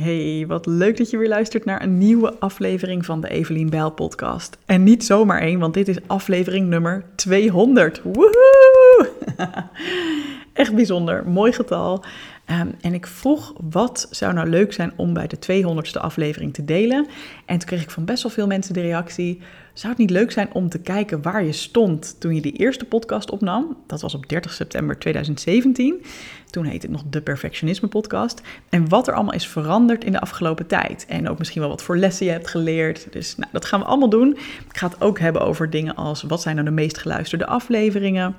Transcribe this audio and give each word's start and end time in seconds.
Hey, 0.00 0.44
wat 0.46 0.66
leuk 0.66 0.96
dat 0.96 1.10
je 1.10 1.18
weer 1.18 1.28
luistert 1.28 1.64
naar 1.64 1.82
een 1.82 1.98
nieuwe 1.98 2.38
aflevering 2.38 3.04
van 3.04 3.20
de 3.20 3.28
Evelien 3.28 3.70
Bijl 3.70 3.90
podcast. 3.90 4.58
En 4.66 4.82
niet 4.82 5.04
zomaar 5.04 5.40
één, 5.40 5.58
want 5.58 5.74
dit 5.74 5.88
is 5.88 5.96
aflevering 6.06 6.68
nummer 6.68 7.04
200. 7.14 8.02
Woehoe! 8.02 9.10
Echt 10.52 10.74
bijzonder, 10.74 11.28
mooi 11.28 11.52
getal. 11.52 12.04
Ehm, 12.50 12.68
en 12.80 12.94
ik 12.94 13.06
vroeg 13.06 13.52
wat 13.70 14.06
zou 14.10 14.32
nou 14.32 14.48
leuk 14.48 14.72
zijn 14.72 14.92
om 14.96 15.12
bij 15.12 15.26
de 15.26 15.38
200ste 15.38 16.00
aflevering 16.00 16.54
te 16.54 16.64
delen. 16.64 17.06
En 17.46 17.58
toen 17.58 17.68
kreeg 17.68 17.82
ik 17.82 17.90
van 17.90 18.04
best 18.04 18.22
wel 18.22 18.32
veel 18.32 18.46
mensen 18.46 18.74
de 18.74 18.80
reactie: 18.80 19.40
zou 19.72 19.88
het 19.88 19.98
niet 19.98 20.10
leuk 20.10 20.30
zijn 20.30 20.48
om 20.52 20.68
te 20.68 20.78
kijken 20.78 21.22
waar 21.22 21.44
je 21.44 21.52
stond 21.52 22.20
toen 22.20 22.34
je 22.34 22.40
die 22.40 22.52
eerste 22.52 22.84
podcast 22.84 23.30
opnam? 23.30 23.76
Dat 23.86 24.00
was 24.00 24.14
op 24.14 24.28
30 24.28 24.52
september 24.52 24.98
2017. 24.98 26.04
Toen 26.50 26.64
heette 26.64 26.86
het 26.86 26.96
nog 26.96 27.04
de 27.10 27.20
Perfectionisme 27.20 27.88
Podcast. 27.88 28.40
En 28.68 28.88
wat 28.88 29.08
er 29.08 29.14
allemaal 29.14 29.34
is 29.34 29.48
veranderd 29.48 30.04
in 30.04 30.12
de 30.12 30.20
afgelopen 30.20 30.66
tijd. 30.66 31.06
En 31.08 31.28
ook 31.28 31.38
misschien 31.38 31.60
wel 31.60 31.70
wat 31.70 31.82
voor 31.82 31.96
lessen 31.96 32.26
je 32.26 32.32
hebt 32.32 32.48
geleerd. 32.48 33.06
Dus 33.10 33.36
nou, 33.36 33.50
dat 33.52 33.64
gaan 33.64 33.80
we 33.80 33.86
allemaal 33.86 34.10
doen. 34.10 34.30
Ik 34.68 34.76
ga 34.76 34.88
het 34.88 35.00
ook 35.00 35.18
hebben 35.18 35.42
over 35.42 35.70
dingen 35.70 35.94
als 35.94 36.22
wat 36.22 36.42
zijn 36.42 36.54
nou 36.54 36.66
de 36.66 36.74
meest 36.74 36.98
geluisterde 36.98 37.46
afleveringen. 37.46 38.36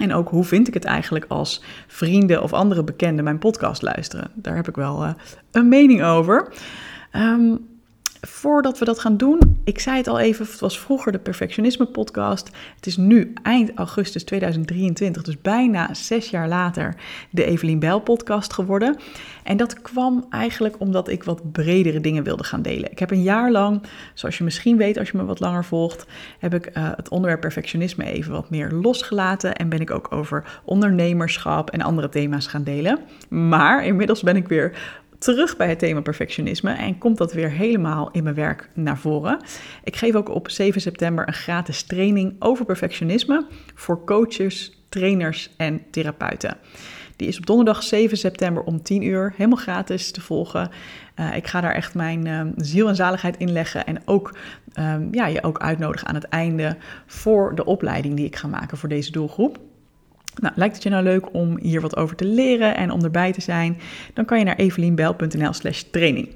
En 0.00 0.12
ook 0.12 0.28
hoe 0.28 0.44
vind 0.44 0.68
ik 0.68 0.74
het 0.74 0.84
eigenlijk 0.84 1.24
als 1.28 1.62
vrienden 1.86 2.42
of 2.42 2.52
andere 2.52 2.84
bekenden 2.84 3.24
mijn 3.24 3.38
podcast 3.38 3.82
luisteren? 3.82 4.30
Daar 4.34 4.56
heb 4.56 4.68
ik 4.68 4.76
wel 4.76 5.04
uh, 5.04 5.10
een 5.50 5.68
mening 5.68 6.02
over. 6.02 6.52
Um, 7.12 7.73
voordat 8.26 8.78
we 8.78 8.84
dat 8.84 8.98
gaan 8.98 9.16
doen, 9.16 9.60
ik 9.64 9.78
zei 9.78 9.96
het 9.96 10.08
al 10.08 10.18
even, 10.18 10.46
het 10.46 10.60
was 10.60 10.78
vroeger 10.78 11.12
de 11.12 11.18
Perfectionisme 11.18 11.86
podcast. 11.86 12.50
Het 12.76 12.86
is 12.86 12.96
nu 12.96 13.32
eind 13.42 13.74
augustus 13.74 14.24
2023, 14.24 15.22
dus 15.22 15.40
bijna 15.40 15.94
zes 15.94 16.30
jaar 16.30 16.48
later, 16.48 16.94
de 17.30 17.44
Evelien 17.44 17.78
Bijl 17.78 18.00
podcast 18.00 18.52
geworden. 18.52 18.96
En 19.42 19.56
dat 19.56 19.82
kwam 19.82 20.26
eigenlijk 20.30 20.74
omdat 20.78 21.08
ik 21.08 21.24
wat 21.24 21.52
bredere 21.52 22.00
dingen 22.00 22.24
wilde 22.24 22.44
gaan 22.44 22.62
delen. 22.62 22.90
Ik 22.90 22.98
heb 22.98 23.10
een 23.10 23.22
jaar 23.22 23.50
lang, 23.50 23.82
zoals 24.14 24.38
je 24.38 24.44
misschien 24.44 24.76
weet 24.76 24.98
als 24.98 25.10
je 25.10 25.16
me 25.16 25.24
wat 25.24 25.40
langer 25.40 25.64
volgt, 25.64 26.06
heb 26.38 26.54
ik 26.54 26.66
uh, 26.76 26.90
het 26.96 27.08
onderwerp 27.08 27.40
perfectionisme 27.40 28.04
even 28.04 28.32
wat 28.32 28.50
meer 28.50 28.70
losgelaten. 28.70 29.56
En 29.56 29.68
ben 29.68 29.80
ik 29.80 29.90
ook 29.90 30.12
over 30.12 30.60
ondernemerschap 30.64 31.70
en 31.70 31.80
andere 31.80 32.08
thema's 32.08 32.46
gaan 32.46 32.64
delen. 32.64 32.98
Maar 33.28 33.84
inmiddels 33.84 34.22
ben 34.22 34.36
ik 34.36 34.48
weer 34.48 34.72
terug 35.24 35.56
bij 35.56 35.68
het 35.68 35.78
thema 35.78 36.00
perfectionisme 36.00 36.72
en 36.72 36.98
komt 36.98 37.18
dat 37.18 37.32
weer 37.32 37.50
helemaal 37.50 38.10
in 38.10 38.22
mijn 38.22 38.34
werk 38.34 38.68
naar 38.74 38.98
voren. 38.98 39.40
Ik 39.84 39.96
geef 39.96 40.14
ook 40.14 40.28
op 40.28 40.50
7 40.50 40.80
september 40.80 41.28
een 41.28 41.34
gratis 41.34 41.82
training 41.82 42.36
over 42.38 42.64
perfectionisme 42.64 43.46
voor 43.74 44.04
coaches, 44.04 44.84
trainers 44.88 45.50
en 45.56 45.82
therapeuten. 45.90 46.56
Die 47.16 47.28
is 47.28 47.38
op 47.38 47.46
donderdag 47.46 47.82
7 47.82 48.16
september 48.16 48.62
om 48.62 48.82
10 48.82 49.02
uur 49.02 49.32
helemaal 49.36 49.58
gratis 49.58 50.10
te 50.10 50.20
volgen. 50.20 50.70
Uh, 51.16 51.36
ik 51.36 51.46
ga 51.46 51.60
daar 51.60 51.74
echt 51.74 51.94
mijn 51.94 52.26
uh, 52.26 52.40
ziel 52.56 52.88
en 52.88 52.96
zaligheid 52.96 53.36
in 53.36 53.52
leggen 53.52 53.86
en 53.86 54.02
ook 54.04 54.36
um, 54.78 55.08
ja, 55.10 55.26
je 55.26 55.42
ook 55.42 55.58
uitnodigen 55.58 56.08
aan 56.08 56.14
het 56.14 56.28
einde 56.28 56.76
voor 57.06 57.54
de 57.54 57.64
opleiding 57.64 58.16
die 58.16 58.26
ik 58.26 58.36
ga 58.36 58.48
maken 58.48 58.78
voor 58.78 58.88
deze 58.88 59.12
doelgroep. 59.12 59.58
Nou, 60.40 60.54
lijkt 60.56 60.74
het 60.74 60.82
je 60.82 60.90
nou 60.90 61.02
leuk 61.02 61.34
om 61.34 61.58
hier 61.58 61.80
wat 61.80 61.96
over 61.96 62.16
te 62.16 62.24
leren 62.24 62.76
en 62.76 62.90
om 62.90 63.04
erbij 63.04 63.32
te 63.32 63.40
zijn? 63.40 63.78
Dan 64.14 64.24
kan 64.24 64.38
je 64.38 64.44
naar 64.44 64.56
evelienbel.nl 64.56 65.52
slash 65.52 65.82
training. 65.90 66.28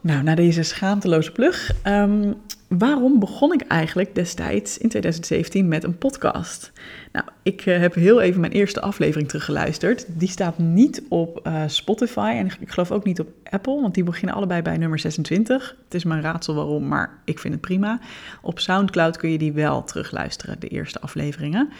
Nou, 0.00 0.22
na 0.22 0.34
deze 0.34 0.62
schaamteloze 0.62 1.32
plug. 1.32 1.72
Um, 1.86 2.34
waarom 2.78 3.18
begon 3.18 3.52
ik 3.52 3.60
eigenlijk 3.60 4.14
destijds 4.14 4.78
in 4.78 4.88
2017 4.88 5.68
met 5.68 5.84
een 5.84 5.98
podcast? 5.98 6.72
Nou, 7.12 7.26
ik 7.42 7.66
uh, 7.66 7.78
heb 7.78 7.94
heel 7.94 8.20
even 8.20 8.40
mijn 8.40 8.52
eerste 8.52 8.80
aflevering 8.80 9.28
teruggeluisterd. 9.28 10.04
Die 10.08 10.28
staat 10.28 10.58
niet 10.58 11.02
op 11.08 11.40
uh, 11.46 11.62
Spotify 11.66 12.34
en 12.36 12.46
ik 12.60 12.70
geloof 12.70 12.90
ook 12.90 13.04
niet 13.04 13.20
op 13.20 13.28
Apple, 13.50 13.80
want 13.80 13.94
die 13.94 14.04
beginnen 14.04 14.34
allebei 14.34 14.62
bij 14.62 14.76
nummer 14.76 14.98
26. 14.98 15.76
Het 15.84 15.94
is 15.94 16.04
mijn 16.04 16.22
raadsel 16.22 16.54
waarom, 16.54 16.88
maar 16.88 17.18
ik 17.24 17.38
vind 17.38 17.52
het 17.52 17.62
prima. 17.62 18.00
Op 18.42 18.58
SoundCloud 18.58 19.16
kun 19.16 19.30
je 19.30 19.38
die 19.38 19.52
wel 19.52 19.84
terugluisteren, 19.84 20.60
de 20.60 20.68
eerste 20.68 21.00
afleveringen. 21.00 21.72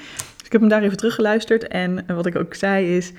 Ik 0.52 0.60
heb 0.60 0.70
hem 0.70 0.78
daar 0.78 0.86
even 0.86 0.96
teruggeluisterd 0.96 1.68
en 1.68 2.04
wat 2.06 2.26
ik 2.26 2.36
ook 2.36 2.54
zei 2.54 2.96
is 2.96 3.12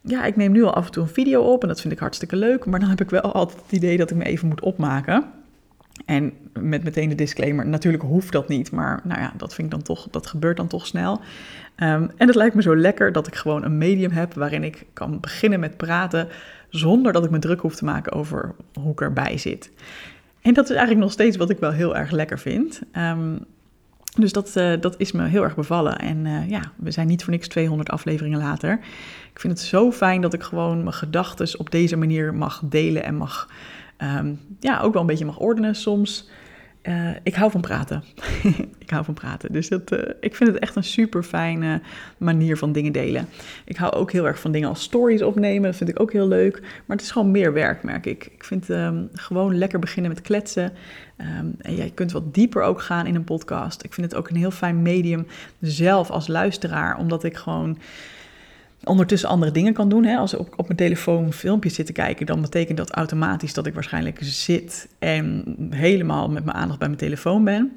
ja, 0.00 0.24
ik 0.24 0.36
neem 0.36 0.52
nu 0.52 0.62
al 0.62 0.74
af 0.74 0.86
en 0.86 0.92
toe 0.92 1.02
een 1.02 1.08
video 1.08 1.42
op 1.42 1.62
en 1.62 1.68
dat 1.68 1.80
vind 1.80 1.92
ik 1.92 1.98
hartstikke 1.98 2.36
leuk. 2.36 2.64
Maar 2.64 2.80
dan 2.80 2.88
heb 2.88 3.00
ik 3.00 3.10
wel 3.10 3.20
altijd 3.20 3.62
het 3.62 3.72
idee 3.72 3.96
dat 3.96 4.10
ik 4.10 4.16
me 4.16 4.24
even 4.24 4.48
moet 4.48 4.60
opmaken. 4.60 5.24
En 6.04 6.32
met 6.60 6.84
meteen 6.84 7.08
de 7.08 7.14
disclaimer, 7.14 7.66
natuurlijk 7.66 8.02
hoeft 8.02 8.32
dat 8.32 8.48
niet, 8.48 8.70
maar 8.70 9.00
nou 9.04 9.20
ja, 9.20 9.32
dat 9.36 9.54
vind 9.54 9.66
ik 9.66 9.72
dan 9.72 9.82
toch, 9.82 10.08
dat 10.10 10.26
gebeurt 10.26 10.56
dan 10.56 10.66
toch 10.66 10.86
snel. 10.86 11.20
Um, 11.76 12.10
en 12.16 12.26
het 12.26 12.34
lijkt 12.34 12.54
me 12.54 12.62
zo 12.62 12.76
lekker 12.76 13.12
dat 13.12 13.26
ik 13.26 13.34
gewoon 13.34 13.64
een 13.64 13.78
medium 13.78 14.10
heb 14.10 14.34
waarin 14.34 14.64
ik 14.64 14.86
kan 14.92 15.20
beginnen 15.20 15.60
met 15.60 15.76
praten 15.76 16.28
zonder 16.68 17.12
dat 17.12 17.24
ik 17.24 17.30
me 17.30 17.38
druk 17.38 17.60
hoef 17.60 17.76
te 17.76 17.84
maken 17.84 18.12
over 18.12 18.54
hoe 18.80 18.92
ik 18.92 19.00
erbij 19.00 19.38
zit. 19.38 19.70
En 20.42 20.54
dat 20.54 20.64
is 20.64 20.70
eigenlijk 20.70 21.00
nog 21.00 21.12
steeds 21.12 21.36
wat 21.36 21.50
ik 21.50 21.58
wel 21.58 21.72
heel 21.72 21.96
erg 21.96 22.10
lekker 22.10 22.38
vind. 22.38 22.80
Um, 22.96 23.38
dus 24.14 24.32
dat, 24.32 24.52
uh, 24.56 24.72
dat 24.80 24.94
is 24.98 25.12
me 25.12 25.24
heel 25.24 25.42
erg 25.42 25.54
bevallen. 25.54 25.98
En 25.98 26.24
uh, 26.24 26.48
ja, 26.48 26.60
we 26.76 26.90
zijn 26.90 27.06
niet 27.06 27.24
voor 27.24 27.32
niks 27.32 27.48
200 27.48 27.90
afleveringen 27.90 28.38
later. 28.38 28.78
Ik 29.32 29.40
vind 29.40 29.58
het 29.58 29.62
zo 29.62 29.92
fijn 29.92 30.20
dat 30.20 30.32
ik 30.32 30.42
gewoon 30.42 30.82
mijn 30.82 30.94
gedachten 30.94 31.58
op 31.58 31.70
deze 31.70 31.96
manier 31.96 32.34
mag 32.34 32.60
delen 32.64 33.04
en 33.04 33.14
mag, 33.14 33.50
um, 34.18 34.40
ja, 34.60 34.80
ook 34.80 34.92
wel 34.92 35.02
een 35.02 35.08
beetje 35.08 35.24
mag 35.24 35.38
ordenen 35.38 35.74
soms. 35.74 36.28
Uh, 36.88 37.10
ik 37.22 37.34
hou 37.34 37.50
van 37.50 37.60
praten. 37.60 38.04
ik 38.78 38.90
hou 38.90 39.04
van 39.04 39.14
praten. 39.14 39.52
Dus 39.52 39.68
dat, 39.68 39.92
uh, 39.92 40.00
ik 40.20 40.34
vind 40.34 40.50
het 40.50 40.58
echt 40.58 40.76
een 40.76 40.84
super 40.84 41.22
fijne 41.22 41.80
manier 42.16 42.58
van 42.58 42.72
dingen 42.72 42.92
delen. 42.92 43.28
Ik 43.64 43.76
hou 43.76 43.92
ook 43.92 44.12
heel 44.12 44.26
erg 44.26 44.40
van 44.40 44.52
dingen 44.52 44.68
als 44.68 44.82
stories 44.82 45.22
opnemen. 45.22 45.62
Dat 45.62 45.76
vind 45.76 45.90
ik 45.90 46.00
ook 46.00 46.12
heel 46.12 46.28
leuk. 46.28 46.60
Maar 46.60 46.96
het 46.96 47.00
is 47.00 47.10
gewoon 47.10 47.30
meer 47.30 47.52
werk, 47.52 47.82
merk 47.82 48.06
ik. 48.06 48.24
Ik 48.24 48.44
vind 48.44 48.68
um, 48.68 49.08
gewoon 49.12 49.58
lekker 49.58 49.78
beginnen 49.78 50.12
met 50.12 50.22
kletsen. 50.22 50.72
Um, 51.18 51.54
en 51.58 51.74
jij 51.74 51.90
kunt 51.94 52.12
wat 52.12 52.34
dieper 52.34 52.62
ook 52.62 52.80
gaan 52.80 53.06
in 53.06 53.14
een 53.14 53.24
podcast. 53.24 53.82
Ik 53.82 53.94
vind 53.94 54.10
het 54.10 54.20
ook 54.20 54.28
een 54.28 54.36
heel 54.36 54.50
fijn 54.50 54.82
medium 54.82 55.26
zelf 55.60 56.10
als 56.10 56.28
luisteraar. 56.28 56.98
Omdat 56.98 57.24
ik 57.24 57.36
gewoon 57.36 57.78
ondertussen 58.86 59.28
andere 59.28 59.52
dingen 59.52 59.72
kan 59.72 59.88
doen. 59.88 60.04
Hè. 60.04 60.16
Als 60.16 60.32
ik 60.32 60.40
op, 60.40 60.52
op 60.56 60.66
mijn 60.66 60.78
telefoon 60.78 61.32
filmpjes 61.32 61.74
zit 61.74 61.86
te 61.86 61.92
kijken, 61.92 62.26
dan 62.26 62.40
betekent 62.40 62.78
dat 62.78 62.90
automatisch 62.90 63.54
dat 63.54 63.66
ik 63.66 63.74
waarschijnlijk 63.74 64.18
zit 64.22 64.88
en 64.98 65.56
helemaal 65.70 66.28
met 66.28 66.44
mijn 66.44 66.56
aandacht 66.56 66.78
bij 66.78 66.88
mijn 66.88 67.00
telefoon 67.00 67.44
ben. 67.44 67.72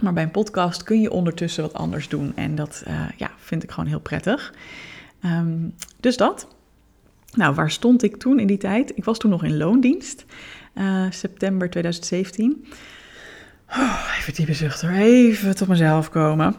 Maar 0.00 0.12
bij 0.12 0.22
een 0.22 0.30
podcast 0.30 0.82
kun 0.82 1.00
je 1.00 1.10
ondertussen 1.10 1.62
wat 1.62 1.74
anders 1.74 2.08
doen. 2.08 2.32
En 2.36 2.54
dat 2.54 2.84
uh, 2.88 3.00
ja, 3.16 3.30
vind 3.36 3.62
ik 3.62 3.70
gewoon 3.70 3.88
heel 3.88 4.00
prettig. 4.00 4.54
Um, 5.24 5.74
dus 6.00 6.16
dat. 6.16 6.48
Nou, 7.34 7.54
waar 7.54 7.70
stond 7.70 8.02
ik 8.02 8.16
toen 8.16 8.38
in 8.38 8.46
die 8.46 8.58
tijd? 8.58 8.92
Ik 8.96 9.04
was 9.04 9.18
toen 9.18 9.30
nog 9.30 9.44
in 9.44 9.56
loondienst, 9.56 10.24
uh, 10.74 11.06
september 11.10 11.70
2017. 11.70 12.66
Oh, 13.70 14.14
even 14.18 14.34
diepe 14.34 14.54
zucht 14.54 14.82
hoor, 14.82 14.90
even 14.90 15.56
tot 15.56 15.68
mezelf 15.68 16.10
komen. 16.10 16.54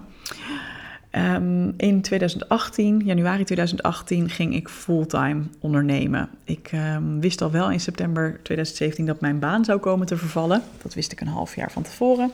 Um, 1.18 1.74
in 1.78 2.02
2018, 2.02 3.02
januari 3.06 3.44
2018, 3.44 4.30
ging 4.30 4.56
ik 4.56 4.70
fulltime 4.70 5.44
ondernemen. 5.60 6.30
Ik 6.44 6.72
um, 6.74 7.20
wist 7.20 7.42
al 7.42 7.52
wel 7.52 7.72
in 7.72 7.80
september 7.80 8.40
2017 8.44 9.06
dat 9.06 9.22
mijn 9.22 9.40
baan 9.40 9.66
zou 9.66 9.80
komen 9.80 10.08
te 10.08 10.18
vervallen. 10.18 10.62
Dat 10.82 10.94
wist 10.94 11.12
ik 11.12 11.22
een 11.22 11.28
half 11.28 11.56
jaar 11.56 11.72
van 11.72 11.84
tevoren. 11.84 12.32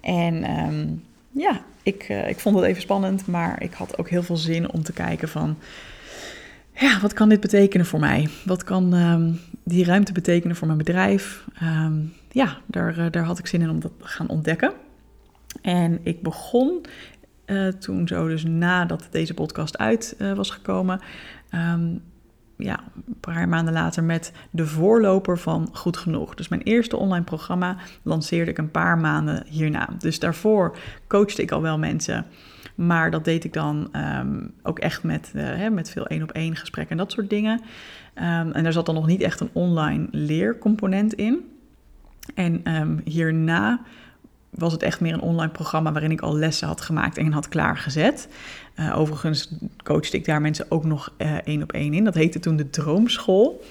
En 0.00 0.50
um, 0.50 1.02
ja, 1.30 1.60
ik, 1.82 2.08
uh, 2.08 2.28
ik 2.28 2.38
vond 2.38 2.56
het 2.56 2.64
even 2.64 2.82
spannend, 2.82 3.26
maar 3.26 3.62
ik 3.62 3.72
had 3.72 3.98
ook 3.98 4.08
heel 4.08 4.22
veel 4.22 4.36
zin 4.36 4.72
om 4.72 4.82
te 4.82 4.92
kijken 4.92 5.28
van... 5.28 5.58
Ja, 6.74 7.00
wat 7.00 7.12
kan 7.12 7.28
dit 7.28 7.40
betekenen 7.40 7.86
voor 7.86 8.00
mij? 8.00 8.28
Wat 8.44 8.64
kan 8.64 9.38
die 9.64 9.84
ruimte 9.84 10.12
betekenen 10.12 10.56
voor 10.56 10.66
mijn 10.66 10.78
bedrijf? 10.78 11.44
ja, 12.30 12.56
daar, 12.66 12.98
uh, 12.98 13.06
daar 13.10 13.24
had 13.24 13.38
ik 13.38 13.46
zin 13.46 13.62
in 13.62 13.70
om 13.70 13.80
dat 13.80 13.92
te 13.98 14.06
gaan 14.06 14.28
ontdekken. 14.28 14.72
En 15.62 16.00
ik 16.02 16.22
begon 16.22 16.86
uh, 17.48 17.68
toen 17.68 18.08
zo 18.08 18.28
dus 18.28 18.44
nadat 18.44 19.08
deze 19.10 19.34
podcast 19.34 19.78
uit 19.78 20.16
uh, 20.18 20.32
was 20.32 20.50
gekomen, 20.50 21.00
um, 21.54 22.02
ja, 22.56 22.80
een 23.06 23.16
paar 23.20 23.48
maanden 23.48 23.74
later 23.74 24.04
met 24.04 24.32
de 24.50 24.66
voorloper 24.66 25.38
van 25.38 25.68
Goed 25.72 25.96
Genoeg. 25.96 26.34
Dus 26.34 26.48
mijn 26.48 26.62
eerste 26.62 26.96
online 26.96 27.24
programma 27.24 27.76
lanceerde 28.02 28.50
ik 28.50 28.58
een 28.58 28.70
paar 28.70 28.98
maanden 28.98 29.44
hierna. 29.46 29.88
Dus 29.98 30.18
daarvoor 30.18 30.76
coachte 31.06 31.42
ik 31.42 31.50
al 31.50 31.62
wel 31.62 31.78
mensen. 31.78 32.26
Maar 32.74 33.10
dat 33.10 33.24
deed 33.24 33.44
ik 33.44 33.52
dan 33.52 33.88
um, 33.92 34.54
ook 34.62 34.78
echt 34.78 35.02
met, 35.02 35.32
uh, 35.34 35.42
hè, 35.42 35.70
met 35.70 35.90
veel 35.90 36.06
één 36.06 36.22
op 36.22 36.30
één 36.30 36.56
gesprekken 36.56 36.96
en 36.96 37.02
dat 37.02 37.12
soort 37.12 37.30
dingen. 37.30 37.60
Um, 38.14 38.52
en 38.52 38.62
daar 38.62 38.72
zat 38.72 38.86
dan 38.86 38.94
nog 38.94 39.06
niet 39.06 39.20
echt 39.20 39.40
een 39.40 39.50
online 39.52 40.06
leercomponent 40.10 41.14
in. 41.14 41.38
En 42.34 42.62
hierna 43.04 43.80
was 44.50 44.72
het 44.72 44.82
echt 44.82 45.00
meer 45.00 45.12
een 45.12 45.20
online 45.20 45.52
programma 45.52 45.92
waarin 45.92 46.10
ik 46.10 46.20
al 46.20 46.36
lessen 46.36 46.68
had 46.68 46.80
gemaakt 46.80 47.16
en 47.16 47.32
had 47.32 47.48
klaargezet. 47.48 48.28
Uh, 48.76 48.98
overigens 48.98 49.50
coachte 49.82 50.16
ik 50.16 50.24
daar 50.24 50.40
mensen 50.40 50.66
ook 50.68 50.84
nog 50.84 51.12
uh, 51.18 51.34
één 51.44 51.62
op 51.62 51.72
één 51.72 51.94
in. 51.94 52.04
Dat 52.04 52.14
heette 52.14 52.40
toen 52.40 52.56
de 52.56 52.70
Droomschool. 52.70 53.64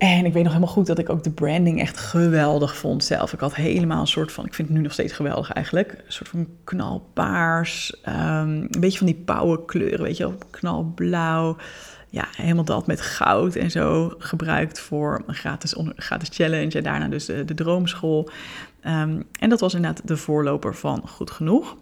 En 0.00 0.26
ik 0.26 0.32
weet 0.32 0.42
nog 0.42 0.52
helemaal 0.52 0.74
goed 0.74 0.86
dat 0.86 0.98
ik 0.98 1.08
ook 1.08 1.22
de 1.22 1.30
branding 1.30 1.80
echt 1.80 1.96
geweldig 1.96 2.76
vond 2.76 3.04
zelf. 3.04 3.32
Ik 3.32 3.40
had 3.40 3.54
helemaal 3.54 4.00
een 4.00 4.06
soort 4.06 4.32
van, 4.32 4.46
ik 4.46 4.54
vind 4.54 4.68
het 4.68 4.76
nu 4.76 4.82
nog 4.82 4.92
steeds 4.92 5.12
geweldig 5.12 5.52
eigenlijk, 5.52 5.92
een 5.92 6.12
soort 6.12 6.28
van 6.28 6.48
knalpaars, 6.64 7.96
um, 8.08 8.14
een 8.14 8.80
beetje 8.80 8.98
van 8.98 9.06
die 9.06 9.22
pauwe 9.24 9.64
kleuren, 9.64 10.02
weet 10.02 10.16
je 10.16 10.22
wel, 10.22 10.38
knalblauw. 10.50 11.56
ja, 12.10 12.28
helemaal 12.36 12.64
dat 12.64 12.86
met 12.86 13.00
goud 13.00 13.56
en 13.56 13.70
zo 13.70 14.14
gebruikt 14.18 14.80
voor 14.80 15.22
een 15.26 15.34
gratis, 15.34 15.74
gratis 15.96 16.28
challenge. 16.32 16.78
En 16.78 16.82
daarna 16.82 17.08
dus 17.08 17.24
de, 17.24 17.44
de 17.44 17.54
droomschool. 17.54 18.30
Ehm, 18.80 19.22
en 19.38 19.48
dat 19.48 19.60
was 19.60 19.74
inderdaad 19.74 20.08
de 20.08 20.16
voorloper 20.16 20.74
van 20.74 21.08
Goed 21.08 21.30
Genoeg. 21.30 21.76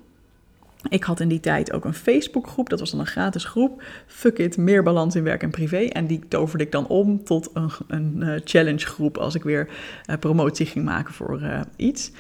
Ik 0.89 1.05
had 1.05 1.21
in 1.21 1.29
die 1.29 1.41
tijd 1.41 1.73
ook 1.73 1.85
een 1.85 1.95
Facebookgroep, 1.95 2.69
dat 2.69 2.81
was 2.81 2.91
dan 2.91 3.01
een 3.01 3.07
gratis 3.07 3.45
groep. 3.45 3.83
Fuck 4.07 4.39
it, 4.39 4.57
meer 4.57 4.83
balans 4.83 5.15
in 5.15 5.23
werk 5.23 5.43
en 5.43 5.51
privé. 5.51 5.77
En 5.77 6.07
die 6.07 6.21
toverde 6.29 6.65
ik 6.65 6.73
dan 6.73 6.87
om 6.87 7.25
tot 7.25 7.51
een, 7.53 7.71
een 7.89 8.17
uh, 8.17 8.35
challenge 8.45 8.87
groep 8.87 9.19
als 9.19 9.35
ik 9.35 9.43
weer 9.43 9.69
uh, 10.11 10.17
promotie 10.17 10.67
ging 10.67 10.85
maken 10.85 11.15
voor 11.15 11.41
uh, 11.43 11.61
iets. 11.77 12.11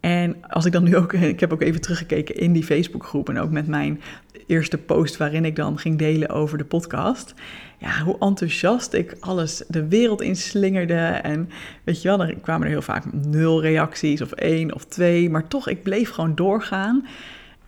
En 0.00 0.36
als 0.48 0.64
ik 0.64 0.72
dan 0.72 0.84
nu 0.84 0.96
ook, 0.96 1.12
ik 1.34 1.40
heb 1.40 1.52
ook 1.52 1.62
even 1.62 1.80
teruggekeken 1.80 2.36
in 2.36 2.52
die 2.52 2.64
Facebookgroep 2.64 3.28
en 3.28 3.38
ook 3.38 3.50
met 3.50 3.66
mijn 3.66 4.00
eerste 4.46 4.78
post 4.78 5.16
waarin 5.16 5.44
ik 5.44 5.56
dan 5.56 5.78
ging 5.78 5.98
delen 5.98 6.28
over 6.28 6.58
de 6.58 6.64
podcast. 6.64 7.34
Ja, 7.78 8.02
hoe 8.02 8.18
enthousiast 8.18 8.92
ik 8.92 9.16
alles 9.20 9.64
de 9.68 9.88
wereld 9.88 10.22
inslingerde. 10.22 10.94
En 11.22 11.50
weet 11.84 12.02
je 12.02 12.08
wel, 12.08 12.16
dan 12.16 12.40
kwamen 12.40 12.66
er 12.66 12.72
heel 12.72 12.82
vaak 12.82 13.12
nul 13.12 13.62
reacties 13.62 14.20
of 14.20 14.32
één 14.32 14.74
of 14.74 14.84
twee. 14.84 15.30
Maar 15.30 15.48
toch, 15.48 15.68
ik 15.68 15.82
bleef 15.82 16.10
gewoon 16.10 16.34
doorgaan. 16.34 17.06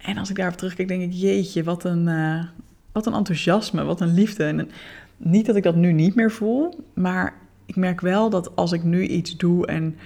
En 0.02 0.18
als 0.18 0.30
ik 0.30 0.36
daarop 0.36 0.56
terugkijk, 0.56 0.88
denk 0.88 1.02
ik, 1.02 1.12
jeetje, 1.12 1.64
wat 1.64 1.84
een, 1.84 2.06
uh, 2.06 2.44
wat 2.92 3.06
een 3.06 3.14
enthousiasme, 3.14 3.84
wat 3.84 4.00
een 4.00 4.14
liefde. 4.14 4.44
En 4.44 4.70
niet 5.16 5.46
dat 5.46 5.56
ik 5.56 5.62
dat 5.62 5.76
nu 5.76 5.92
niet 5.92 6.14
meer 6.14 6.30
voel, 6.30 6.84
maar 6.94 7.34
ik 7.66 7.76
merk 7.76 8.00
wel 8.00 8.30
dat 8.30 8.56
als 8.56 8.72
ik 8.72 8.82
nu 8.82 9.06
iets 9.06 9.36
doe 9.36 9.66
en 9.66 9.96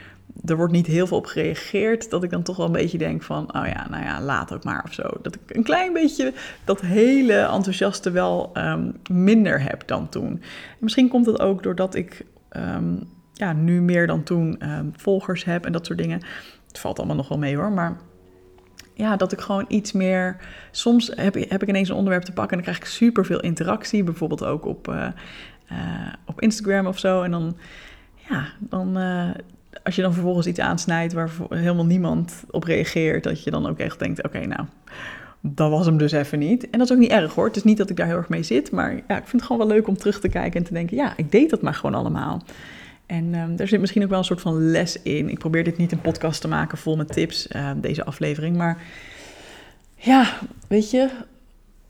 er 0.44 0.56
wordt 0.56 0.73
niet 0.73 0.87
heel 0.87 1.06
veel 1.06 1.17
op 1.17 1.26
gereageerd, 1.26 2.11
dat 2.11 2.23
ik 2.23 2.31
dan 2.31 2.43
toch 2.43 2.56
wel 2.56 2.67
een 2.67 2.73
beetje 2.73 2.99
denk 2.99 3.23
van, 3.23 3.56
oh 3.56 3.67
ja, 3.67 3.87
nou 3.91 4.05
ja, 4.05 4.20
laat 4.20 4.52
ook 4.52 4.64
maar 4.64 4.85
of 4.85 4.93
zo. 4.93 5.02
Dat 5.23 5.35
ik 5.35 5.56
een 5.56 5.62
klein 5.62 5.93
beetje 5.93 6.32
dat 6.64 6.81
hele 6.81 7.35
enthousiaste 7.35 8.11
wel 8.11 8.50
um, 8.55 8.97
minder 9.11 9.62
heb 9.62 9.82
dan 9.87 10.08
toen. 10.08 10.43
misschien 10.79 11.08
komt 11.08 11.26
het 11.26 11.40
ook 11.40 11.62
doordat 11.62 11.94
ik 11.94 12.25
um, 12.56 13.02
ja, 13.32 13.52
nu 13.52 13.82
meer 13.82 14.06
dan 14.06 14.23
toen 14.23 14.70
um, 14.70 14.93
volgers 14.97 15.44
heb 15.44 15.64
en 15.67 15.73
dat 15.73 15.87
soort 15.87 15.99
dingen. 15.99 16.20
Het 16.69 16.79
valt 16.79 16.99
allemaal 16.99 17.17
nog 17.17 17.29
wel 17.29 17.38
mee 17.38 17.56
hoor, 17.56 17.73
maar 17.73 17.97
ja, 18.94 19.17
dat 19.17 19.32
ik 19.32 19.41
gewoon 19.41 19.64
iets 19.69 19.93
meer. 19.93 20.37
Soms 20.70 21.12
heb, 21.14 21.35
heb 21.35 21.62
ik 21.62 21.69
ineens 21.69 21.88
een 21.88 21.96
onderwerp 21.96 22.25
te 22.25 22.32
pakken 22.32 22.58
en 22.58 22.64
dan 22.64 22.73
krijg 22.73 22.88
ik 22.88 22.96
super 22.96 23.25
veel 23.25 23.41
interactie. 23.41 24.05
Bijvoorbeeld 24.05 24.44
ook 24.44 24.64
op, 24.67 24.88
uh, 24.88 25.06
uh, 25.73 25.79
op 26.25 26.41
Instagram 26.41 26.87
of 26.87 26.99
zo. 26.99 27.23
En 27.23 27.31
dan, 27.31 27.56
ja, 28.29 28.46
dan. 28.58 28.99
Uh, 28.99 29.31
als 29.82 29.96
je 29.96 30.02
dan 30.02 30.12
vervolgens 30.12 30.46
iets 30.46 30.58
aansnijdt 30.58 31.12
waar 31.12 31.31
helemaal 31.49 31.87
niemand 31.87 32.44
op 32.50 32.64
reageert, 32.64 33.25
dat 33.25 33.44
je 33.44 33.50
dan 33.50 33.67
ook 33.67 33.79
echt 33.79 33.99
denkt: 33.99 34.23
oké, 34.23 34.46
nou, 34.46 34.67
dat 35.40 35.70
was 35.70 35.87
hem 35.87 35.97
dus 35.97 36.12
even 36.12 36.38
niet. 36.38 36.70
En 36.70 36.79
dat 36.79 36.88
is 36.88 36.93
ook 36.93 37.02
niet 37.02 37.11
erg 37.11 37.35
hoor. 37.35 37.47
Het 37.47 37.56
is 37.56 37.64
niet 37.64 37.79
dat 37.79 37.90
ik 37.90 37.97
daar 37.97 38.06
heel 38.06 38.17
erg 38.17 38.29
mee 38.29 38.43
zit, 38.43 38.70
maar 38.70 38.93
ja, 38.94 39.17
ik 39.17 39.26
vind 39.26 39.32
het 39.32 39.43
gewoon 39.43 39.67
wel 39.67 39.76
leuk 39.76 39.88
om 39.88 39.97
terug 39.97 40.20
te 40.20 40.29
kijken 40.29 40.61
en 40.61 40.67
te 40.67 40.73
denken: 40.73 40.97
ja, 40.97 41.12
ik 41.17 41.31
deed 41.31 41.50
dat 41.50 41.62
maar 41.62 41.75
gewoon 41.75 41.94
allemaal. 41.94 42.43
En 43.14 43.34
um, 43.34 43.56
daar 43.56 43.69
zit 43.69 43.81
misschien 43.81 44.02
ook 44.02 44.08
wel 44.08 44.19
een 44.19 44.25
soort 44.25 44.40
van 44.40 44.70
les 44.70 45.02
in. 45.02 45.28
Ik 45.28 45.38
probeer 45.38 45.64
dit 45.64 45.76
niet 45.76 45.93
een 45.93 46.00
podcast 46.00 46.40
te 46.40 46.49
maken 46.49 46.78
vol 46.78 46.96
met 46.96 47.12
tips, 47.12 47.49
uh, 47.49 47.70
deze 47.76 48.05
aflevering. 48.05 48.56
Maar 48.56 48.82
ja, 49.94 50.38
weet 50.69 50.90
je, 50.90 51.11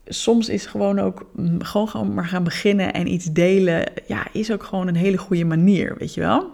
soms 0.05 0.49
is 0.49 0.65
gewoon 0.65 0.99
ook 0.99 1.29
gewoon, 1.59 1.89
gewoon 1.89 2.13
maar 2.13 2.25
gaan 2.25 2.43
beginnen 2.43 2.93
en 2.93 3.13
iets 3.13 3.25
delen. 3.25 3.91
Ja, 4.07 4.27
is 4.31 4.51
ook 4.51 4.63
gewoon 4.63 4.87
een 4.87 4.95
hele 4.95 5.17
goede 5.17 5.45
manier, 5.45 5.95
weet 5.97 6.13
je 6.13 6.21
wel. 6.21 6.51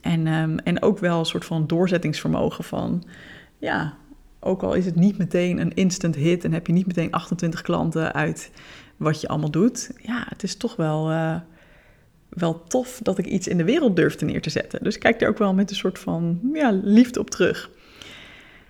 En, 0.00 0.26
um, 0.26 0.58
en 0.58 0.82
ook 0.82 0.98
wel 0.98 1.18
een 1.18 1.24
soort 1.24 1.44
van 1.44 1.66
doorzettingsvermogen 1.66 2.64
van, 2.64 3.04
ja, 3.58 3.96
ook 4.40 4.62
al 4.62 4.74
is 4.74 4.84
het 4.84 4.96
niet 4.96 5.18
meteen 5.18 5.58
een 5.58 5.74
instant 5.74 6.14
hit 6.14 6.44
en 6.44 6.52
heb 6.52 6.66
je 6.66 6.72
niet 6.72 6.86
meteen 6.86 7.12
28 7.12 7.62
klanten 7.62 8.12
uit 8.12 8.50
wat 8.96 9.20
je 9.20 9.28
allemaal 9.28 9.50
doet. 9.50 9.90
Ja, 10.02 10.24
het 10.28 10.42
is 10.42 10.56
toch 10.56 10.76
wel. 10.76 11.10
Uh, 11.10 11.36
wel 12.34 12.62
tof 12.62 13.00
dat 13.02 13.18
ik 13.18 13.26
iets 13.26 13.48
in 13.48 13.56
de 13.56 13.64
wereld 13.64 13.96
durfde 13.96 14.24
neer 14.24 14.42
te 14.42 14.50
zetten. 14.50 14.82
Dus 14.82 14.98
kijk 14.98 15.20
er 15.20 15.28
ook 15.28 15.38
wel 15.38 15.54
met 15.54 15.70
een 15.70 15.76
soort 15.76 15.98
van 15.98 16.40
ja, 16.52 16.80
liefde 16.82 17.20
op 17.20 17.30
terug. 17.30 17.70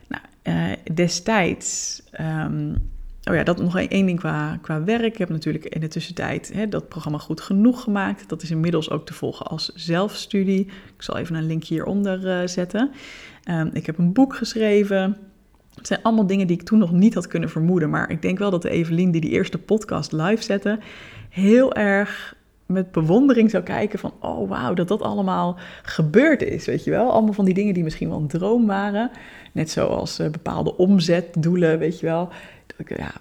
Nou, 0.08 0.22
uh, 0.42 0.76
destijds, 0.94 2.02
um, 2.20 2.92
oh 3.24 3.34
ja, 3.34 3.42
dat 3.42 3.60
nog 3.60 3.78
één 3.78 4.06
ding 4.06 4.18
qua, 4.18 4.58
qua 4.62 4.84
werk. 4.84 5.12
Ik 5.12 5.18
heb 5.18 5.28
natuurlijk 5.28 5.64
in 5.64 5.80
de 5.80 5.88
tussentijd 5.88 6.52
hè, 6.52 6.68
dat 6.68 6.88
programma 6.88 7.18
Goed 7.18 7.40
Genoeg 7.40 7.82
gemaakt. 7.82 8.28
Dat 8.28 8.42
is 8.42 8.50
inmiddels 8.50 8.90
ook 8.90 9.06
te 9.06 9.14
volgen 9.14 9.46
als 9.46 9.72
zelfstudie. 9.74 10.60
Ik 10.96 11.02
zal 11.02 11.16
even 11.16 11.34
een 11.34 11.46
link 11.46 11.64
hieronder 11.64 12.42
uh, 12.42 12.46
zetten. 12.48 12.90
Um, 13.50 13.70
ik 13.72 13.86
heb 13.86 13.98
een 13.98 14.12
boek 14.12 14.34
geschreven. 14.34 15.16
Het 15.74 15.86
zijn 15.86 16.02
allemaal 16.02 16.26
dingen 16.26 16.46
die 16.46 16.56
ik 16.56 16.62
toen 16.62 16.78
nog 16.78 16.92
niet 16.92 17.14
had 17.14 17.26
kunnen 17.26 17.50
vermoeden. 17.50 17.90
Maar 17.90 18.10
ik 18.10 18.22
denk 18.22 18.38
wel 18.38 18.50
dat 18.50 18.62
de 18.62 18.70
Evelien 18.70 19.10
die 19.10 19.20
die 19.20 19.30
eerste 19.30 19.58
podcast 19.58 20.12
live 20.12 20.42
zette... 20.42 20.78
heel 21.28 21.74
erg 21.74 22.34
met 22.66 22.92
bewondering 22.92 23.50
zou 23.50 23.62
kijken 23.62 23.98
van, 23.98 24.12
oh 24.20 24.48
wauw, 24.48 24.74
dat 24.74 24.88
dat 24.88 25.02
allemaal 25.02 25.58
gebeurd 25.82 26.42
is, 26.42 26.66
weet 26.66 26.84
je 26.84 26.90
wel. 26.90 27.10
Allemaal 27.10 27.32
van 27.32 27.44
die 27.44 27.54
dingen 27.54 27.74
die 27.74 27.82
misschien 27.82 28.08
wel 28.08 28.18
een 28.18 28.26
droom 28.26 28.66
waren. 28.66 29.10
Net 29.52 29.70
zoals 29.70 30.20
uh, 30.20 30.28
bepaalde 30.28 30.76
omzetdoelen, 30.76 31.78
weet 31.78 32.00
je 32.00 32.06
wel. 32.06 32.28
Ja, 32.86 33.12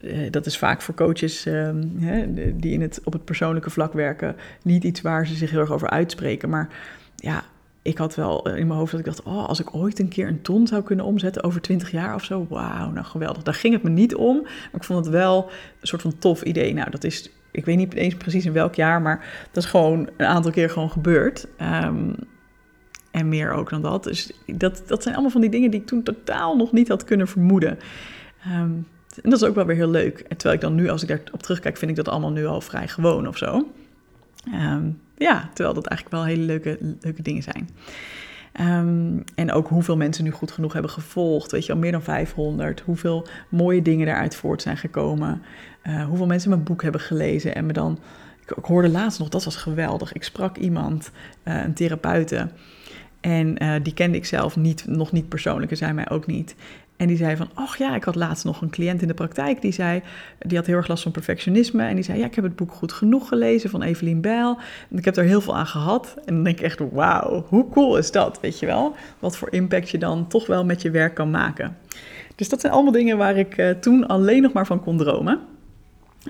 uh, 0.00 0.30
dat 0.30 0.46
is 0.46 0.58
vaak 0.58 0.82
voor 0.82 0.94
coaches 0.94 1.46
uh, 1.46 1.70
hè, 1.98 2.26
die 2.56 2.72
in 2.72 2.80
het, 2.80 3.00
op 3.04 3.12
het 3.12 3.24
persoonlijke 3.24 3.70
vlak 3.70 3.92
werken 3.92 4.36
niet 4.62 4.84
iets 4.84 5.00
waar 5.00 5.26
ze 5.26 5.34
zich 5.34 5.50
heel 5.50 5.60
erg 5.60 5.72
over 5.72 5.90
uitspreken. 5.90 6.48
Maar 6.48 6.68
ja, 7.16 7.44
ik 7.82 7.98
had 7.98 8.14
wel 8.14 8.48
in 8.48 8.66
mijn 8.66 8.78
hoofd 8.78 8.90
dat 8.90 9.00
ik 9.00 9.06
dacht, 9.06 9.22
oh, 9.22 9.46
als 9.46 9.60
ik 9.60 9.74
ooit 9.74 9.98
een 9.98 10.08
keer 10.08 10.28
een 10.28 10.42
ton 10.42 10.66
zou 10.66 10.82
kunnen 10.82 11.04
omzetten 11.04 11.42
over 11.42 11.60
20 11.60 11.90
jaar 11.90 12.14
of 12.14 12.24
zo, 12.24 12.46
wauw, 12.48 12.90
nou 12.90 13.06
geweldig. 13.06 13.42
Daar 13.42 13.54
ging 13.54 13.74
het 13.74 13.82
me 13.82 13.90
niet 13.90 14.14
om, 14.14 14.40
maar 14.42 14.70
ik 14.74 14.84
vond 14.84 15.04
het 15.04 15.14
wel 15.14 15.50
een 15.80 15.86
soort 15.86 16.02
van 16.02 16.18
tof 16.18 16.42
idee. 16.42 16.74
Nou, 16.74 16.90
dat 16.90 17.04
is 17.04 17.30
ik 17.50 17.64
weet 17.64 17.76
niet 17.76 17.94
eens 17.94 18.14
precies 18.14 18.44
in 18.44 18.52
welk 18.52 18.74
jaar, 18.74 19.02
maar 19.02 19.46
dat 19.52 19.62
is 19.64 19.70
gewoon 19.70 20.08
een 20.16 20.26
aantal 20.26 20.50
keer 20.50 20.70
gewoon 20.70 20.90
gebeurd. 20.90 21.46
Um, 21.84 22.14
en 23.10 23.28
meer 23.28 23.52
ook 23.52 23.70
dan 23.70 23.82
dat. 23.82 24.04
Dus 24.04 24.32
dat, 24.46 24.82
dat 24.86 25.02
zijn 25.02 25.14
allemaal 25.14 25.32
van 25.32 25.40
die 25.40 25.50
dingen 25.50 25.70
die 25.70 25.80
ik 25.80 25.86
toen 25.86 26.02
totaal 26.02 26.56
nog 26.56 26.72
niet 26.72 26.88
had 26.88 27.04
kunnen 27.04 27.28
vermoeden. 27.28 27.78
Um, 28.46 28.86
en 29.22 29.30
dat 29.30 29.42
is 29.42 29.48
ook 29.48 29.54
wel 29.54 29.66
weer 29.66 29.76
heel 29.76 29.90
leuk. 29.90 30.18
En 30.18 30.36
terwijl 30.36 30.54
ik 30.54 30.60
dan 30.60 30.74
nu, 30.74 30.88
als 30.88 31.02
ik 31.02 31.08
daarop 31.08 31.42
terugkijk, 31.42 31.76
vind 31.76 31.90
ik 31.90 31.96
dat 31.96 32.08
allemaal 32.08 32.32
nu 32.32 32.46
al 32.46 32.60
vrij 32.60 32.88
gewoon 32.88 33.28
of 33.28 33.36
zo. 33.36 33.68
Um, 34.54 35.00
ja, 35.16 35.50
terwijl 35.54 35.74
dat 35.74 35.86
eigenlijk 35.86 36.16
wel 36.16 36.24
hele 36.24 36.44
leuke, 36.44 36.78
leuke 37.00 37.22
dingen 37.22 37.42
zijn. 37.42 37.68
Um, 38.60 39.24
en 39.34 39.52
ook 39.52 39.68
hoeveel 39.68 39.96
mensen 39.96 40.24
nu 40.24 40.30
goed 40.30 40.50
genoeg 40.50 40.72
hebben 40.72 40.90
gevolgd. 40.90 41.50
Weet 41.50 41.66
je 41.66 41.72
al, 41.72 41.78
meer 41.78 41.92
dan 41.92 42.02
500. 42.02 42.80
Hoeveel 42.80 43.26
mooie 43.48 43.82
dingen 43.82 44.06
daaruit 44.06 44.34
voort 44.34 44.62
zijn 44.62 44.76
gekomen. 44.76 45.42
Uh, 45.84 46.04
hoeveel 46.04 46.26
mensen 46.26 46.50
mijn 46.50 46.62
boek 46.62 46.82
hebben 46.82 47.00
gelezen 47.00 47.54
en 47.54 47.66
me 47.66 47.72
dan... 47.72 47.98
Ik, 48.56 48.64
hoorde 48.64 48.88
laatst 48.88 49.18
nog, 49.18 49.28
dat 49.28 49.44
was 49.44 49.56
geweldig. 49.56 50.12
Ik 50.12 50.22
sprak 50.22 50.56
iemand, 50.56 51.10
uh, 51.44 51.62
een 51.62 51.74
therapeute. 51.74 52.48
En 53.20 53.62
uh, 53.62 53.74
die 53.82 53.94
kende 53.94 54.16
ik 54.16 54.24
zelf 54.24 54.56
niet, 54.56 54.86
nog 54.86 55.12
niet 55.12 55.28
persoonlijk 55.28 55.70
en 55.70 55.76
zij 55.76 55.94
mij 55.94 56.10
ook 56.10 56.26
niet. 56.26 56.54
En 57.00 57.06
die 57.06 57.16
zei 57.16 57.36
van, 57.36 57.48
ach 57.54 57.76
ja, 57.76 57.94
ik 57.94 58.04
had 58.04 58.14
laatst 58.14 58.44
nog 58.44 58.60
een 58.60 58.70
cliënt 58.70 59.02
in 59.02 59.08
de 59.08 59.14
praktijk. 59.14 59.62
Die 59.62 59.72
zei, 59.72 60.02
die 60.38 60.56
had 60.56 60.66
heel 60.66 60.76
erg 60.76 60.88
last 60.88 61.02
van 61.02 61.12
perfectionisme. 61.12 61.84
En 61.84 61.94
die 61.94 62.04
zei, 62.04 62.18
ja, 62.18 62.26
ik 62.26 62.34
heb 62.34 62.44
het 62.44 62.56
boek 62.56 62.72
goed 62.72 62.92
genoeg 62.92 63.28
gelezen 63.28 63.70
van 63.70 63.82
Evelien 63.82 64.20
Bijl. 64.20 64.58
En 64.90 64.98
ik 64.98 65.04
heb 65.04 65.16
er 65.16 65.24
heel 65.24 65.40
veel 65.40 65.56
aan 65.56 65.66
gehad. 65.66 66.14
En 66.24 66.34
dan 66.34 66.44
denk 66.44 66.58
ik 66.58 66.64
echt, 66.64 66.80
wauw, 66.92 67.44
hoe 67.48 67.68
cool 67.68 67.96
is 67.96 68.10
dat, 68.10 68.40
weet 68.40 68.58
je 68.58 68.66
wel? 68.66 68.94
Wat 69.18 69.36
voor 69.36 69.52
impact 69.52 69.90
je 69.90 69.98
dan 69.98 70.28
toch 70.28 70.46
wel 70.46 70.64
met 70.64 70.82
je 70.82 70.90
werk 70.90 71.14
kan 71.14 71.30
maken. 71.30 71.76
Dus 72.34 72.48
dat 72.48 72.60
zijn 72.60 72.72
allemaal 72.72 72.92
dingen 72.92 73.18
waar 73.18 73.36
ik 73.36 73.58
uh, 73.58 73.70
toen 73.70 74.06
alleen 74.06 74.42
nog 74.42 74.52
maar 74.52 74.66
van 74.66 74.80
kon 74.80 74.98
dromen. 74.98 75.40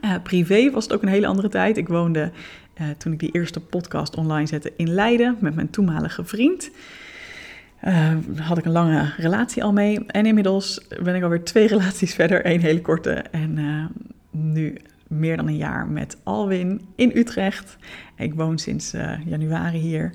Uh, 0.04 0.14
privé 0.22 0.70
was 0.70 0.84
het 0.84 0.92
ook 0.92 1.02
een 1.02 1.08
hele 1.08 1.26
andere 1.26 1.48
tijd. 1.48 1.76
Ik 1.76 1.88
woonde, 1.88 2.30
uh, 2.80 2.88
toen 2.98 3.12
ik 3.12 3.18
die 3.18 3.32
eerste 3.32 3.60
podcast 3.60 4.16
online 4.16 4.46
zette, 4.46 4.72
in 4.76 4.90
Leiden 4.90 5.36
met 5.40 5.54
mijn 5.54 5.70
toenmalige 5.70 6.24
vriend. 6.24 6.70
Uh, 7.84 8.12
had 8.36 8.58
ik 8.58 8.64
een 8.64 8.72
lange 8.72 9.12
relatie 9.16 9.64
al 9.64 9.72
mee. 9.72 10.06
En 10.06 10.26
inmiddels 10.26 10.86
ben 11.02 11.14
ik 11.14 11.22
alweer 11.22 11.44
twee 11.44 11.66
relaties 11.76 12.14
verder, 12.14 12.44
één 12.44 12.60
hele 12.60 12.80
korte. 12.80 13.12
En 13.12 13.58
uh, 13.58 13.84
nu 14.30 14.76
meer 15.08 15.36
dan 15.36 15.46
een 15.46 15.56
jaar 15.56 15.86
met 15.86 16.16
Alwin 16.22 16.80
in 16.96 17.12
Utrecht. 17.14 17.76
Ik 18.16 18.34
woon 18.34 18.58
sinds 18.58 18.94
uh, 18.94 19.12
januari 19.26 19.78
hier. 19.78 20.12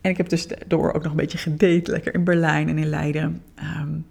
En 0.00 0.10
ik 0.10 0.16
heb 0.16 0.28
dus 0.28 0.48
door 0.66 0.92
ook 0.92 1.02
nog 1.02 1.10
een 1.10 1.18
beetje 1.18 1.38
gedate, 1.38 1.90
lekker 1.90 2.14
in 2.14 2.24
Berlijn 2.24 2.68
en 2.68 2.78
in 2.78 2.88
Leiden. 2.88 3.42
Um, 3.80 4.06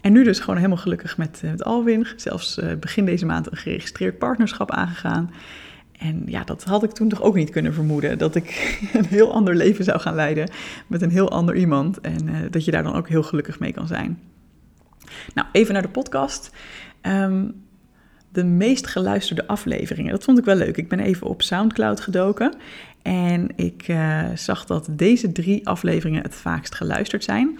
en 0.00 0.12
nu 0.12 0.24
dus 0.24 0.38
gewoon 0.38 0.56
helemaal 0.56 0.76
gelukkig 0.76 1.16
met, 1.16 1.40
met 1.44 1.64
Alwin. 1.64 2.06
Zelfs 2.16 2.60
begin 2.80 3.04
deze 3.04 3.26
maand 3.26 3.50
een 3.50 3.56
geregistreerd 3.56 4.18
partnerschap 4.18 4.70
aangegaan. 4.70 5.30
En 6.00 6.22
ja, 6.26 6.44
dat 6.44 6.64
had 6.64 6.82
ik 6.82 6.90
toen 6.90 7.08
toch 7.08 7.22
ook 7.22 7.34
niet 7.34 7.50
kunnen 7.50 7.74
vermoeden. 7.74 8.18
Dat 8.18 8.34
ik 8.34 8.78
een 8.92 9.06
heel 9.06 9.32
ander 9.32 9.54
leven 9.54 9.84
zou 9.84 10.00
gaan 10.00 10.14
leiden 10.14 10.50
met 10.86 11.02
een 11.02 11.10
heel 11.10 11.30
ander 11.30 11.56
iemand. 11.56 12.00
En 12.00 12.28
uh, 12.28 12.36
dat 12.50 12.64
je 12.64 12.70
daar 12.70 12.82
dan 12.82 12.94
ook 12.94 13.08
heel 13.08 13.22
gelukkig 13.22 13.58
mee 13.58 13.72
kan 13.72 13.86
zijn. 13.86 14.18
Nou, 15.34 15.48
even 15.52 15.72
naar 15.72 15.82
de 15.82 15.88
podcast. 15.88 16.50
Um, 17.02 17.54
de 18.32 18.44
meest 18.44 18.86
geluisterde 18.86 19.46
afleveringen. 19.46 20.10
Dat 20.10 20.24
vond 20.24 20.38
ik 20.38 20.44
wel 20.44 20.54
leuk. 20.54 20.76
Ik 20.76 20.88
ben 20.88 21.00
even 21.00 21.26
op 21.26 21.42
SoundCloud 21.42 22.00
gedoken. 22.00 22.54
En 23.02 23.48
ik 23.56 23.88
uh, 23.88 24.24
zag 24.34 24.64
dat 24.64 24.88
deze 24.90 25.32
drie 25.32 25.68
afleveringen 25.68 26.22
het 26.22 26.34
vaakst 26.34 26.74
geluisterd 26.74 27.24
zijn. 27.24 27.58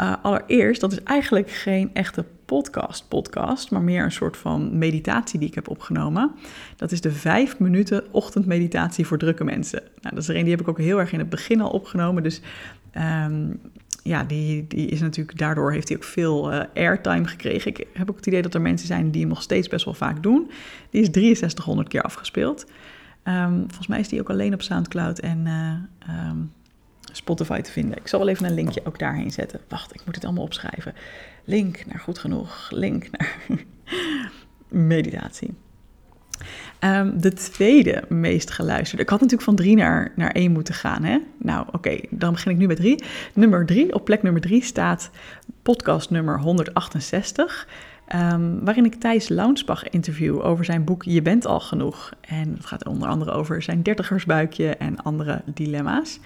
Uh, 0.00 0.14
allereerst, 0.22 0.80
dat 0.80 0.92
is 0.92 1.02
eigenlijk 1.02 1.50
geen 1.50 1.90
echte 1.92 2.24
podcast 2.48 3.08
podcast, 3.08 3.70
maar 3.70 3.82
meer 3.82 4.04
een 4.04 4.12
soort 4.12 4.36
van 4.36 4.78
meditatie 4.78 5.38
die 5.38 5.48
ik 5.48 5.54
heb 5.54 5.68
opgenomen. 5.68 6.30
Dat 6.76 6.92
is 6.92 7.00
de 7.00 7.12
vijf 7.12 7.58
minuten 7.58 8.04
ochtendmeditatie 8.10 9.06
voor 9.06 9.18
drukke 9.18 9.44
mensen. 9.44 9.82
Nou, 10.00 10.14
dat 10.14 10.22
is 10.22 10.28
er 10.28 10.36
een 10.36 10.42
die 10.42 10.50
heb 10.50 10.60
ik 10.60 10.68
ook 10.68 10.78
heel 10.78 10.98
erg 10.98 11.12
in 11.12 11.18
het 11.18 11.28
begin 11.28 11.60
al 11.60 11.70
opgenomen. 11.70 12.22
Dus 12.22 12.40
ehm, 12.90 13.46
ja, 14.02 14.24
die, 14.24 14.66
die 14.66 14.88
is 14.88 15.00
natuurlijk, 15.00 15.38
daardoor 15.38 15.72
heeft 15.72 15.88
hij 15.88 15.96
ook 15.96 16.04
veel 16.04 16.52
uh, 16.52 16.60
airtime 16.74 17.26
gekregen. 17.26 17.70
Ik 17.70 17.86
heb 17.92 18.10
ook 18.10 18.16
het 18.16 18.26
idee 18.26 18.42
dat 18.42 18.54
er 18.54 18.60
mensen 18.60 18.86
zijn 18.86 19.10
die 19.10 19.20
hem 19.20 19.30
nog 19.30 19.42
steeds 19.42 19.68
best 19.68 19.84
wel 19.84 19.94
vaak 19.94 20.22
doen. 20.22 20.50
Die 20.90 21.00
is 21.00 21.08
6300 21.12 21.88
keer 21.88 22.02
afgespeeld. 22.02 22.66
Um, 23.24 23.64
volgens 23.66 23.86
mij 23.86 24.00
is 24.00 24.08
die 24.08 24.20
ook 24.20 24.30
alleen 24.30 24.54
op 24.54 24.62
Soundcloud 24.62 25.18
en 25.18 25.46
uh, 26.08 26.30
Spotify 27.12 27.60
te 27.60 27.72
vinden. 27.72 27.98
Ik 27.98 28.08
zal 28.08 28.18
wel 28.18 28.28
even 28.28 28.46
een 28.46 28.54
linkje 28.54 28.80
ook 28.84 28.98
daarheen 28.98 29.30
zetten. 29.30 29.60
Wacht, 29.68 29.94
ik 29.94 30.04
moet 30.04 30.14
het 30.14 30.24
allemaal 30.24 30.44
opschrijven. 30.44 30.94
Link 31.48 31.86
naar 31.86 31.98
goed 31.98 32.18
genoeg. 32.18 32.68
Link 32.70 33.08
naar 33.10 33.36
meditatie. 34.92 35.54
Um, 36.84 37.20
de 37.20 37.32
tweede 37.32 38.04
meest 38.08 38.50
geluisterde. 38.50 39.02
Ik 39.02 39.08
had 39.08 39.20
natuurlijk 39.20 39.48
van 39.48 39.56
drie 39.56 39.76
naar, 39.76 40.12
naar 40.16 40.30
één 40.30 40.52
moeten 40.52 40.74
gaan. 40.74 41.04
Hè? 41.04 41.18
Nou, 41.38 41.66
oké, 41.72 41.98
dan 42.10 42.32
begin 42.32 42.52
ik 42.52 42.58
nu 42.58 42.66
met 42.66 42.76
drie. 42.76 43.04
Nummer 43.34 43.66
drie, 43.66 43.94
op 43.94 44.04
plek 44.04 44.22
nummer 44.22 44.40
drie 44.40 44.62
staat 44.62 45.10
podcast 45.62 46.10
nummer 46.10 46.40
168. 46.40 47.68
Um, 48.14 48.20
ehm, 48.20 48.64
waarin 48.64 48.84
ik 48.84 48.94
Thijs 48.94 49.28
Launsbach 49.28 49.88
interview 49.88 50.44
over 50.44 50.64
zijn 50.64 50.84
boek 50.84 51.02
Je 51.02 51.22
bent 51.22 51.46
al 51.46 51.60
genoeg. 51.60 52.12
En 52.20 52.54
het 52.54 52.66
gaat 52.66 52.86
onder 52.86 53.08
andere 53.08 53.30
over 53.30 53.62
zijn 53.62 53.82
dertigersbuikje 53.82 54.76
en 54.76 55.02
andere 55.02 55.42
dilemma's. 55.54 56.20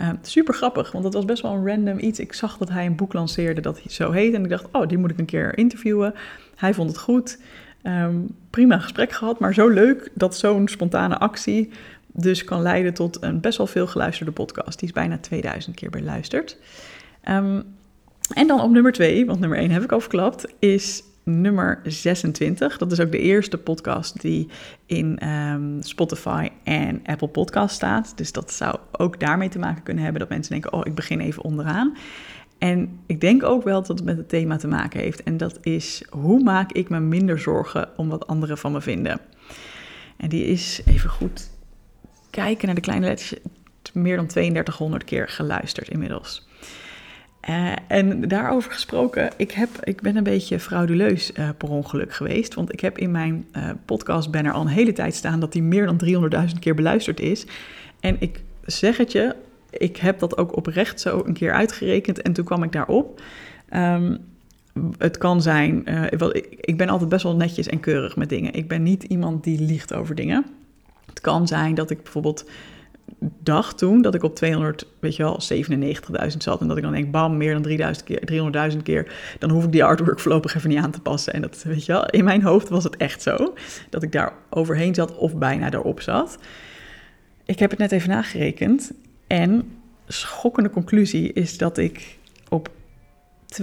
Uh, 0.00 0.08
super 0.22 0.54
grappig, 0.54 0.92
want 0.92 1.04
het 1.04 1.14
was 1.14 1.24
best 1.24 1.42
wel 1.42 1.52
een 1.52 1.66
random 1.66 1.98
iets. 1.98 2.18
Ik 2.18 2.32
zag 2.32 2.56
dat 2.56 2.68
hij 2.68 2.86
een 2.86 2.96
boek 2.96 3.12
lanceerde 3.12 3.60
dat 3.60 3.80
zo 3.86 4.10
heet. 4.10 4.34
En 4.34 4.44
ik 4.44 4.50
dacht, 4.50 4.66
oh, 4.72 4.88
die 4.88 4.98
moet 4.98 5.10
ik 5.10 5.18
een 5.18 5.24
keer 5.24 5.58
interviewen. 5.58 6.14
Hij 6.56 6.74
vond 6.74 6.88
het 6.88 6.98
goed. 6.98 7.38
Um, 7.82 8.36
prima 8.50 8.78
gesprek 8.78 9.12
gehad, 9.12 9.38
maar 9.38 9.54
zo 9.54 9.68
leuk 9.68 10.10
dat 10.14 10.36
zo'n 10.36 10.68
spontane 10.68 11.18
actie 11.18 11.70
dus 12.12 12.44
kan 12.44 12.62
leiden 12.62 12.94
tot 12.94 13.22
een 13.22 13.40
best 13.40 13.58
wel 13.58 13.66
veel 13.66 13.86
geluisterde 13.86 14.32
podcast. 14.32 14.78
Die 14.78 14.88
is 14.88 14.94
bijna 14.94 15.18
2000 15.18 15.76
keer 15.76 15.90
beluisterd. 15.90 16.56
Um, 17.28 17.64
en 18.34 18.46
dan 18.46 18.60
op 18.60 18.70
nummer 18.70 18.92
2, 18.92 19.26
want 19.26 19.40
nummer 19.40 19.58
1 19.58 19.70
heb 19.70 19.82
ik 19.82 19.92
al 19.92 20.00
verklapt, 20.00 20.54
is 20.58 21.02
nummer 21.30 21.80
26. 21.84 22.78
Dat 22.78 22.92
is 22.92 23.00
ook 23.00 23.12
de 23.12 23.18
eerste 23.18 23.58
podcast 23.58 24.20
die 24.20 24.48
in 24.86 25.28
um, 25.28 25.82
Spotify 25.82 26.48
en 26.64 27.00
Apple 27.04 27.28
Podcast 27.28 27.74
staat. 27.74 28.12
Dus 28.16 28.32
dat 28.32 28.52
zou 28.52 28.76
ook 28.92 29.20
daarmee 29.20 29.48
te 29.48 29.58
maken 29.58 29.82
kunnen 29.82 30.02
hebben 30.02 30.20
dat 30.20 30.30
mensen 30.30 30.52
denken: 30.52 30.72
oh, 30.72 30.80
ik 30.84 30.94
begin 30.94 31.20
even 31.20 31.42
onderaan. 31.42 31.96
En 32.58 33.00
ik 33.06 33.20
denk 33.20 33.42
ook 33.42 33.64
wel 33.64 33.82
dat 33.82 33.88
het 33.88 34.04
met 34.04 34.16
het 34.16 34.28
thema 34.28 34.56
te 34.56 34.68
maken 34.68 35.00
heeft. 35.00 35.22
En 35.22 35.36
dat 35.36 35.58
is 35.62 36.04
hoe 36.10 36.42
maak 36.42 36.72
ik 36.72 36.88
me 36.88 37.00
minder 37.00 37.38
zorgen 37.38 37.88
om 37.96 38.08
wat 38.08 38.26
anderen 38.26 38.58
van 38.58 38.72
me 38.72 38.80
vinden. 38.80 39.20
En 40.16 40.28
die 40.28 40.44
is 40.44 40.82
even 40.86 41.10
goed 41.10 41.50
kijken 42.30 42.66
naar 42.66 42.74
de 42.74 42.80
kleine 42.80 43.06
letters. 43.06 43.34
Meer 43.92 44.16
dan 44.16 44.26
3200 44.26 45.04
keer 45.04 45.28
geluisterd 45.28 45.88
inmiddels. 45.88 46.48
Uh, 47.48 47.72
en 47.88 48.28
daarover 48.28 48.72
gesproken, 48.72 49.30
ik, 49.36 49.50
heb, 49.50 49.68
ik 49.82 50.00
ben 50.00 50.16
een 50.16 50.22
beetje 50.22 50.60
frauduleus 50.60 51.32
uh, 51.38 51.48
per 51.58 51.70
ongeluk 51.70 52.12
geweest. 52.12 52.54
Want 52.54 52.72
ik 52.72 52.80
heb 52.80 52.98
in 52.98 53.10
mijn 53.10 53.46
uh, 53.56 53.70
podcast 53.84 54.30
banner 54.30 54.52
al 54.52 54.60
een 54.60 54.66
hele 54.66 54.92
tijd 54.92 55.14
staan 55.14 55.40
dat 55.40 55.52
die 55.52 55.62
meer 55.62 55.86
dan 55.86 56.00
300.000 56.48 56.58
keer 56.58 56.74
beluisterd 56.74 57.20
is. 57.20 57.46
En 58.00 58.16
ik 58.18 58.40
zeg 58.64 58.96
het 58.96 59.12
je, 59.12 59.34
ik 59.70 59.96
heb 59.96 60.18
dat 60.18 60.38
ook 60.38 60.56
oprecht 60.56 61.00
zo 61.00 61.22
een 61.24 61.32
keer 61.32 61.52
uitgerekend 61.52 62.22
en 62.22 62.32
toen 62.32 62.44
kwam 62.44 62.62
ik 62.62 62.72
daarop. 62.72 63.22
Um, 63.74 64.18
het 64.98 65.18
kan 65.18 65.42
zijn, 65.42 65.86
ik, 66.10 66.46
ik 66.60 66.76
ben 66.76 66.88
altijd 66.88 67.08
best 67.08 67.22
wel 67.22 67.36
netjes 67.36 67.66
en 67.66 67.80
keurig 67.80 68.16
met 68.16 68.28
dingen. 68.28 68.54
Ik 68.54 68.68
ben 68.68 68.82
niet 68.82 69.02
iemand 69.02 69.44
die 69.44 69.60
liegt 69.60 69.94
over 69.94 70.14
dingen. 70.14 70.46
Het 71.06 71.20
kan 71.20 71.46
zijn 71.46 71.74
dat 71.74 71.90
ik 71.90 72.02
bijvoorbeeld 72.02 72.44
dacht 73.18 73.78
toen 73.78 74.02
dat 74.02 74.14
ik 74.14 74.22
op 74.22 74.34
200, 74.34 74.86
weet 75.00 75.16
je 75.16 75.22
wel, 75.22 75.40
97.000 76.30 76.36
zat. 76.36 76.60
En 76.60 76.68
dat 76.68 76.76
ik 76.76 76.82
dan 76.82 76.92
denk, 76.92 77.10
bam, 77.10 77.36
meer 77.36 77.52
dan 77.52 77.62
3000 77.62 78.06
keer, 78.06 78.72
300.000 78.72 78.82
keer. 78.82 79.12
Dan 79.38 79.50
hoef 79.50 79.64
ik 79.64 79.72
die 79.72 79.84
artwork 79.84 80.20
voorlopig 80.20 80.54
even 80.54 80.68
niet 80.68 80.78
aan 80.78 80.90
te 80.90 81.00
passen. 81.00 81.32
En 81.32 81.40
dat, 81.40 81.62
weet 81.62 81.86
je 81.86 81.92
wel, 81.92 82.06
in 82.06 82.24
mijn 82.24 82.42
hoofd 82.42 82.68
was 82.68 82.84
het 82.84 82.96
echt 82.96 83.22
zo. 83.22 83.54
Dat 83.90 84.02
ik 84.02 84.12
daar 84.12 84.32
overheen 84.50 84.94
zat 84.94 85.16
of 85.16 85.36
bijna 85.36 85.70
daarop 85.70 86.00
zat. 86.00 86.38
Ik 87.44 87.58
heb 87.58 87.70
het 87.70 87.78
net 87.78 87.92
even 87.92 88.08
nagerekend. 88.08 88.92
En 89.26 89.72
schokkende 90.06 90.70
conclusie 90.70 91.32
is 91.32 91.58
dat 91.58 91.78
ik 91.78 92.18
op 92.48 92.70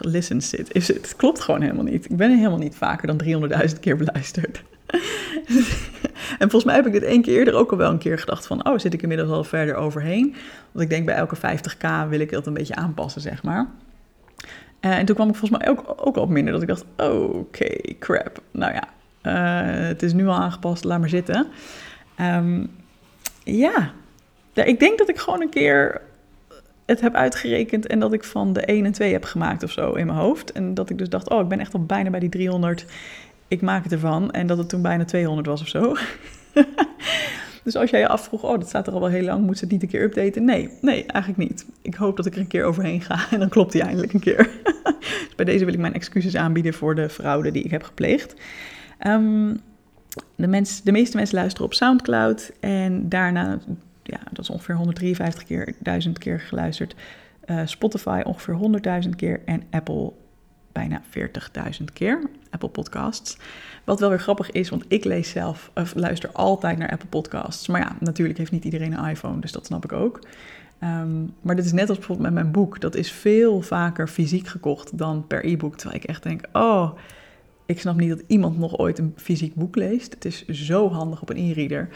listens 0.00 0.48
zit. 0.48 0.74
Is, 0.74 0.88
het 0.88 1.14
klopt 1.16 1.40
gewoon 1.40 1.60
helemaal 1.60 1.84
niet. 1.84 2.04
Ik 2.10 2.16
ben 2.16 2.36
helemaal 2.36 2.58
niet 2.58 2.74
vaker 2.74 3.06
dan 3.06 3.50
300.000 3.70 3.80
keer 3.80 3.96
beluisterd. 3.96 4.62
en 6.38 6.50
volgens 6.50 6.64
mij 6.64 6.74
heb 6.74 6.86
ik 6.86 6.92
dit 6.92 7.02
één 7.02 7.22
keer 7.22 7.38
eerder 7.38 7.54
ook 7.54 7.70
al 7.70 7.76
wel 7.76 7.90
een 7.90 7.98
keer 7.98 8.18
gedacht 8.18 8.46
van... 8.46 8.68
oh, 8.68 8.78
zit 8.78 8.94
ik 8.94 9.02
inmiddels 9.02 9.30
al 9.30 9.44
verder 9.44 9.74
overheen? 9.74 10.34
Want 10.72 10.84
ik 10.84 10.90
denk 10.90 11.06
bij 11.06 11.14
elke 11.14 11.36
50k 11.36 12.08
wil 12.08 12.20
ik 12.20 12.30
dat 12.30 12.46
een 12.46 12.54
beetje 12.54 12.74
aanpassen, 12.74 13.20
zeg 13.20 13.42
maar. 13.42 13.66
Uh, 14.80 14.98
en 14.98 15.04
toen 15.04 15.14
kwam 15.14 15.28
ik 15.28 15.36
volgens 15.36 15.60
mij 15.60 15.70
ook, 15.70 15.94
ook 15.96 16.16
al 16.16 16.22
op 16.22 16.28
minder. 16.28 16.52
Dat 16.52 16.62
ik 16.62 16.68
dacht, 16.68 16.84
oké, 16.96 17.94
crap. 17.98 18.42
Nou 18.50 18.72
ja, 18.72 18.88
uh, 19.22 19.86
het 19.88 20.02
is 20.02 20.12
nu 20.12 20.26
al 20.26 20.34
aangepast, 20.34 20.84
laat 20.84 21.00
maar 21.00 21.08
zitten. 21.08 21.46
Um, 22.20 22.70
ja. 23.44 23.92
ja, 24.52 24.62
ik 24.64 24.80
denk 24.80 24.98
dat 24.98 25.08
ik 25.08 25.18
gewoon 25.18 25.42
een 25.42 25.50
keer 25.50 26.00
het 26.86 27.00
heb 27.00 27.14
uitgerekend 27.14 27.86
en 27.86 27.98
dat 27.98 28.12
ik 28.12 28.24
van 28.24 28.52
de 28.52 28.60
1 28.60 28.84
en 28.84 28.92
2 28.92 29.12
heb 29.12 29.24
gemaakt 29.24 29.62
of 29.62 29.70
zo 29.70 29.92
in 29.92 30.06
mijn 30.06 30.18
hoofd. 30.18 30.52
En 30.52 30.74
dat 30.74 30.90
ik 30.90 30.98
dus 30.98 31.08
dacht, 31.08 31.30
oh, 31.30 31.40
ik 31.40 31.48
ben 31.48 31.60
echt 31.60 31.74
al 31.74 31.84
bijna 31.84 32.10
bij 32.10 32.20
die 32.20 32.28
300 32.28 32.86
ik 33.48 33.62
maak 33.62 33.82
het 33.82 33.92
ervan. 33.92 34.30
En 34.30 34.46
dat 34.46 34.58
het 34.58 34.68
toen 34.68 34.82
bijna 34.82 35.04
200 35.04 35.46
was 35.46 35.60
of 35.60 35.68
zo. 35.68 35.96
dus 37.64 37.76
als 37.76 37.90
jij 37.90 38.00
je 38.00 38.08
afvroeg, 38.08 38.42
oh, 38.42 38.58
dat 38.58 38.68
staat 38.68 38.86
er 38.86 38.92
al 38.92 39.00
wel 39.00 39.08
heel 39.08 39.24
lang, 39.24 39.44
moet 39.44 39.58
ze 39.58 39.64
het 39.64 39.72
niet 39.72 39.82
een 39.82 39.88
keer 39.88 40.02
updaten? 40.02 40.44
Nee, 40.44 40.70
nee, 40.80 41.06
eigenlijk 41.06 41.50
niet. 41.50 41.66
Ik 41.82 41.94
hoop 41.94 42.16
dat 42.16 42.26
ik 42.26 42.34
er 42.34 42.40
een 42.40 42.46
keer 42.46 42.64
overheen 42.64 43.00
ga 43.00 43.26
en 43.32 43.38
dan 43.38 43.48
klopt 43.48 43.72
die 43.72 43.82
eindelijk 43.82 44.12
een 44.12 44.20
keer. 44.20 44.50
dus 45.00 45.34
bij 45.36 45.44
deze 45.44 45.64
wil 45.64 45.74
ik 45.74 45.80
mijn 45.80 45.94
excuses 45.94 46.36
aanbieden 46.36 46.74
voor 46.74 46.94
de 46.94 47.08
fraude 47.08 47.50
die 47.50 47.62
ik 47.62 47.70
heb 47.70 47.82
gepleegd. 47.82 48.34
Um, 49.06 49.60
de, 50.34 50.46
mens, 50.46 50.82
de 50.82 50.92
meeste 50.92 51.16
mensen 51.16 51.36
luisteren 51.36 51.66
op 51.66 51.74
Soundcloud 51.74 52.52
en 52.60 53.08
daarna, 53.08 53.58
ja, 54.02 54.18
dat 54.30 54.38
is 54.38 54.50
ongeveer 54.50 54.74
153 54.74 55.44
keer, 55.44 55.74
1000 55.78 56.18
keer 56.18 56.40
geluisterd. 56.40 56.94
Uh, 57.46 57.60
Spotify 57.64 58.22
ongeveer 58.24 59.02
100.000 59.04 59.10
keer 59.16 59.40
en 59.44 59.62
Apple 59.70 60.12
bijna 60.76 61.02
40.000 61.78 61.84
keer. 61.92 62.30
Apple 62.50 62.68
Podcasts. 62.68 63.36
Wat 63.84 64.00
wel 64.00 64.08
weer 64.08 64.20
grappig 64.20 64.50
is, 64.50 64.68
want 64.68 64.84
ik 64.88 65.04
lees 65.04 65.30
zelf, 65.30 65.70
of 65.74 65.94
luister 65.94 66.30
altijd 66.32 66.78
naar 66.78 66.90
Apple 66.90 67.08
Podcasts. 67.08 67.66
Maar 67.66 67.80
ja, 67.80 67.96
natuurlijk 68.00 68.38
heeft 68.38 68.50
niet 68.50 68.64
iedereen 68.64 68.98
een 68.98 69.10
iPhone, 69.10 69.40
dus 69.40 69.52
dat 69.52 69.66
snap 69.66 69.84
ik 69.84 69.92
ook. 69.92 70.20
Um, 70.82 71.34
maar 71.40 71.56
dit 71.56 71.64
is 71.64 71.72
net 71.72 71.88
als 71.88 71.98
bijvoorbeeld 71.98 72.32
met 72.32 72.42
mijn 72.42 72.52
boek. 72.52 72.80
Dat 72.80 72.94
is 72.94 73.12
veel 73.12 73.62
vaker 73.62 74.08
fysiek 74.08 74.46
gekocht 74.46 74.98
dan 74.98 75.26
per 75.26 75.46
e-book. 75.46 75.76
Terwijl 75.76 76.00
ik 76.02 76.08
echt 76.08 76.22
denk, 76.22 76.40
oh, 76.52 76.90
ik 77.66 77.80
snap 77.80 77.96
niet 77.96 78.08
dat 78.08 78.22
iemand 78.26 78.58
nog 78.58 78.78
ooit 78.78 78.98
een 78.98 79.12
fysiek 79.16 79.54
boek 79.54 79.76
leest. 79.76 80.14
Het 80.14 80.24
is 80.24 80.46
zo 80.46 80.90
handig 80.90 81.22
op 81.22 81.30
een 81.30 81.36
e-reader. 81.36 81.88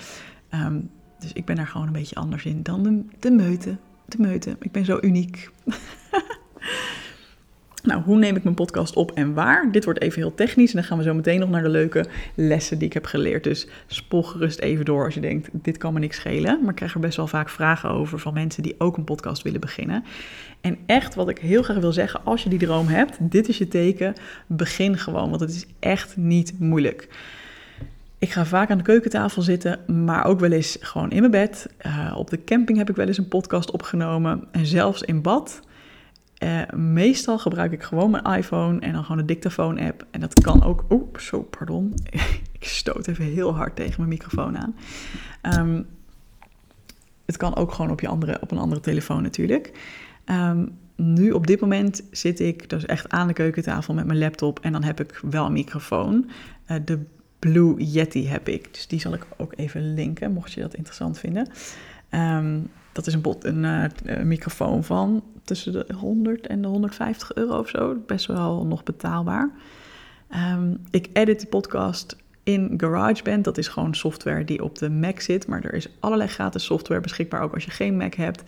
Um, 0.54 0.90
dus 1.18 1.32
ik 1.32 1.44
ben 1.44 1.56
daar 1.56 1.66
gewoon 1.66 1.87
een 1.87 1.92
beetje 1.92 2.14
anders 2.14 2.44
in 2.44 2.62
dan 2.62 2.82
de, 2.82 3.02
de 3.18 3.30
meute. 3.30 3.76
De 4.04 4.18
meute. 4.18 4.56
Ik 4.60 4.72
ben 4.72 4.84
zo 4.84 4.99
uniek. 5.00 5.50
Nou, 7.90 8.02
hoe 8.02 8.18
neem 8.18 8.37
ik 8.37 8.42
mijn 8.42 8.54
podcast 8.54 8.94
op 8.94 9.11
en 9.11 9.35
waar? 9.35 9.73
Dit 9.73 9.85
wordt 9.85 10.00
even 10.00 10.20
heel 10.20 10.35
technisch 10.35 10.70
en 10.70 10.76
dan 10.76 10.85
gaan 10.85 10.99
we 10.99 11.04
zo 11.04 11.14
meteen 11.14 11.40
nog 11.40 11.50
naar 11.50 11.62
de 11.62 11.68
leuke 11.68 12.04
lessen 12.35 12.78
die 12.78 12.87
ik 12.87 12.92
heb 12.92 13.04
geleerd. 13.04 13.44
Dus 13.44 13.66
spoel 13.87 14.23
gerust 14.23 14.59
even 14.59 14.85
door 14.85 15.04
als 15.04 15.14
je 15.14 15.20
denkt, 15.20 15.49
dit 15.52 15.76
kan 15.76 15.92
me 15.92 15.99
niks 15.99 16.16
schelen. 16.16 16.59
Maar 16.61 16.70
ik 16.70 16.76
krijg 16.76 16.94
er 16.94 17.00
best 17.00 17.16
wel 17.16 17.26
vaak 17.26 17.49
vragen 17.49 17.90
over 17.90 18.18
van 18.18 18.35
mensen 18.35 18.62
die 18.62 18.75
ook 18.78 18.97
een 18.97 19.04
podcast 19.04 19.42
willen 19.42 19.61
beginnen. 19.61 20.04
En 20.61 20.78
echt 20.87 21.14
wat 21.14 21.28
ik 21.28 21.38
heel 21.38 21.62
graag 21.62 21.78
wil 21.78 21.92
zeggen, 21.92 22.20
als 22.25 22.42
je 22.42 22.49
die 22.49 22.59
droom 22.59 22.87
hebt, 22.87 23.16
dit 23.20 23.49
is 23.49 23.59
je 23.59 23.68
teken, 23.68 24.14
begin 24.47 24.99
gewoon, 24.99 25.28
want 25.28 25.40
het 25.40 25.50
is 25.50 25.66
echt 25.78 26.16
niet 26.16 26.52
moeilijk. 26.59 27.09
Ik 28.18 28.30
ga 28.30 28.44
vaak 28.44 28.70
aan 28.70 28.78
de 28.78 28.85
keukentafel 28.85 29.42
zitten, 29.42 30.04
maar 30.04 30.25
ook 30.25 30.40
wel 30.40 30.52
eens 30.52 30.76
gewoon 30.80 31.11
in 31.11 31.18
mijn 31.18 31.30
bed. 31.30 31.66
Uh, 31.87 32.14
op 32.16 32.30
de 32.30 32.44
camping 32.44 32.78
heb 32.78 32.90
ik 32.90 32.97
wel 32.97 33.06
eens 33.06 33.18
een 33.18 33.28
podcast 33.28 33.70
opgenomen 33.70 34.44
en 34.50 34.66
zelfs 34.66 35.02
in 35.02 35.23
bad. 35.23 35.61
Uh, 36.42 36.62
meestal 36.70 37.38
gebruik 37.38 37.73
ik 37.73 37.82
gewoon 37.82 38.11
mijn 38.11 38.25
iPhone 38.25 38.80
en 38.80 38.92
dan 38.92 39.02
gewoon 39.02 39.16
de 39.16 39.25
dictafoon-app. 39.25 40.06
En 40.11 40.20
dat 40.20 40.40
kan 40.40 40.62
ook. 40.62 40.85
Oeh, 40.90 41.18
zo, 41.18 41.42
pardon. 41.42 41.94
ik 42.59 42.64
stoot 42.64 43.06
even 43.06 43.25
heel 43.25 43.54
hard 43.54 43.76
tegen 43.76 43.94
mijn 43.97 44.09
microfoon 44.09 44.59
aan. 44.59 44.75
Um, 45.59 45.87
het 47.26 47.37
kan 47.37 47.56
ook 47.56 47.73
gewoon 47.73 47.90
op, 47.90 48.00
je 48.00 48.09
andere, 48.09 48.40
op 48.40 48.50
een 48.50 48.59
andere 48.59 48.80
telefoon 48.80 49.23
natuurlijk. 49.23 49.73
Um, 50.26 50.78
nu 50.97 51.30
op 51.30 51.47
dit 51.47 51.61
moment 51.61 52.02
zit 52.11 52.40
ik 52.40 52.68
dus 52.68 52.87
echt 52.87 53.09
aan 53.09 53.26
de 53.26 53.32
keukentafel 53.32 53.94
met 53.94 54.06
mijn 54.06 54.18
laptop 54.18 54.59
en 54.61 54.73
dan 54.73 54.82
heb 54.82 55.00
ik 55.00 55.20
wel 55.30 55.47
een 55.47 55.52
microfoon. 55.52 56.30
Uh, 56.70 56.76
de 56.85 56.99
Blue 57.38 57.75
Yeti 57.76 58.28
heb 58.28 58.49
ik, 58.49 58.75
dus 58.75 58.87
die 58.87 59.00
zal 59.00 59.14
ik 59.14 59.26
ook 59.37 59.52
even 59.56 59.94
linken, 59.94 60.32
mocht 60.32 60.52
je 60.52 60.61
dat 60.61 60.75
interessant 60.75 61.18
vinden. 61.18 61.49
Um, 62.11 62.70
dat 62.92 63.06
is 63.06 63.14
een, 63.14 63.20
bot, 63.20 63.44
een, 63.44 63.64
een, 63.64 64.28
microfoon 64.28 64.85
van 64.85 65.23
tussen 65.44 65.73
de 65.73 65.87
100 65.94 66.47
en 66.47 66.62
de 66.62 66.68
150 66.68 67.35
euro 67.35 67.59
of 67.59 67.68
zo. 67.68 67.97
Best 68.06 68.26
wel 68.26 68.66
nog 68.66 68.82
betaalbaar. 68.82 69.50
Ehm, 70.28 70.75
ik 70.90 71.09
edit 71.12 71.40
de 71.40 71.47
podcast 71.47 72.16
in 72.42 72.75
GarageBand. 72.76 73.44
Dat 73.44 73.59
is 73.59 73.68
gewoon 73.68 73.94
software 73.94 74.44
die 74.44 74.64
op 74.64 74.78
de 74.78 74.90
Mac 74.90 75.20
zit. 75.20 75.47
Maar 75.47 75.64
er 75.64 75.75
is 75.75 75.88
allerlei 76.00 76.28
gratis 76.28 76.64
software 76.64 77.00
beschikbaar, 77.00 77.42
ook 77.42 77.54
als 77.54 77.64
je 77.64 77.70
geen 77.70 77.97
Mac 77.97 78.14
hebt. 78.14 78.42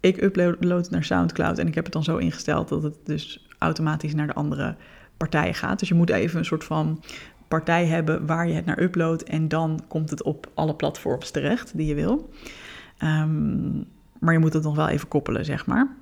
Ik 0.00 0.22
upload 0.22 0.60
het 0.60 0.90
naar 0.90 1.04
SoundCloud 1.04 1.58
en 1.58 1.66
ik 1.66 1.74
heb 1.74 1.84
het 1.84 1.92
dan 1.92 2.04
zo 2.04 2.16
ingesteld 2.16 2.68
dat 2.68 2.82
het 2.82 2.96
dus 3.04 3.46
automatisch 3.58 4.14
naar 4.14 4.26
de 4.26 4.34
andere 4.34 4.76
partijen 5.16 5.54
gaat. 5.54 5.78
Dus 5.78 5.88
je 5.88 5.94
moet 5.94 6.10
even 6.10 6.38
een 6.38 6.44
soort 6.44 6.64
van 6.64 7.02
partij 7.48 7.86
hebben 7.86 8.26
waar 8.26 8.48
je 8.48 8.54
het 8.54 8.64
naar 8.64 8.82
uploadt. 8.82 9.22
En 9.22 9.48
dan 9.48 9.80
komt 9.88 10.10
het 10.10 10.22
op 10.22 10.50
alle 10.54 10.74
platforms 10.74 11.30
terecht 11.30 11.76
die 11.76 11.86
je 11.86 11.94
wil. 11.94 12.30
Ehm, 12.98 13.76
maar 14.18 14.32
je 14.32 14.38
moet 14.38 14.52
het 14.52 14.62
nog 14.62 14.76
wel 14.76 14.88
even 14.88 15.08
koppelen, 15.08 15.44
zeg 15.44 15.66
maar. 15.66 15.96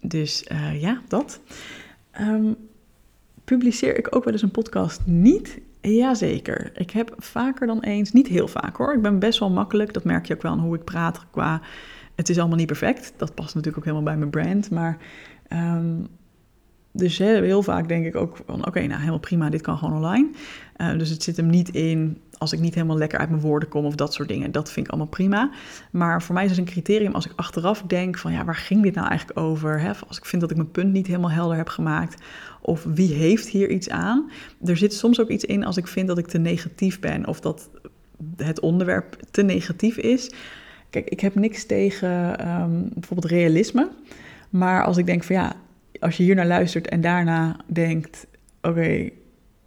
Dus 0.00 0.44
uh, 0.52 0.80
ja, 0.80 1.00
dat. 1.08 1.40
Um, 2.20 2.56
publiceer 3.44 3.98
ik 3.98 4.16
ook 4.16 4.24
wel 4.24 4.32
eens 4.32 4.42
een 4.42 4.50
podcast 4.50 5.00
niet? 5.04 5.60
Jazeker. 5.80 6.72
Ik 6.74 6.90
heb 6.90 7.14
vaker 7.18 7.66
dan 7.66 7.80
eens, 7.82 8.12
niet 8.12 8.26
heel 8.26 8.48
vaak 8.48 8.76
hoor. 8.76 8.94
Ik 8.94 9.02
ben 9.02 9.18
best 9.18 9.38
wel 9.38 9.50
makkelijk. 9.50 9.92
Dat 9.92 10.04
merk 10.04 10.26
je 10.26 10.34
ook 10.34 10.42
wel 10.42 10.52
aan 10.52 10.58
hoe 10.58 10.76
ik 10.76 10.84
praat 10.84 11.26
qua. 11.30 11.60
Het 12.14 12.28
is 12.28 12.38
allemaal 12.38 12.56
niet 12.56 12.66
perfect. 12.66 13.12
Dat 13.16 13.34
past 13.34 13.54
natuurlijk 13.54 13.76
ook 13.76 13.92
helemaal 13.92 14.14
bij 14.14 14.16
mijn 14.16 14.30
brand. 14.30 14.70
Maar 14.70 14.98
um, 15.52 16.06
dus 16.92 17.18
heel 17.18 17.62
vaak 17.62 17.88
denk 17.88 18.06
ik 18.06 18.16
ook 18.16 18.36
van 18.46 18.66
oké, 18.66 18.80
nou 18.80 18.98
helemaal 18.98 19.18
prima, 19.18 19.50
dit 19.50 19.60
kan 19.60 19.78
gewoon 19.78 19.94
online. 19.94 20.30
Uh, 20.76 20.98
dus 20.98 21.08
het 21.08 21.22
zit 21.22 21.36
hem 21.36 21.46
niet 21.46 21.68
in 21.68 22.20
als 22.42 22.52
ik 22.52 22.60
niet 22.60 22.74
helemaal 22.74 22.96
lekker 22.96 23.18
uit 23.18 23.28
mijn 23.28 23.40
woorden 23.40 23.68
kom 23.68 23.84
of 23.84 23.94
dat 23.94 24.14
soort 24.14 24.28
dingen. 24.28 24.52
Dat 24.52 24.72
vind 24.72 24.86
ik 24.86 24.92
allemaal 24.92 25.10
prima. 25.10 25.50
Maar 25.90 26.22
voor 26.22 26.34
mij 26.34 26.44
is 26.44 26.50
het 26.50 26.58
een 26.58 26.64
criterium 26.64 27.14
als 27.14 27.26
ik 27.26 27.32
achteraf 27.36 27.82
denk 27.82 28.18
van 28.18 28.32
ja, 28.32 28.44
waar 28.44 28.56
ging 28.56 28.82
dit 28.82 28.94
nou 28.94 29.08
eigenlijk 29.08 29.38
over? 29.38 29.80
Hè? 29.80 29.90
Als 30.08 30.16
ik 30.16 30.24
vind 30.24 30.42
dat 30.42 30.50
ik 30.50 30.56
mijn 30.56 30.70
punt 30.70 30.92
niet 30.92 31.06
helemaal 31.06 31.30
helder 31.30 31.56
heb 31.56 31.68
gemaakt. 31.68 32.22
Of 32.60 32.84
wie 32.84 33.14
heeft 33.14 33.48
hier 33.48 33.70
iets 33.70 33.90
aan? 33.90 34.30
Er 34.64 34.76
zit 34.76 34.94
soms 34.94 35.20
ook 35.20 35.28
iets 35.28 35.44
in 35.44 35.64
als 35.64 35.76
ik 35.76 35.86
vind 35.86 36.08
dat 36.08 36.18
ik 36.18 36.26
te 36.26 36.38
negatief 36.38 37.00
ben 37.00 37.26
of 37.26 37.40
dat 37.40 37.70
het 38.36 38.60
onderwerp 38.60 39.16
te 39.30 39.42
negatief 39.42 39.96
is. 39.96 40.32
Kijk, 40.90 41.08
ik 41.08 41.20
heb 41.20 41.34
niks 41.34 41.66
tegen 41.66 42.48
um, 42.48 42.88
bijvoorbeeld 42.94 43.32
realisme. 43.32 43.88
Maar 44.50 44.84
als 44.84 44.96
ik 44.96 45.06
denk 45.06 45.24
van 45.24 45.36
ja, 45.36 45.52
als 46.00 46.16
je 46.16 46.22
hier 46.22 46.34
naar 46.34 46.46
luistert 46.46 46.88
en 46.88 47.00
daarna 47.00 47.56
denkt: 47.66 48.26
oké, 48.62 49.08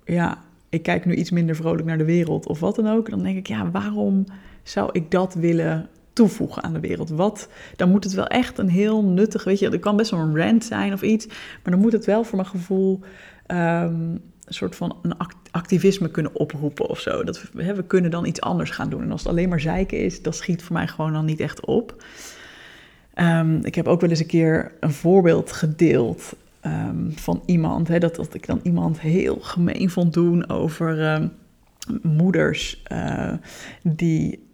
ja, 0.05 0.43
ik 0.75 0.83
kijk 0.83 1.05
nu 1.05 1.15
iets 1.15 1.31
minder 1.31 1.55
vrolijk 1.55 1.85
naar 1.85 1.97
de 1.97 2.05
wereld 2.05 2.47
of 2.47 2.59
wat 2.59 2.75
dan 2.75 2.87
ook, 2.87 3.09
dan 3.09 3.23
denk 3.23 3.37
ik: 3.37 3.47
ja, 3.47 3.71
waarom 3.71 4.25
zou 4.63 4.89
ik 4.91 5.11
dat 5.11 5.33
willen 5.33 5.89
toevoegen 6.13 6.63
aan 6.63 6.73
de 6.73 6.79
wereld? 6.79 7.09
Wat, 7.09 7.49
dan 7.75 7.89
moet 7.89 8.03
het 8.03 8.13
wel 8.13 8.27
echt 8.27 8.57
een 8.57 8.69
heel 8.69 9.03
nuttig, 9.03 9.43
weet 9.43 9.59
je, 9.59 9.69
er 9.69 9.79
kan 9.79 9.97
best 9.97 10.11
wel 10.11 10.19
een 10.19 10.37
rant 10.37 10.63
zijn 10.63 10.93
of 10.93 11.01
iets, 11.01 11.27
maar 11.27 11.73
dan 11.73 11.79
moet 11.79 11.91
het 11.91 12.05
wel 12.05 12.23
voor 12.23 12.37
mijn 12.37 12.49
gevoel 12.49 12.99
um, 13.47 14.21
een 14.45 14.53
soort 14.53 14.75
van 14.75 14.97
een 15.01 15.15
activisme 15.51 16.11
kunnen 16.11 16.35
oproepen 16.35 16.89
of 16.89 16.99
zo. 16.99 17.23
Dat 17.23 17.51
we, 17.53 17.73
we 17.73 17.83
kunnen 17.83 18.11
dan 18.11 18.25
iets 18.25 18.41
anders 18.41 18.69
gaan 18.69 18.89
doen. 18.89 19.01
En 19.01 19.11
als 19.11 19.21
het 19.21 19.31
alleen 19.31 19.49
maar 19.49 19.59
zeiken 19.59 19.99
is, 19.99 20.21
dat 20.21 20.35
schiet 20.35 20.63
voor 20.63 20.75
mij 20.75 20.87
gewoon 20.87 21.13
dan 21.13 21.25
niet 21.25 21.39
echt 21.39 21.65
op. 21.65 22.03
Um, 23.15 23.65
ik 23.65 23.75
heb 23.75 23.87
ook 23.87 24.01
wel 24.01 24.09
eens 24.09 24.19
een 24.19 24.25
keer 24.25 24.71
een 24.79 24.91
voorbeeld 24.91 25.51
gedeeld 25.51 26.35
um, 26.65 27.11
van 27.15 27.43
iemand. 27.45 27.87
Hè, 27.87 27.99
dat, 27.99 28.15
dat 28.15 28.33
ik 28.33 28.45
dan 28.45 28.59
iemand 28.63 28.99
heel 28.99 29.37
gemeen 29.41 29.89
vond 29.89 30.13
doen 30.13 30.49
over 30.49 31.13
um, 31.13 31.31
moeders 32.01 32.83
uh, 32.91 33.33
die 33.83 34.47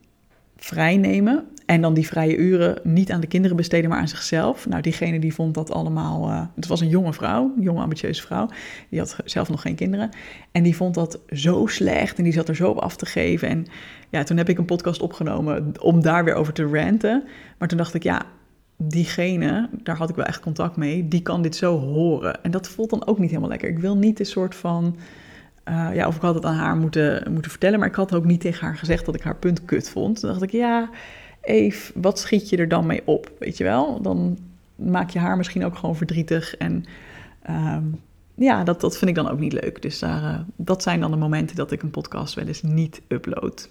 vrijnemen. 0.56 1.46
En 1.66 1.82
dan 1.82 1.94
die 1.94 2.08
vrije 2.08 2.38
uren 2.38 2.80
niet 2.84 3.12
aan 3.12 3.22
de 3.22 3.28
kinderen 3.28 3.58
besteden, 3.58 3.90
maar 3.90 4.00
aan 4.00 4.08
zichzelf. 4.08 4.68
Nou, 4.68 4.82
diegene 4.82 5.20
die 5.20 5.34
vond 5.34 5.54
dat 5.54 5.72
allemaal. 5.72 6.30
Uh, 6.30 6.42
het 6.56 6.68
was 6.68 6.82
een 6.82 6.90
jonge 6.90 7.14
vrouw, 7.14 7.54
een 7.58 7.64
jonge 7.64 7.82
ambitieuze 7.82 8.22
vrouw. 8.22 8.50
Die 8.90 9.00
had 9.00 9.18
zelf 9.26 9.50
nog 9.50 9.62
geen 9.62 9.76
kinderen. 9.76 10.10
En 10.52 10.64
die 10.64 10.76
vond 10.76 10.96
dat 10.96 11.20
zo 11.30 11.66
slecht 11.66 12.18
en 12.18 12.24
die 12.24 12.34
zat 12.34 12.50
er 12.50 12.56
zo 12.56 12.70
op 12.70 12.78
af 12.78 12.96
te 12.96 13.06
geven. 13.06 13.48
En 13.48 13.66
ja, 14.10 14.24
toen 14.24 14.38
heb 14.38 14.50
ik 14.50 14.58
een 14.58 14.66
podcast 14.66 15.02
opgenomen 15.02 15.74
om 15.82 16.02
daar 16.02 16.24
weer 16.24 16.36
over 16.36 16.54
te 16.54 16.66
ranten. 16.66 17.24
Maar 17.58 17.68
toen 17.68 17.78
dacht 17.78 17.94
ik, 17.94 18.04
ja, 18.04 18.26
diegene, 18.88 19.70
daar 19.84 19.98
had 19.98 20.10
ik 20.10 20.16
wel 20.16 20.26
echt 20.26 20.40
contact 20.40 20.76
mee, 20.76 21.08
die 21.08 21.22
kan 21.22 21.42
dit 21.42 21.56
zo 21.56 21.80
horen. 21.80 22.44
En 22.44 22.52
dat 22.52 22.68
voelt 22.68 22.90
dan 22.90 23.08
ook 23.08 23.20
niet 23.20 23.30
helemaal 23.30 23.50
lekker. 23.50 23.70
Ik 23.70 23.80
wil 23.80 23.96
niet 23.96 24.20
een 24.20 24.26
soort 24.26 24.56
van. 24.56 24.96
Uh, 25.70 25.90
ja, 25.94 26.08
of 26.08 26.16
ik 26.16 26.22
had 26.22 26.36
het 26.36 26.46
aan 26.46 26.56
haar 26.56 26.76
moeten, 26.76 27.32
moeten 27.34 27.52
vertellen, 27.52 27.80
maar 27.80 27.88
ik 27.88 27.96
had 27.96 28.14
ook 28.14 28.26
niet 28.26 28.42
tegen 28.42 28.66
haar 28.66 28.78
gezegd 28.78 29.06
dat 29.06 29.16
ik 29.16 29.22
haar 29.22 29.36
punt 29.36 29.66
kut 29.66 29.90
vond. 29.90 30.20
Toen 30.20 30.30
dacht 30.30 30.42
ik, 30.42 30.52
ja, 30.52 30.90
Eve, 31.42 31.92
wat 31.96 32.20
schiet 32.20 32.50
je 32.50 32.58
er 32.58 32.68
dan 32.68 32.86
mee 32.86 33.02
op? 33.06 33.32
Weet 33.40 33.58
je 33.58 33.64
wel? 33.64 34.02
Dan 34.02 34.38
maak 34.76 35.10
je 35.10 35.20
haar 35.20 35.38
misschien 35.38 35.66
ook 35.66 35.76
gewoon 35.76 35.96
verdrietig. 35.96 36.58
En 36.58 36.86
um, 37.50 38.00
ja, 38.42 38.64
dat, 38.64 38.82
dat 38.82 38.98
vind 38.98 39.10
ik 39.10 39.16
dan 39.16 39.30
ook 39.30 39.40
niet 39.40 39.54
leuk. 39.54 39.82
Dus 39.82 40.00
daar, 40.00 40.24
uh, 40.24 40.40
dat 40.56 40.84
zijn 40.84 41.00
dan 41.00 41.12
de 41.12 41.18
momenten 41.18 41.56
dat 41.56 41.72
ik 41.72 41.82
een 41.82 41.92
podcast 41.92 42.34
wel 42.34 42.46
eens 42.46 42.62
niet 42.62 43.02
upload. 43.08 43.70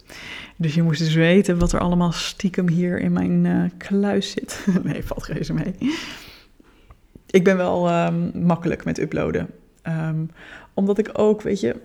Dus 0.57 0.75
je 0.75 0.83
moest 0.83 0.99
dus 0.99 1.15
weten 1.15 1.59
wat 1.59 1.73
er 1.73 1.81
allemaal 1.81 2.13
stiekem 2.13 2.69
hier 2.69 3.01
in 3.01 3.13
mijn 3.13 3.45
uh, 3.45 3.65
kluis 3.77 4.31
zit. 4.31 4.67
nee, 4.83 5.05
valt 5.05 5.27
reuze 5.27 5.53
mee. 5.53 5.75
Ik 7.27 7.45
ben 7.45 7.57
wel 7.57 8.05
um, 8.07 8.31
makkelijk 8.35 8.85
met 8.85 8.99
uploaden. 8.99 9.49
Um, 9.89 10.31
omdat 10.75 10.99
ik 10.99 11.11
ook, 11.13 11.43
weet 11.43 11.61
je, 11.61 11.77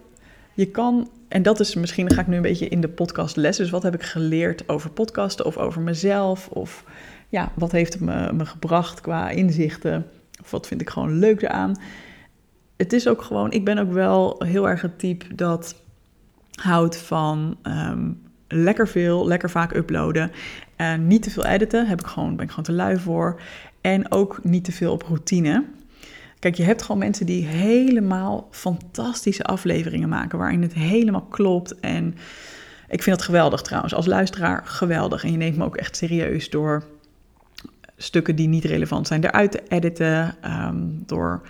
je 0.54 0.66
kan, 0.66 1.10
en 1.28 1.42
dat 1.44 1.60
is 1.60 1.76
misschien, 1.76 2.12
ga 2.12 2.22
ik 2.22 2.28
nu 2.28 2.36
een 2.36 2.42
beetje 2.42 2.68
in 2.68 2.82
de 2.82 2.88
podcast 2.88 3.36
les. 3.36 3.58
Dus 3.58 3.70
wat 3.70 3.84
heb 3.84 3.94
ik 3.94 4.04
geleerd 4.04 4.70
over 4.70 4.90
podcasten 4.90 5.46
of 5.46 5.58
over 5.58 5.82
mezelf? 5.82 6.48
Of 6.48 6.84
ja, 7.30 7.52
wat 7.56 7.72
heeft 7.72 7.94
het 7.94 8.02
me, 8.02 8.34
me 8.34 8.46
gebracht 8.46 9.02
qua 9.02 9.30
inzichten? 9.30 10.08
Of 10.42 10.52
wat 10.52 10.68
vind 10.68 10.82
ik 10.82 10.90
gewoon 10.90 11.20
leuk 11.20 11.42
eraan? 11.42 11.76
Het 12.78 12.94
is 12.94 13.08
ook 13.08 13.22
gewoon, 13.22 13.52
ik 13.52 13.66
ben 13.66 13.78
ook 13.78 13.92
wel 13.92 14.44
heel 14.46 14.70
erg 14.70 14.82
het 14.82 15.00
type 15.00 15.36
dat 15.36 15.76
houdt 16.56 16.98
van 16.98 17.58
um, 17.64 18.22
lekker 18.48 18.88
veel, 18.88 19.28
lekker 19.28 19.50
vaak 19.50 19.74
uploaden. 19.74 20.32
En 20.76 21.08
niet 21.08 21.24
te 21.24 21.30
veel 21.30 21.46
editen, 21.46 21.88
heb 21.88 22.00
ik 22.00 22.08
gewoon, 22.08 22.36
ben 22.36 22.46
ik 22.46 22.50
gewoon 22.50 22.66
te 22.66 22.72
lui 22.72 22.98
voor. 22.98 23.42
En 23.82 24.12
ook 24.12 24.40
niet 24.44 24.64
te 24.64 24.72
veel 24.72 24.92
op 24.92 25.04
routine. 25.04 25.64
Kijk, 26.40 26.56
je 26.56 26.64
hebt 26.64 26.82
gewoon 26.82 26.98
mensen 26.98 27.26
die 27.26 27.46
helemaal 27.46 28.48
fantastische 28.52 29.44
afleveringen 29.44 30.10
maken, 30.10 30.38
waarin 30.38 30.62
het 30.62 30.74
helemaal 30.74 31.26
klopt. 31.30 31.80
En 31.80 32.16
ik 32.90 33.04
vind 33.04 33.16
dat 33.16 33.26
geweldig 33.26 33.62
trouwens. 33.62 33.94
Als 33.94 34.06
luisteraar 34.06 34.62
geweldig. 34.66 35.24
En 35.24 35.32
je 35.32 35.38
neemt 35.38 35.58
me 35.58 35.66
ook 35.66 35.78
echt 35.78 35.96
serieus 35.96 36.50
door 36.50 36.84
stukken 37.98 38.36
die 38.36 38.48
niet 38.48 38.66
relevant 38.66 39.08
zijn 39.08 39.24
eruit 39.24 39.52
te 39.52 39.64
editen. 39.68 40.36
Um, 40.46 41.04
door 41.06 41.42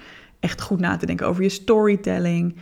echt 0.45 0.61
goed 0.61 0.79
na 0.79 0.97
te 0.97 1.05
denken 1.05 1.27
over 1.27 1.43
je 1.43 1.49
storytelling. 1.49 2.55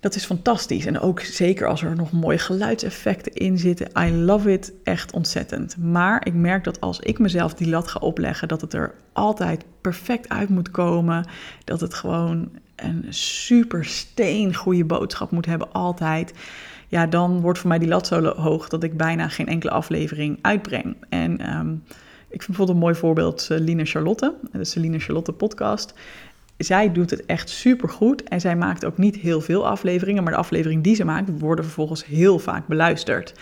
Dat 0.00 0.14
is 0.14 0.24
fantastisch. 0.24 0.86
En 0.86 1.00
ook 1.00 1.20
zeker 1.20 1.68
als 1.68 1.82
er 1.82 1.96
nog 1.96 2.12
mooie 2.12 2.38
geluidseffecten 2.38 3.32
in 3.34 3.58
zitten. 3.58 3.88
I 3.98 4.12
love 4.12 4.52
it 4.52 4.72
echt 4.84 5.12
ontzettend. 5.12 5.76
Maar 5.76 6.26
ik 6.26 6.34
merk 6.34 6.64
dat 6.64 6.80
als 6.80 7.00
ik 7.00 7.18
mezelf 7.18 7.54
die 7.54 7.68
lat 7.68 7.88
ga 7.88 7.98
opleggen, 8.00 8.48
dat 8.48 8.60
het 8.60 8.72
er 8.72 8.94
altijd 9.12 9.64
perfect 9.80 10.28
uit 10.28 10.48
moet 10.48 10.70
komen. 10.70 11.26
Dat 11.64 11.80
het 11.80 11.94
gewoon 11.94 12.48
een 12.76 13.06
super 13.08 13.84
steen 13.84 14.54
goede 14.54 14.84
boodschap 14.84 15.30
moet 15.30 15.46
hebben, 15.46 15.72
altijd. 15.72 16.32
Ja, 16.88 17.06
dan 17.06 17.40
wordt 17.40 17.58
voor 17.58 17.68
mij 17.68 17.78
die 17.78 17.88
lat 17.88 18.06
zo 18.06 18.24
hoog 18.24 18.68
dat 18.68 18.82
ik 18.82 18.96
bijna 18.96 19.28
geen 19.28 19.46
enkele 19.46 19.72
aflevering 19.72 20.38
uitbreng. 20.42 20.96
En 21.08 21.56
um, 21.58 21.82
ik 22.30 22.42
vind 22.42 22.46
bijvoorbeeld 22.46 22.78
een 22.78 22.84
mooi 22.84 22.94
voorbeeld 22.94 23.48
uh, 23.52 23.58
Lina 23.58 23.84
Charlotte, 23.84 24.34
de 24.52 24.64
Celine 24.64 24.98
Charlotte 24.98 25.32
podcast 25.32 25.94
zij 26.58 26.92
doet 26.92 27.10
het 27.10 27.26
echt 27.26 27.48
super 27.48 27.88
goed 27.88 28.22
en 28.22 28.40
zij 28.40 28.56
maakt 28.56 28.84
ook 28.84 28.98
niet 28.98 29.16
heel 29.16 29.40
veel 29.40 29.66
afleveringen, 29.66 30.22
maar 30.22 30.32
de 30.32 30.38
afleveringen 30.38 30.82
die 30.82 30.94
ze 30.94 31.04
maakt 31.04 31.40
worden 31.40 31.64
vervolgens 31.64 32.06
heel 32.06 32.38
vaak 32.38 32.66
beluisterd. 32.66 33.32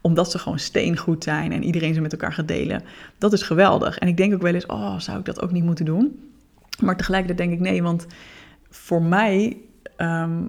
Omdat 0.00 0.30
ze 0.30 0.38
gewoon 0.38 0.58
steengoed 0.58 1.24
zijn 1.24 1.52
en 1.52 1.64
iedereen 1.64 1.94
ze 1.94 2.00
met 2.00 2.12
elkaar 2.12 2.32
gaat 2.32 2.48
delen. 2.48 2.82
Dat 3.18 3.32
is 3.32 3.42
geweldig. 3.42 3.98
En 3.98 4.08
ik 4.08 4.16
denk 4.16 4.34
ook 4.34 4.42
wel 4.42 4.54
eens, 4.54 4.66
oh, 4.66 4.98
zou 4.98 5.18
ik 5.18 5.24
dat 5.24 5.42
ook 5.42 5.50
niet 5.50 5.64
moeten 5.64 5.84
doen? 5.84 6.20
Maar 6.80 6.96
tegelijkertijd 6.96 7.48
denk 7.48 7.60
ik 7.60 7.68
nee, 7.68 7.82
want 7.82 8.06
voor 8.70 9.02
mij 9.02 9.56
um, 9.98 10.48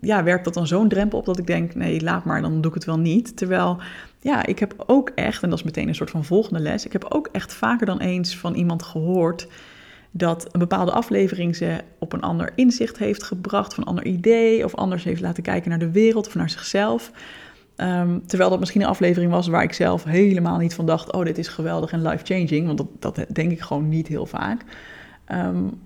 ja, 0.00 0.22
werpt 0.22 0.44
dat 0.44 0.54
dan 0.54 0.66
zo'n 0.66 0.88
drempel 0.88 1.18
op 1.18 1.24
dat 1.24 1.38
ik 1.38 1.46
denk, 1.46 1.74
nee, 1.74 2.00
laat 2.00 2.24
maar, 2.24 2.42
dan 2.42 2.60
doe 2.60 2.70
ik 2.70 2.74
het 2.74 2.84
wel 2.84 2.98
niet. 2.98 3.36
Terwijl, 3.36 3.78
ja, 4.20 4.46
ik 4.46 4.58
heb 4.58 4.74
ook 4.86 5.10
echt, 5.14 5.42
en 5.42 5.50
dat 5.50 5.58
is 5.58 5.64
meteen 5.64 5.88
een 5.88 5.94
soort 5.94 6.10
van 6.10 6.24
volgende 6.24 6.60
les, 6.60 6.86
ik 6.86 6.92
heb 6.92 7.04
ook 7.08 7.28
echt 7.32 7.52
vaker 7.52 7.86
dan 7.86 8.00
eens 8.00 8.36
van 8.36 8.54
iemand 8.54 8.82
gehoord 8.82 9.48
dat 10.18 10.48
een 10.52 10.60
bepaalde 10.60 10.92
aflevering 10.92 11.56
ze 11.56 11.80
op 11.98 12.12
een 12.12 12.22
ander 12.22 12.52
inzicht 12.54 12.98
heeft 12.98 13.22
gebracht, 13.22 13.70
of 13.70 13.76
een 13.76 13.84
ander 13.84 14.06
idee, 14.06 14.64
of 14.64 14.74
anders 14.74 15.04
heeft 15.04 15.20
laten 15.20 15.42
kijken 15.42 15.70
naar 15.70 15.78
de 15.78 15.90
wereld 15.90 16.26
of 16.26 16.34
naar 16.34 16.50
zichzelf. 16.50 17.10
Um, 17.76 18.26
terwijl 18.26 18.50
dat 18.50 18.58
misschien 18.58 18.80
een 18.80 18.86
aflevering 18.86 19.30
was 19.30 19.48
waar 19.48 19.62
ik 19.62 19.72
zelf 19.72 20.04
helemaal 20.04 20.58
niet 20.58 20.74
van 20.74 20.86
dacht: 20.86 21.12
oh, 21.12 21.24
dit 21.24 21.38
is 21.38 21.48
geweldig 21.48 21.92
en 21.92 22.02
life-changing. 22.02 22.66
Want 22.66 22.78
dat, 22.78 22.88
dat, 22.98 23.26
denk 23.32 23.50
ik 23.50 23.60
gewoon 23.60 23.88
niet 23.88 24.08
heel 24.08 24.26
vaak. 24.26 24.64
Um, 25.32 25.80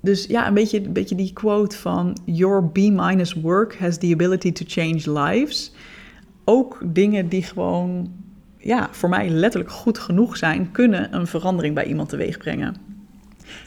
dus 0.00 0.26
ja, 0.26 0.46
een 0.46 0.54
beetje, 0.54 0.84
een 0.84 0.92
beetje 0.92 1.14
die 1.14 1.32
quote 1.32 1.76
van: 1.76 2.16
Your 2.24 2.68
B-minus 2.68 3.32
work 3.32 3.78
has 3.78 3.98
the 3.98 4.12
ability 4.12 4.52
to 4.52 4.64
change 4.68 5.20
lives. 5.22 5.72
Ook 6.44 6.80
dingen 6.84 7.28
die 7.28 7.42
gewoon, 7.42 8.12
ja, 8.58 8.88
voor 8.90 9.08
mij 9.08 9.28
letterlijk 9.28 9.72
goed 9.72 9.98
genoeg 9.98 10.36
zijn, 10.36 10.70
kunnen 10.70 11.14
een 11.14 11.26
verandering 11.26 11.74
bij 11.74 11.86
iemand 11.86 12.08
teweeg 12.08 12.38
brengen. 12.38 12.93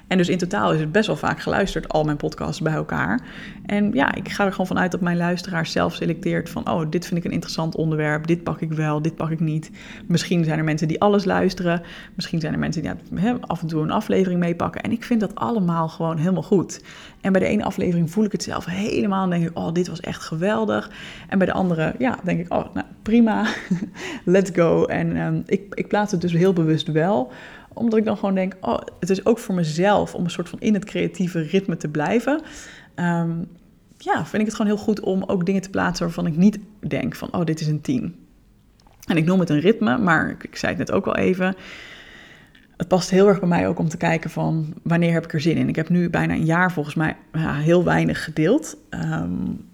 En 0.07 0.17
dus 0.17 0.29
in 0.29 0.37
totaal 0.37 0.73
is 0.73 0.79
het 0.79 0.91
best 0.91 1.07
wel 1.07 1.15
vaak 1.15 1.39
geluisterd, 1.39 1.89
al 1.89 2.03
mijn 2.03 2.17
podcasts 2.17 2.61
bij 2.61 2.73
elkaar. 2.73 3.21
En 3.65 3.91
ja, 3.93 4.15
ik 4.15 4.29
ga 4.29 4.45
er 4.45 4.51
gewoon 4.51 4.67
vanuit 4.67 4.91
dat 4.91 5.01
mijn 5.01 5.17
luisteraar 5.17 5.65
zelf 5.65 5.93
selecteert 5.93 6.49
van... 6.49 6.69
oh, 6.69 6.85
dit 6.89 7.05
vind 7.05 7.19
ik 7.19 7.25
een 7.25 7.31
interessant 7.31 7.75
onderwerp, 7.75 8.27
dit 8.27 8.43
pak 8.43 8.61
ik 8.61 8.71
wel, 8.71 9.01
dit 9.01 9.15
pak 9.15 9.29
ik 9.29 9.39
niet. 9.39 9.71
Misschien 10.05 10.43
zijn 10.43 10.57
er 10.57 10.63
mensen 10.63 10.87
die 10.87 11.01
alles 11.01 11.25
luisteren. 11.25 11.81
Misschien 12.15 12.39
zijn 12.39 12.53
er 12.53 12.59
mensen 12.59 12.81
die 12.81 12.91
af 13.39 13.61
en 13.61 13.67
toe 13.67 13.83
een 13.83 13.91
aflevering 13.91 14.39
meepakken. 14.39 14.81
En 14.81 14.91
ik 14.91 15.03
vind 15.03 15.19
dat 15.19 15.35
allemaal 15.35 15.87
gewoon 15.87 16.17
helemaal 16.17 16.43
goed. 16.43 16.83
En 17.21 17.31
bij 17.31 17.41
de 17.41 17.47
ene 17.47 17.63
aflevering 17.63 18.11
voel 18.11 18.23
ik 18.23 18.31
het 18.31 18.43
zelf 18.43 18.65
helemaal 18.65 19.23
en 19.23 19.29
denk 19.29 19.49
ik... 19.49 19.57
oh, 19.57 19.73
dit 19.73 19.87
was 19.87 19.99
echt 19.99 20.21
geweldig. 20.21 20.91
En 21.29 21.37
bij 21.37 21.47
de 21.47 21.53
andere, 21.53 21.95
ja, 21.97 22.19
denk 22.23 22.39
ik, 22.39 22.53
oh, 22.53 22.73
nou, 22.73 22.85
prima, 23.01 23.47
let's 24.25 24.51
go. 24.53 24.85
En 24.85 25.17
um, 25.17 25.43
ik, 25.45 25.61
ik 25.73 25.87
plaats 25.87 26.11
het 26.11 26.21
dus 26.21 26.31
heel 26.31 26.53
bewust 26.53 26.91
wel 26.91 27.31
omdat 27.77 27.99
ik 27.99 28.05
dan 28.05 28.17
gewoon 28.17 28.35
denk, 28.35 28.55
oh, 28.61 28.79
het 28.99 29.09
is 29.09 29.25
ook 29.25 29.39
voor 29.39 29.55
mezelf 29.55 30.15
om 30.15 30.23
een 30.23 30.29
soort 30.29 30.49
van 30.49 30.59
in 30.59 30.73
het 30.73 30.85
creatieve 30.85 31.39
ritme 31.39 31.77
te 31.77 31.87
blijven. 31.87 32.41
Ehm, 32.95 33.31
ja, 33.97 34.25
vind 34.25 34.41
ik 34.41 34.47
het 34.47 34.55
gewoon 34.55 34.71
heel 34.71 34.83
goed 34.83 34.99
om 34.99 35.23
ook 35.23 35.45
dingen 35.45 35.61
te 35.61 35.69
plaatsen 35.69 36.05
waarvan 36.05 36.27
ik 36.27 36.37
niet 36.37 36.59
denk 36.87 37.15
van, 37.15 37.33
oh, 37.33 37.45
dit 37.45 37.59
is 37.59 37.67
een 37.67 37.81
10. 37.81 38.15
En 39.05 39.17
ik 39.17 39.25
noem 39.25 39.39
het 39.39 39.49
een 39.49 39.59
ritme, 39.59 39.97
maar 39.97 40.35
ik, 40.41 40.55
zei 40.55 40.75
het 40.75 40.87
net 40.87 40.91
ook 40.91 41.05
al 41.05 41.15
even. 41.15 41.55
Het 42.77 42.87
past 42.87 43.09
heel 43.09 43.27
erg 43.27 43.39
bij 43.39 43.49
mij 43.49 43.67
ook 43.67 43.79
om 43.79 43.89
te 43.89 43.97
kijken 43.97 44.29
van 44.29 44.73
wanneer 44.83 45.13
heb 45.13 45.23
ik 45.23 45.33
er 45.33 45.41
zin 45.41 45.57
in. 45.57 45.69
Ik 45.69 45.75
heb 45.75 45.89
nu 45.89 46.09
bijna 46.09 46.33
een 46.33 46.45
jaar 46.45 46.71
volgens 46.71 46.95
mij 46.95 47.15
heel 47.41 47.83
weinig 47.83 48.23
gedeeld. 48.23 48.77
Um, 48.89 49.65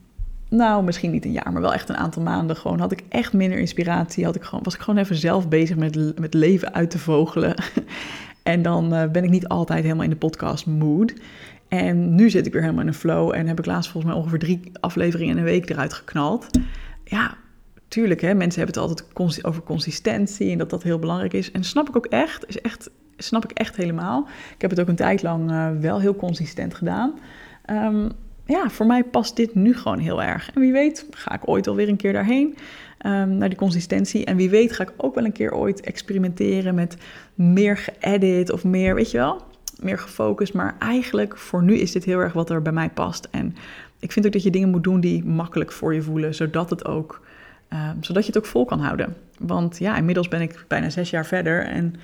nou, 0.56 0.84
misschien 0.84 1.12
niet 1.12 1.26
een 1.26 1.32
jaar, 1.32 1.52
maar 1.52 1.62
wel 1.62 1.74
echt 1.74 1.90
een 1.90 1.98
aantal 1.98 2.22
maanden. 2.22 2.56
Gewoon 2.56 2.80
had 2.80 2.92
ik 2.92 3.04
echt 3.10 3.34
minder 3.34 3.60
inspiratie. 3.60 4.26
Had 4.26 4.36
ik 4.36 4.44
gewoon, 4.44 4.64
was 4.64 4.76
ik 4.76 4.82
gewoon 4.82 5.00
even 5.00 5.16
zelf 5.16 5.48
bezig 5.48 5.76
met, 5.76 6.20
met 6.20 6.34
leven 6.34 6.74
uit 6.74 6.90
te 6.90 7.00
vogelen. 7.00 7.56
en 8.44 8.62
dan 8.62 8.94
uh, 8.94 9.10
ben 9.12 9.24
ik 9.24 9.30
niet 9.30 9.48
altijd 9.48 9.84
helemaal 9.84 10.04
in 10.04 10.10
de 10.10 10.16
podcast 10.16 10.66
mood. 10.66 11.14
En 11.68 12.16
nu 12.16 12.30
zit 12.30 12.46
ik 12.46 12.54
weer 12.54 12.62
helemaal 12.62 12.82
in 12.82 12.88
een 12.88 12.94
flow. 12.94 13.34
En 13.34 13.48
heb 13.48 13.60
ik 13.60 13.66
laatst 13.66 13.92
volgens 13.92 14.14
mij 14.14 14.22
ongeveer 14.22 14.40
drie 14.40 14.72
afleveringen 14.80 15.34
in 15.34 15.38
een 15.38 15.44
week 15.44 15.70
eruit 15.70 15.94
geknald. 15.94 16.48
Ja, 17.04 17.38
tuurlijk, 17.88 18.22
hè, 18.22 18.34
mensen 18.34 18.62
hebben 18.64 18.82
het 18.82 18.90
altijd 18.90 19.46
over 19.46 19.64
consistentie 19.64 20.52
en 20.52 20.58
dat 20.58 20.70
dat 20.70 20.84
heel 20.84 21.00
belangrijk 21.00 21.34
is. 21.34 21.52
En 21.52 21.64
snap 21.64 21.90
ik 21.90 21.96
ook 21.96 22.06
echt, 22.06 22.48
is 22.48 22.62
echt 22.62 22.90
snap 23.18 23.44
ik 23.44 23.52
echt 23.52 23.76
helemaal. 23.76 24.28
Ik 24.56 24.62
heb 24.62 24.70
het 24.70 24.80
ook 24.80 24.88
een 24.88 24.96
tijd 24.96 25.24
lang 25.24 25.52
uh, 25.52 25.70
wel 25.80 26.00
heel 26.00 26.16
consistent 26.16 26.74
gedaan. 26.74 27.14
Um, 27.70 28.12
ja, 28.46 28.70
voor 28.70 28.86
mij 28.86 29.04
past 29.04 29.36
dit 29.36 29.56
nu 29.56 29.76
gewoon 29.76 30.00
heel 30.00 30.24
erg. 30.24 30.52
En 30.54 30.62
wie 30.62 30.72
weet 30.72 31.08
ga 31.12 31.34
ik 31.34 31.48
ooit 31.50 31.68
alweer 31.68 31.88
een 31.88 31.96
keer 31.96 32.14
daarheen, 32.14 32.56
um, 33.06 33.38
naar 33.38 33.50
die 33.50 33.58
consistentie. 33.58 34.26
En 34.26 34.36
wie 34.36 34.50
weet 34.50 34.72
ga 34.72 34.84
ik 34.84 34.94
ook 34.98 35.16
wel 35.16 35.26
een 35.26 35.32
keer 35.32 35.54
ooit 35.54 35.82
experimenteren 35.82 36.76
met 36.76 36.98
meer 37.36 37.78
geëdit 37.78 38.52
of 38.52 38.64
meer, 38.64 38.96
weet 38.96 39.12
je 39.12 39.18
wel, 39.18 39.42
meer 39.82 40.00
gefocust. 40.00 40.54
Maar 40.54 40.76
eigenlijk 40.80 41.38
voor 41.38 41.64
nu 41.64 41.74
is 41.74 41.92
dit 41.92 42.04
heel 42.04 42.20
erg 42.20 42.34
wat 42.34 42.50
er 42.50 42.62
bij 42.62 42.74
mij 42.74 42.90
past. 42.90 43.28
En 43.32 43.56
ik 44.00 44.12
vind 44.12 44.26
ook 44.26 44.32
dat 44.32 44.44
je 44.44 44.50
dingen 44.50 44.70
moet 44.70 44.84
doen 44.84 45.00
die 45.00 45.24
makkelijk 45.24 45.72
voor 45.72 45.94
je 45.94 46.02
voelen, 46.02 46.36
zodat 46.36 46.70
het 46.70 46.86
ook, 46.86 47.22
um, 47.74 48.04
zodat 48.04 48.26
je 48.26 48.32
het 48.32 48.38
ook 48.38 48.46
vol 48.46 48.66
kan 48.66 48.80
houden. 48.80 49.16
Want 49.40 49.78
ja, 49.78 49.98
inmiddels 49.98 50.28
ben 50.28 50.42
ik 50.42 50.66
bijna 50.68 50.90
zes 50.90 51.10
jaar 51.10 51.26
verder 51.26 51.66
en 51.66 51.96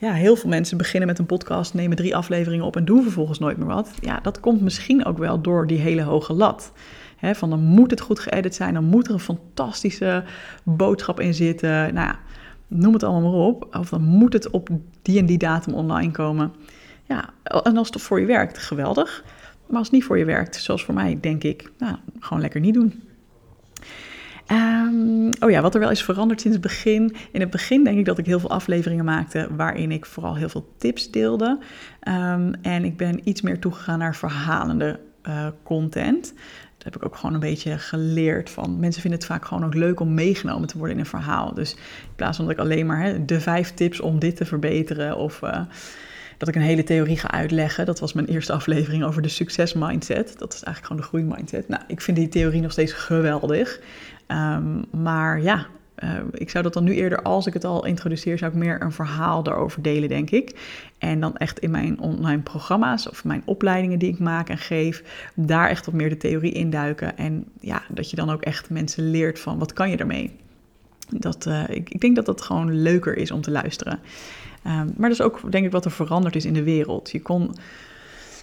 ja, 0.00 0.12
heel 0.12 0.36
veel 0.36 0.50
mensen 0.50 0.76
beginnen 0.76 1.08
met 1.08 1.18
een 1.18 1.26
podcast, 1.26 1.74
nemen 1.74 1.96
drie 1.96 2.16
afleveringen 2.16 2.64
op 2.64 2.76
en 2.76 2.84
doen 2.84 3.02
vervolgens 3.02 3.38
nooit 3.38 3.56
meer 3.56 3.66
wat. 3.66 3.90
Ja, 4.00 4.20
dat 4.20 4.40
komt 4.40 4.60
misschien 4.60 5.04
ook 5.04 5.18
wel 5.18 5.40
door 5.40 5.66
die 5.66 5.78
hele 5.78 6.02
hoge 6.02 6.32
lat. 6.32 6.72
van 7.20 7.50
dan 7.50 7.60
moet 7.60 7.90
het 7.90 8.00
goed 8.00 8.18
geëdit 8.18 8.54
zijn, 8.54 8.74
dan 8.74 8.84
moet 8.84 9.06
er 9.06 9.12
een 9.12 9.20
fantastische 9.20 10.24
boodschap 10.62 11.20
in 11.20 11.34
zitten. 11.34 11.70
Nou 11.70 12.06
ja, 12.06 12.18
noem 12.66 12.92
het 12.92 13.02
allemaal 13.02 13.30
maar 13.30 13.40
op. 13.40 13.76
Of 13.76 13.88
dan 13.88 14.02
moet 14.02 14.32
het 14.32 14.50
op 14.50 14.68
die 15.02 15.18
en 15.18 15.26
die 15.26 15.38
datum 15.38 15.74
online 15.74 16.10
komen. 16.12 16.52
Ja, 17.04 17.30
en 17.42 17.76
als 17.76 17.88
het 17.90 18.02
voor 18.02 18.20
je 18.20 18.26
werkt, 18.26 18.58
geweldig. 18.58 19.24
Maar 19.66 19.78
als 19.78 19.86
het 19.86 19.96
niet 19.96 20.04
voor 20.04 20.18
je 20.18 20.24
werkt, 20.24 20.56
zoals 20.56 20.84
voor 20.84 20.94
mij, 20.94 21.18
denk 21.20 21.42
ik, 21.42 21.70
nou, 21.78 21.96
gewoon 22.20 22.42
lekker 22.42 22.60
niet 22.60 22.74
doen. 22.74 23.02
Um, 24.52 25.30
oh 25.40 25.50
ja, 25.50 25.60
wat 25.60 25.74
er 25.74 25.80
wel 25.80 25.90
is 25.90 26.02
veranderd 26.02 26.40
sinds 26.40 26.56
het 26.56 26.66
begin. 26.66 27.16
In 27.32 27.40
het 27.40 27.50
begin 27.50 27.84
denk 27.84 27.98
ik 27.98 28.04
dat 28.04 28.18
ik 28.18 28.26
heel 28.26 28.40
veel 28.40 28.50
afleveringen 28.50 29.04
maakte 29.04 29.48
waarin 29.56 29.92
ik 29.92 30.06
vooral 30.06 30.36
heel 30.36 30.48
veel 30.48 30.74
tips 30.78 31.10
deelde. 31.10 31.58
Um, 32.08 32.54
en 32.62 32.84
ik 32.84 32.96
ben 32.96 33.28
iets 33.28 33.40
meer 33.40 33.58
toegegaan 33.58 33.98
naar 33.98 34.16
verhalende 34.16 35.00
uh, 35.28 35.46
content. 35.62 36.34
Dat 36.76 36.84
heb 36.84 36.96
ik 36.96 37.04
ook 37.04 37.16
gewoon 37.16 37.34
een 37.34 37.40
beetje 37.40 37.78
geleerd 37.78 38.50
van. 38.50 38.78
Mensen 38.78 39.00
vinden 39.00 39.20
het 39.20 39.28
vaak 39.28 39.44
gewoon 39.44 39.64
ook 39.64 39.74
leuk 39.74 40.00
om 40.00 40.14
meegenomen 40.14 40.68
te 40.68 40.78
worden 40.78 40.94
in 40.94 41.00
een 41.00 41.08
verhaal. 41.08 41.54
Dus 41.54 41.72
in 41.74 42.14
plaats 42.16 42.36
van 42.36 42.46
dat 42.46 42.54
ik 42.54 42.60
alleen 42.60 42.86
maar 42.86 43.02
hè, 43.02 43.24
de 43.24 43.40
vijf 43.40 43.74
tips 43.74 44.00
om 44.00 44.18
dit 44.18 44.36
te 44.36 44.44
verbeteren 44.44 45.16
of... 45.16 45.42
Uh, 45.42 45.60
dat 46.36 46.48
ik 46.48 46.54
een 46.54 46.62
hele 46.62 46.84
theorie 46.84 47.18
ga 47.18 47.30
uitleggen. 47.30 47.86
Dat 47.86 48.00
was 48.00 48.12
mijn 48.12 48.26
eerste 48.26 48.52
aflevering 48.52 49.04
over 49.04 49.22
de 49.22 49.28
succesmindset. 49.28 50.38
Dat 50.38 50.54
is 50.54 50.62
eigenlijk 50.62 50.86
gewoon 50.86 51.02
de 51.02 51.08
groeimindset. 51.08 51.68
Nou, 51.68 51.82
ik 51.86 52.00
vind 52.00 52.16
die 52.16 52.28
theorie 52.28 52.60
nog 52.60 52.72
steeds 52.72 52.92
geweldig. 52.92 53.80
Um, 54.30 54.84
maar 55.02 55.42
ja, 55.42 55.66
uh, 56.04 56.10
ik 56.32 56.50
zou 56.50 56.64
dat 56.64 56.72
dan 56.72 56.84
nu 56.84 56.94
eerder, 56.94 57.22
als 57.22 57.46
ik 57.46 57.52
het 57.52 57.64
al 57.64 57.86
introduceer, 57.86 58.38
zou 58.38 58.52
ik 58.52 58.58
meer 58.58 58.82
een 58.82 58.92
verhaal 58.92 59.42
daarover 59.42 59.82
delen, 59.82 60.08
denk 60.08 60.30
ik. 60.30 60.58
En 60.98 61.20
dan 61.20 61.36
echt 61.36 61.58
in 61.58 61.70
mijn 61.70 62.00
online 62.00 62.42
programma's 62.42 63.08
of 63.08 63.24
mijn 63.24 63.42
opleidingen 63.44 63.98
die 63.98 64.12
ik 64.12 64.18
maak 64.18 64.48
en 64.48 64.58
geef, 64.58 65.30
daar 65.34 65.68
echt 65.68 65.86
wat 65.86 65.94
meer 65.94 66.08
de 66.08 66.16
theorie 66.16 66.52
induiken. 66.52 67.16
En 67.16 67.44
ja, 67.60 67.82
dat 67.88 68.10
je 68.10 68.16
dan 68.16 68.30
ook 68.30 68.42
echt 68.42 68.70
mensen 68.70 69.10
leert 69.10 69.40
van 69.40 69.58
wat 69.58 69.72
kan 69.72 69.90
je 69.90 69.96
ermee. 69.96 70.36
Dat, 71.08 71.46
uh, 71.46 71.68
ik, 71.68 71.90
ik, 71.90 72.00
denk 72.00 72.16
dat 72.16 72.26
dat 72.26 72.42
gewoon 72.42 72.82
leuker 72.82 73.16
is 73.16 73.30
om 73.30 73.40
te 73.40 73.50
luisteren. 73.50 73.98
Um, 74.66 74.92
maar 74.96 75.08
dat 75.08 75.18
is 75.18 75.22
ook, 75.22 75.52
denk 75.52 75.64
ik, 75.64 75.72
wat 75.72 75.84
er 75.84 75.90
veranderd 75.90 76.36
is 76.36 76.44
in 76.44 76.52
de 76.52 76.62
wereld. 76.62 77.10
Je 77.10 77.22
kon 77.22 77.54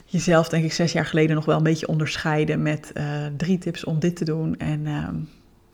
jezelf, 0.05 0.49
denk 0.49 0.63
ik, 0.63 0.73
zes 0.73 0.91
jaar 0.91 1.05
geleden 1.05 1.35
nog 1.35 1.45
wel 1.45 1.57
een 1.57 1.63
beetje 1.63 1.87
onderscheiden 1.87 2.61
met 2.61 2.91
uh, 2.93 3.03
drie 3.37 3.57
tips 3.57 3.83
om 3.83 3.99
dit 3.99 4.15
te 4.15 4.25
doen. 4.25 4.57
En 4.57 4.85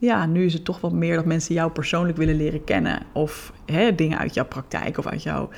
ja, 0.03 0.25
nu 0.25 0.45
is 0.45 0.53
het 0.53 0.65
toch 0.65 0.81
wat 0.81 0.91
meer 0.91 1.15
dat 1.15 1.25
mensen 1.25 1.55
jou 1.55 1.71
persoonlijk 1.71 2.17
willen 2.17 2.35
leren 2.35 2.63
kennen. 2.63 3.01
Of 3.13 3.53
hè, 3.65 3.95
dingen 3.95 4.17
uit 4.17 4.33
jouw 4.33 4.45
praktijk 4.45 4.97
of 4.97 5.07
uit 5.07 5.23
jouw 5.23 5.49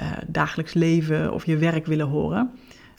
uh, 0.00 0.06
dagelijks 0.26 0.74
leven 0.74 1.32
of 1.32 1.46
je 1.46 1.56
werk 1.56 1.86
willen 1.86 2.06
horen. 2.06 2.50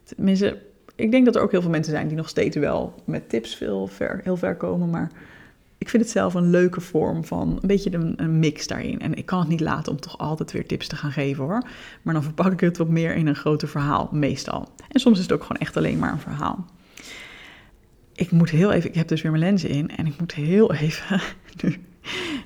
Tenminste, 0.04 0.62
ik 0.96 1.12
denk 1.12 1.26
dat 1.26 1.36
er 1.36 1.42
ook 1.42 1.52
heel 1.52 1.62
veel 1.62 1.70
mensen 1.70 1.94
zijn 1.94 2.08
die 2.08 2.18
nog 2.18 2.30
steeds 2.30 2.58
wel 2.58 2.94
met 3.06 3.30
tips 3.30 3.56
veel 3.56 3.88
ver, 3.88 4.20
heel 4.24 4.38
ver 4.38 4.56
komen. 4.56 4.90
Maar 4.90 5.12
ik 5.78 5.90
vind 5.90 6.04
het 6.04 6.12
zelf 6.12 6.34
een 6.34 6.50
leuke 6.50 6.82
vorm 6.82 7.26
van 7.26 7.58
een 7.62 7.68
beetje 7.68 7.94
een, 7.94 8.14
een, 8.16 8.40
mix 8.40 8.68
daarin. 8.68 9.00
En 9.00 9.14
ik 9.14 9.26
kan 9.26 9.40
het 9.40 9.48
niet 9.48 9.62
laten 9.62 9.92
om 9.92 10.00
toch 10.00 10.18
altijd 10.18 10.52
weer 10.52 10.66
tips 10.66 10.88
te 10.88 10.96
gaan 10.96 11.12
geven 11.12 11.44
hoor. 11.44 11.64
Maar 12.02 12.14
dan 12.14 12.24
verpak 12.24 12.52
ik 12.52 12.60
het 12.60 12.78
wat 12.78 12.90
meer 12.90 13.16
in 13.16 13.28
een 13.28 13.36
groter 13.36 13.68
verhaal, 13.68 14.10
meestal. 14.12 14.68
En 14.90 15.00
soms 15.00 15.18
is 15.18 15.24
het 15.24 15.34
ook 15.34 15.44
gewoon 15.44 15.62
echt 15.62 15.78
alleen 15.78 16.00
maar 16.00 16.12
een 16.12 16.20
verhaal 16.20 16.66
ik 18.16 18.32
moet 18.32 18.50
heel 18.50 18.72
even, 18.72 18.90
ik 18.90 18.96
heb 18.96 19.08
dus 19.08 19.22
weer 19.22 19.32
mijn 19.32 19.44
lenzen 19.44 19.70
in 19.70 19.90
en 19.90 20.06
ik 20.06 20.20
moet 20.20 20.34
heel 20.34 20.74
even 20.74 21.22
nu 21.64 21.82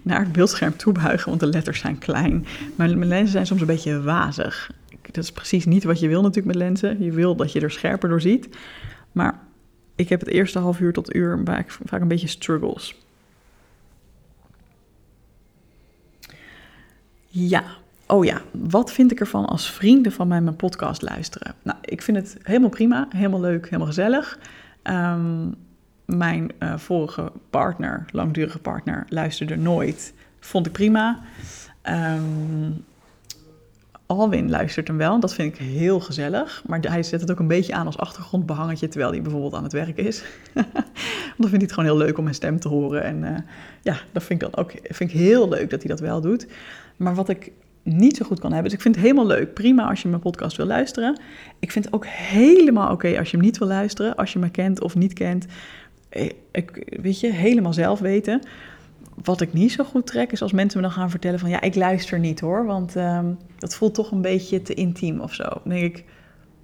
naar 0.01 0.19
het 0.19 0.31
beeldscherm 0.31 0.77
toe 0.77 0.93
buigen, 0.93 1.29
want 1.29 1.39
de 1.39 1.47
letters 1.47 1.79
zijn 1.79 1.97
klein. 1.97 2.45
Maar 2.75 2.97
mijn 2.97 3.09
lenzen 3.09 3.31
zijn 3.31 3.45
soms 3.45 3.61
een 3.61 3.67
beetje 3.67 4.01
wazig. 4.01 4.71
Dat 5.01 5.23
is 5.23 5.31
precies 5.31 5.65
niet 5.65 5.83
wat 5.83 5.99
je 5.99 6.07
wil 6.07 6.21
natuurlijk 6.21 6.47
met 6.47 6.55
lenzen. 6.55 7.03
Je 7.03 7.11
wil 7.11 7.35
dat 7.35 7.51
je 7.51 7.59
er 7.59 7.71
scherper 7.71 8.09
door 8.09 8.21
ziet. 8.21 8.49
Maar 9.11 9.39
ik 9.95 10.09
heb 10.09 10.19
het 10.19 10.29
eerste 10.29 10.59
half 10.59 10.79
uur 10.79 10.93
tot 10.93 11.15
uur 11.15 11.41
vaak, 11.45 11.77
vaak 11.85 12.01
een 12.01 12.07
beetje 12.07 12.27
struggles. 12.27 12.95
Ja, 17.27 17.63
oh 18.05 18.25
ja, 18.25 18.41
wat 18.51 18.91
vind 18.91 19.11
ik 19.11 19.19
ervan 19.19 19.45
als 19.45 19.71
vrienden 19.71 20.11
van 20.11 20.27
mij 20.27 20.41
mijn 20.41 20.55
podcast 20.55 21.01
luisteren? 21.01 21.55
Nou, 21.63 21.77
ik 21.81 22.01
vind 22.01 22.17
het 22.17 22.37
helemaal 22.43 22.69
prima, 22.69 23.07
helemaal 23.09 23.39
leuk, 23.39 23.65
helemaal 23.65 23.87
gezellig. 23.87 24.39
Um, 24.83 25.55
mijn 26.05 26.51
uh, 26.59 26.77
vorige 26.77 27.31
partner, 27.49 28.05
langdurige 28.11 28.59
partner, 28.59 29.05
luisterde 29.09 29.55
nooit. 29.55 30.13
Vond 30.39 30.65
ik 30.65 30.71
prima. 30.71 31.19
Um, 31.83 32.85
Alwin 34.05 34.49
luistert 34.49 34.87
hem 34.87 34.97
wel, 34.97 35.19
dat 35.19 35.33
vind 35.33 35.53
ik 35.53 35.59
heel 35.59 35.99
gezellig. 35.99 36.63
Maar 36.65 36.79
hij 36.79 37.03
zet 37.03 37.21
het 37.21 37.31
ook 37.31 37.39
een 37.39 37.47
beetje 37.47 37.73
aan 37.73 37.85
als 37.85 37.97
achtergrondbehangetje 37.97 38.87
terwijl 38.87 39.11
hij 39.11 39.21
bijvoorbeeld 39.21 39.53
aan 39.53 39.63
het 39.63 39.73
werk 39.73 39.97
is. 39.97 40.23
dan 41.37 41.49
vindt 41.49 41.51
hij 41.51 41.59
het 41.59 41.71
gewoon 41.71 41.89
heel 41.89 41.97
leuk 41.97 42.17
om 42.17 42.23
mijn 42.23 42.35
stem 42.35 42.59
te 42.59 42.67
horen. 42.67 43.03
En 43.03 43.23
uh, 43.23 43.37
ja, 43.81 43.97
dat 44.11 44.23
vind 44.23 44.41
ik 44.41 44.51
dan 44.51 44.63
ook 44.63 44.71
vind 44.71 45.11
ik 45.11 45.17
heel 45.17 45.49
leuk 45.49 45.69
dat 45.69 45.79
hij 45.79 45.89
dat 45.89 45.99
wel 45.99 46.21
doet. 46.21 46.47
Maar 46.97 47.15
wat 47.15 47.29
ik 47.29 47.51
niet 47.87 48.17
zo 48.17 48.25
goed 48.25 48.39
kan 48.39 48.51
hebben. 48.51 48.69
Dus 48.69 48.77
ik 48.77 48.81
vind 48.81 48.95
het 48.95 49.03
helemaal 49.03 49.27
leuk. 49.27 49.53
Prima 49.53 49.89
als 49.89 50.01
je 50.01 50.07
mijn 50.07 50.21
podcast 50.21 50.57
wil 50.57 50.65
luisteren. 50.65 51.19
Ik 51.59 51.71
vind 51.71 51.85
het 51.85 51.93
ook 51.93 52.05
helemaal 52.07 52.91
oké 52.91 53.17
als 53.17 53.31
je 53.31 53.37
hem 53.37 53.45
niet 53.45 53.57
wil 53.57 53.67
luisteren. 53.67 54.15
Als 54.15 54.33
je 54.33 54.39
me 54.39 54.49
kent 54.49 54.81
of 54.81 54.95
niet 54.95 55.13
kent. 55.13 55.45
Eh, 56.09 56.29
ik, 56.51 56.97
weet 57.01 57.19
je, 57.19 57.31
helemaal 57.31 57.73
zelf 57.73 57.99
weten. 57.99 58.41
Wat 59.23 59.41
ik 59.41 59.53
niet 59.53 59.71
zo 59.71 59.83
goed 59.83 60.07
trek 60.07 60.31
is 60.31 60.41
als 60.41 60.51
mensen 60.51 60.81
me 60.81 60.87
dan 60.87 60.95
gaan 60.95 61.09
vertellen 61.09 61.39
van... 61.39 61.49
ja, 61.49 61.61
ik 61.61 61.75
luister 61.75 62.19
niet 62.19 62.39
hoor, 62.39 62.65
want 62.65 62.95
ehm, 62.95 63.25
dat 63.57 63.75
voelt 63.75 63.93
toch 63.93 64.11
een 64.11 64.21
beetje 64.21 64.61
te 64.61 64.73
intiem 64.73 65.19
of 65.19 65.33
zo. 65.33 65.43
Dan 65.43 65.61
denk 65.63 65.97
ik, 65.97 66.03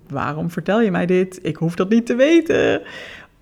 waarom 0.07 0.49
vertel 0.49 0.81
je 0.81 0.91
mij 0.91 1.05
dit? 1.05 1.39
Ik 1.41 1.55
hoef 1.55 1.75
dat 1.75 1.89
niet 1.89 2.05
te 2.05 2.15
weten. 2.15 2.81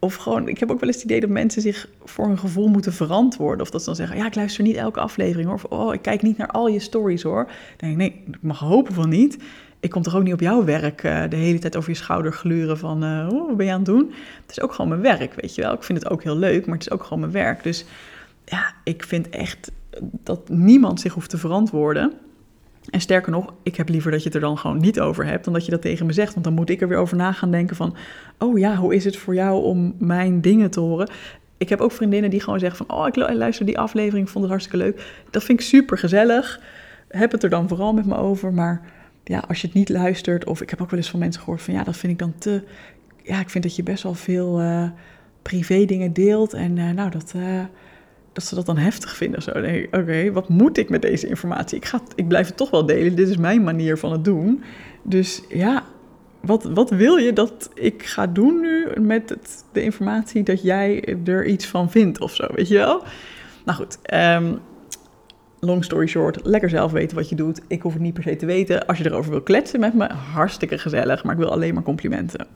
Of 0.01 0.15
gewoon, 0.15 0.47
ik 0.47 0.59
heb 0.59 0.71
ook 0.71 0.79
wel 0.79 0.89
eens 0.89 0.97
het 0.97 1.05
idee 1.05 1.19
dat 1.19 1.29
mensen 1.29 1.61
zich 1.61 1.89
voor 2.03 2.27
hun 2.27 2.37
gevoel 2.37 2.67
moeten 2.67 2.93
verantwoorden. 2.93 3.61
Of 3.61 3.69
dat 3.69 3.79
ze 3.79 3.85
dan 3.85 3.95
zeggen, 3.95 4.17
ja, 4.17 4.25
ik 4.25 4.35
luister 4.35 4.63
niet 4.63 4.75
elke 4.75 4.99
aflevering 4.99 5.47
hoor. 5.47 5.55
Of, 5.55 5.63
oh, 5.63 5.93
ik 5.93 6.01
kijk 6.01 6.21
niet 6.21 6.37
naar 6.37 6.47
al 6.47 6.67
je 6.67 6.79
stories 6.79 7.23
hoor. 7.23 7.45
Dan 7.45 7.53
denk 7.77 7.91
ik, 7.91 7.97
nee, 7.97 8.23
ik 8.27 8.41
mag 8.41 8.59
hopen 8.59 8.93
van 8.93 9.09
niet. 9.09 9.37
Ik 9.79 9.89
kom 9.89 10.01
toch 10.01 10.15
ook 10.15 10.23
niet 10.23 10.33
op 10.33 10.39
jouw 10.39 10.63
werk 10.63 11.03
uh, 11.03 11.23
de 11.29 11.35
hele 11.35 11.59
tijd 11.59 11.75
over 11.75 11.89
je 11.89 11.95
schouder 11.95 12.33
gluren 12.33 12.77
van, 12.77 13.03
uh, 13.03 13.29
wat 13.29 13.57
ben 13.57 13.65
je 13.65 13.71
aan 13.71 13.77
het 13.77 13.85
doen? 13.85 14.13
Het 14.41 14.51
is 14.51 14.61
ook 14.61 14.73
gewoon 14.73 14.89
mijn 14.89 15.01
werk, 15.01 15.33
weet 15.33 15.55
je 15.55 15.61
wel. 15.61 15.73
Ik 15.73 15.83
vind 15.83 16.03
het 16.03 16.11
ook 16.11 16.23
heel 16.23 16.37
leuk, 16.37 16.65
maar 16.65 16.77
het 16.77 16.85
is 16.85 16.91
ook 16.91 17.03
gewoon 17.03 17.19
mijn 17.19 17.31
werk. 17.31 17.63
Dus 17.63 17.85
ja, 18.45 18.73
ik 18.83 19.03
vind 19.03 19.29
echt 19.29 19.71
dat 20.23 20.49
niemand 20.49 20.99
zich 20.99 21.13
hoeft 21.13 21.29
te 21.29 21.37
verantwoorden. 21.37 22.13
En 22.89 23.01
sterker 23.01 23.31
nog, 23.31 23.53
ik 23.63 23.75
heb 23.75 23.89
liever 23.89 24.11
dat 24.11 24.19
je 24.19 24.25
het 24.25 24.35
er 24.35 24.41
dan 24.41 24.57
gewoon 24.57 24.77
niet 24.77 24.99
over 24.99 25.25
hebt, 25.25 25.43
dan 25.43 25.53
dat 25.53 25.65
je 25.65 25.71
dat 25.71 25.81
tegen 25.81 26.05
me 26.05 26.13
zegt. 26.13 26.33
Want 26.33 26.45
dan 26.45 26.53
moet 26.53 26.69
ik 26.69 26.81
er 26.81 26.87
weer 26.87 26.97
over 26.97 27.17
na 27.17 27.31
gaan 27.31 27.51
denken 27.51 27.75
van, 27.75 27.95
oh 28.37 28.57
ja, 28.57 28.75
hoe 28.75 28.95
is 28.95 29.05
het 29.05 29.17
voor 29.17 29.35
jou 29.35 29.63
om 29.63 29.95
mijn 29.97 30.41
dingen 30.41 30.71
te 30.71 30.79
horen? 30.79 31.09
Ik 31.57 31.69
heb 31.69 31.81
ook 31.81 31.91
vriendinnen 31.91 32.29
die 32.29 32.41
gewoon 32.41 32.59
zeggen 32.59 32.85
van, 32.85 32.97
oh, 32.97 33.07
ik 33.07 33.15
luister 33.15 33.65
die 33.65 33.79
aflevering, 33.79 34.29
vond 34.29 34.43
het 34.43 34.53
hartstikke 34.53 34.85
leuk. 34.85 35.23
Dat 35.29 35.43
vind 35.43 35.59
ik 35.59 35.65
super 35.65 35.97
gezellig. 35.97 36.61
Heb 37.07 37.31
het 37.31 37.43
er 37.43 37.49
dan 37.49 37.67
vooral 37.67 37.93
met 37.93 38.05
me 38.05 38.15
over, 38.15 38.53
maar 38.53 38.81
ja, 39.23 39.43
als 39.47 39.61
je 39.61 39.67
het 39.67 39.75
niet 39.75 39.89
luistert, 39.89 40.45
of 40.45 40.61
ik 40.61 40.69
heb 40.69 40.81
ook 40.81 40.89
wel 40.89 40.99
eens 40.99 41.09
van 41.09 41.19
mensen 41.19 41.41
gehoord 41.41 41.61
van, 41.61 41.73
ja, 41.73 41.83
dat 41.83 41.97
vind 41.97 42.13
ik 42.13 42.19
dan 42.19 42.33
te, 42.37 42.63
ja, 43.23 43.39
ik 43.39 43.49
vind 43.49 43.63
dat 43.63 43.75
je 43.75 43.83
best 43.83 44.03
wel 44.03 44.13
veel 44.13 44.61
uh, 44.61 44.89
privé 45.41 45.85
dingen 45.85 46.13
deelt 46.13 46.53
en 46.53 46.77
uh, 46.77 46.91
nou, 46.91 47.09
dat... 47.09 47.33
Uh, 47.35 47.63
dat 48.33 48.43
ze 48.43 48.55
dat 48.55 48.65
dan 48.65 48.77
heftig 48.77 49.15
vinden. 49.15 49.41
Zo 49.41 49.61
denk 49.61 49.95
oké, 49.95 50.31
wat 50.31 50.49
moet 50.49 50.77
ik 50.77 50.89
met 50.89 51.01
deze 51.01 51.27
informatie? 51.27 51.77
Ik, 51.77 51.85
ga, 51.85 52.01
ik 52.15 52.27
blijf 52.27 52.47
het 52.47 52.57
toch 52.57 52.69
wel 52.69 52.85
delen. 52.85 53.15
Dit 53.15 53.29
is 53.29 53.37
mijn 53.37 53.63
manier 53.63 53.97
van 53.97 54.11
het 54.11 54.23
doen. 54.23 54.63
Dus 55.03 55.41
ja, 55.49 55.83
wat, 56.41 56.63
wat 56.63 56.89
wil 56.89 57.15
je 57.15 57.33
dat 57.33 57.69
ik 57.73 58.03
ga 58.03 58.27
doen 58.27 58.59
nu 58.59 58.87
met 59.01 59.29
het, 59.29 59.63
de 59.71 59.83
informatie 59.83 60.43
dat 60.43 60.61
jij 60.61 61.17
er 61.25 61.45
iets 61.45 61.67
van 61.67 61.91
vindt 61.91 62.19
of 62.19 62.35
zo, 62.35 62.47
weet 62.53 62.67
je 62.67 62.77
wel? 62.77 63.03
Nou 63.65 63.77
goed, 63.77 63.97
um, 64.13 64.59
long 65.59 65.83
story 65.83 66.07
short, 66.07 66.39
lekker 66.43 66.69
zelf 66.69 66.91
weten 66.91 67.17
wat 67.17 67.29
je 67.29 67.35
doet. 67.35 67.61
Ik 67.67 67.81
hoef 67.81 67.93
het 67.93 68.01
niet 68.01 68.13
per 68.13 68.23
se 68.23 68.35
te 68.35 68.45
weten. 68.45 68.87
Als 68.87 68.97
je 68.97 69.05
erover 69.05 69.31
wil 69.31 69.41
kletsen 69.41 69.79
met 69.79 69.93
me, 69.93 70.09
hartstikke 70.33 70.77
gezellig, 70.77 71.23
maar 71.23 71.33
ik 71.33 71.39
wil 71.39 71.51
alleen 71.51 71.73
maar 71.73 71.83
complimenten. 71.83 72.47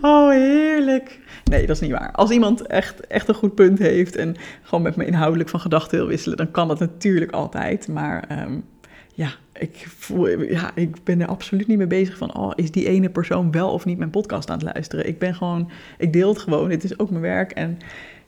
oh, 0.00 0.30
heerlijk. 0.30 1.20
Nee, 1.52 1.66
dat 1.66 1.76
is 1.76 1.82
niet 1.82 1.90
waar. 1.90 2.12
Als 2.12 2.30
iemand 2.30 2.66
echt, 2.66 3.06
echt 3.06 3.28
een 3.28 3.34
goed 3.34 3.54
punt 3.54 3.78
heeft 3.78 4.16
en 4.16 4.36
gewoon 4.62 4.82
met 4.82 4.96
me 4.96 5.04
inhoudelijk 5.06 5.48
van 5.48 5.60
gedachten 5.60 5.98
wil 5.98 6.06
wisselen, 6.06 6.36
dan 6.36 6.50
kan 6.50 6.68
dat 6.68 6.78
natuurlijk 6.78 7.32
altijd. 7.32 7.88
Maar 7.88 8.42
um, 8.42 8.64
ja, 9.14 9.32
ik, 9.52 9.86
voel, 9.88 10.28
ja, 10.28 10.70
ik 10.74 11.04
ben 11.04 11.20
er 11.20 11.26
absoluut 11.26 11.66
niet 11.66 11.78
mee 11.78 11.86
bezig 11.86 12.16
van, 12.16 12.34
oh, 12.34 12.52
is 12.54 12.70
die 12.70 12.88
ene 12.88 13.10
persoon 13.10 13.50
wel 13.50 13.72
of 13.72 13.84
niet 13.84 13.98
mijn 13.98 14.10
podcast 14.10 14.50
aan 14.50 14.58
het 14.58 14.72
luisteren? 14.72 15.06
Ik 15.06 15.18
ben 15.18 15.34
gewoon, 15.34 15.70
ik 15.98 16.12
deel 16.12 16.28
het 16.28 16.38
gewoon, 16.38 16.70
het 16.70 16.84
is 16.84 16.98
ook 16.98 17.10
mijn 17.10 17.22
werk. 17.22 17.50
En 17.50 17.78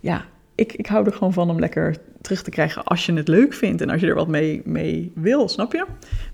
ja, 0.01 0.25
ik, 0.55 0.73
ik 0.73 0.87
hou 0.87 1.07
er 1.07 1.13
gewoon 1.13 1.33
van 1.33 1.51
om 1.51 1.59
lekker 1.59 1.97
terug 2.21 2.43
te 2.43 2.51
krijgen 2.51 2.85
als 2.85 3.07
je 3.07 3.13
het 3.13 3.29
leuk 3.29 3.55
vindt 3.55 3.81
en 3.81 3.91
als 3.91 4.01
je 4.01 4.07
er 4.07 4.15
wat 4.15 4.29
mee, 4.29 4.63
mee 4.65 5.13
wil, 5.15 5.49
snap 5.49 5.73
je? 5.73 5.87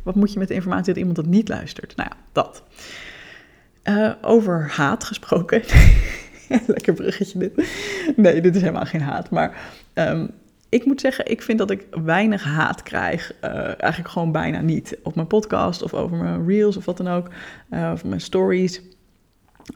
Wat 0.02 0.14
moet 0.14 0.32
je 0.32 0.38
met 0.38 0.48
de 0.48 0.54
informatie 0.54 0.86
dat 0.86 0.96
iemand 0.96 1.16
dat 1.16 1.26
niet 1.26 1.48
luistert? 1.48 1.96
Nou 1.96 2.10
ja, 2.12 2.16
dat. 2.32 2.62
Uh, 3.84 4.12
over 4.22 4.70
haat 4.70 5.04
gesproken. 5.04 5.62
Lekker 6.66 6.94
bruggetje 6.94 7.38
dit. 7.38 7.68
Nee, 8.16 8.40
dit 8.40 8.54
is 8.54 8.60
helemaal 8.60 8.84
geen 8.84 9.00
haat. 9.00 9.30
Maar 9.30 9.56
um, 9.94 10.30
ik 10.68 10.84
moet 10.84 11.00
zeggen, 11.00 11.30
ik 11.30 11.42
vind 11.42 11.58
dat 11.58 11.70
ik 11.70 11.86
weinig 12.04 12.44
haat 12.44 12.82
krijg. 12.82 13.34
Uh, 13.44 13.50
eigenlijk 13.64 14.08
gewoon 14.08 14.32
bijna 14.32 14.60
niet. 14.60 14.98
Op 15.02 15.14
mijn 15.14 15.26
podcast 15.26 15.82
of 15.82 15.94
over 15.94 16.16
mijn 16.16 16.46
reels 16.46 16.76
of 16.76 16.84
wat 16.84 16.96
dan 16.96 17.08
ook. 17.08 17.28
Uh, 17.70 17.90
of 17.92 18.04
mijn 18.04 18.20
stories. 18.20 18.80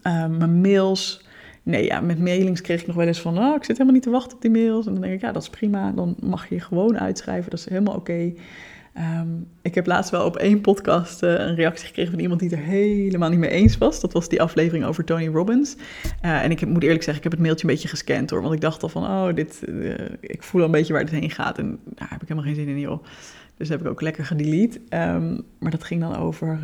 Uh, 0.03 0.27
mijn 0.27 0.61
mails. 0.61 1.25
Nee, 1.63 1.85
ja, 1.85 2.01
met 2.01 2.19
mailings 2.19 2.61
kreeg 2.61 2.81
ik 2.81 2.87
nog 2.87 2.97
wel 2.97 3.07
eens 3.07 3.21
van... 3.21 3.39
Oh, 3.39 3.55
ik 3.55 3.65
zit 3.65 3.73
helemaal 3.73 3.93
niet 3.93 4.03
te 4.03 4.11
wachten 4.11 4.37
op 4.37 4.43
die 4.43 4.51
mails. 4.51 4.87
En 4.87 4.93
dan 4.93 5.03
denk 5.03 5.15
ik, 5.15 5.21
ja, 5.21 5.33
dat 5.33 5.43
is 5.43 5.49
prima. 5.49 5.93
Dan 5.93 6.17
mag 6.21 6.49
je 6.49 6.61
gewoon 6.61 6.99
uitschrijven. 6.99 7.51
Dat 7.51 7.59
is 7.59 7.69
helemaal 7.69 7.95
oké. 7.95 8.11
Okay. 8.11 8.37
Um, 8.99 9.49
ik 9.63 9.75
heb 9.75 9.87
laatst 9.87 10.11
wel 10.11 10.25
op 10.25 10.37
één 10.37 10.61
podcast 10.61 11.23
uh, 11.23 11.31
een 11.31 11.55
reactie 11.55 11.87
gekregen 11.87 12.11
van 12.11 12.21
iemand 12.21 12.41
die 12.41 12.49
het 12.49 12.59
er 12.59 12.65
helemaal 12.65 13.29
niet 13.29 13.39
mee 13.39 13.51
eens 13.51 13.79
was. 13.79 14.01
Dat 14.01 14.13
was 14.13 14.29
die 14.29 14.43
aflevering 14.43 14.85
over 14.85 15.05
Tony 15.05 15.27
Robbins. 15.27 15.77
Uh, 16.25 16.43
en 16.43 16.51
ik 16.51 16.67
moet 16.67 16.83
eerlijk 16.83 17.03
zeggen, 17.03 17.17
ik 17.17 17.23
heb 17.23 17.33
het 17.33 17.41
mailtje 17.41 17.67
een 17.67 17.75
beetje 17.75 17.89
gescand 17.89 18.31
hoor. 18.31 18.43
Want 18.43 18.55
ik 18.55 18.61
dacht 18.61 18.83
al 18.83 18.89
van, 18.89 19.03
oh, 19.03 19.35
dit, 19.35 19.63
uh, 19.69 19.95
ik 20.21 20.43
voel 20.43 20.61
al 20.61 20.67
een 20.67 20.73
beetje 20.73 20.93
waar 20.93 21.03
het 21.03 21.11
heen 21.11 21.31
gaat. 21.31 21.59
En 21.59 21.79
daar 21.85 22.11
heb 22.11 22.23
ik 22.23 22.29
helemaal 22.29 22.51
geen 22.51 22.65
zin 22.65 22.69
in, 22.69 22.81
joh. 22.81 23.05
Dus 23.57 23.69
heb 23.69 23.81
ik 23.81 23.87
ook 23.87 24.01
lekker 24.01 24.25
gedelete. 24.25 24.81
Um, 24.91 25.43
maar 25.59 25.71
dat 25.71 25.85
ging 25.85 26.01
dan 26.01 26.17
over... 26.17 26.59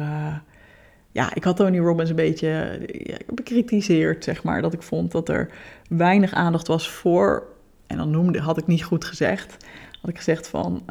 ja, 1.13 1.35
ik 1.35 1.45
had 1.45 1.57
Tony 1.57 1.79
Robbins 1.79 2.11
een 2.11 2.17
beetje 2.17 2.81
ja, 2.87 3.17
bekritiseerd, 3.35 4.25
zeg 4.25 4.43
maar. 4.43 4.63
Dat 4.63 4.73
ik 4.73 4.83
vond 4.83 5.13
dat 5.13 5.29
er 5.29 5.49
weinig 5.89 6.33
aandacht 6.33 6.67
was 6.67 6.91
voor... 6.91 7.47
En 7.87 7.97
dan 7.97 8.11
noemde, 8.11 8.41
had 8.41 8.59
ik 8.59 8.67
niet 8.67 8.85
goed 8.85 9.05
gezegd. 9.05 9.57
Had 10.01 10.11
ik 10.11 10.17
gezegd 10.17 10.49
van 10.49 10.83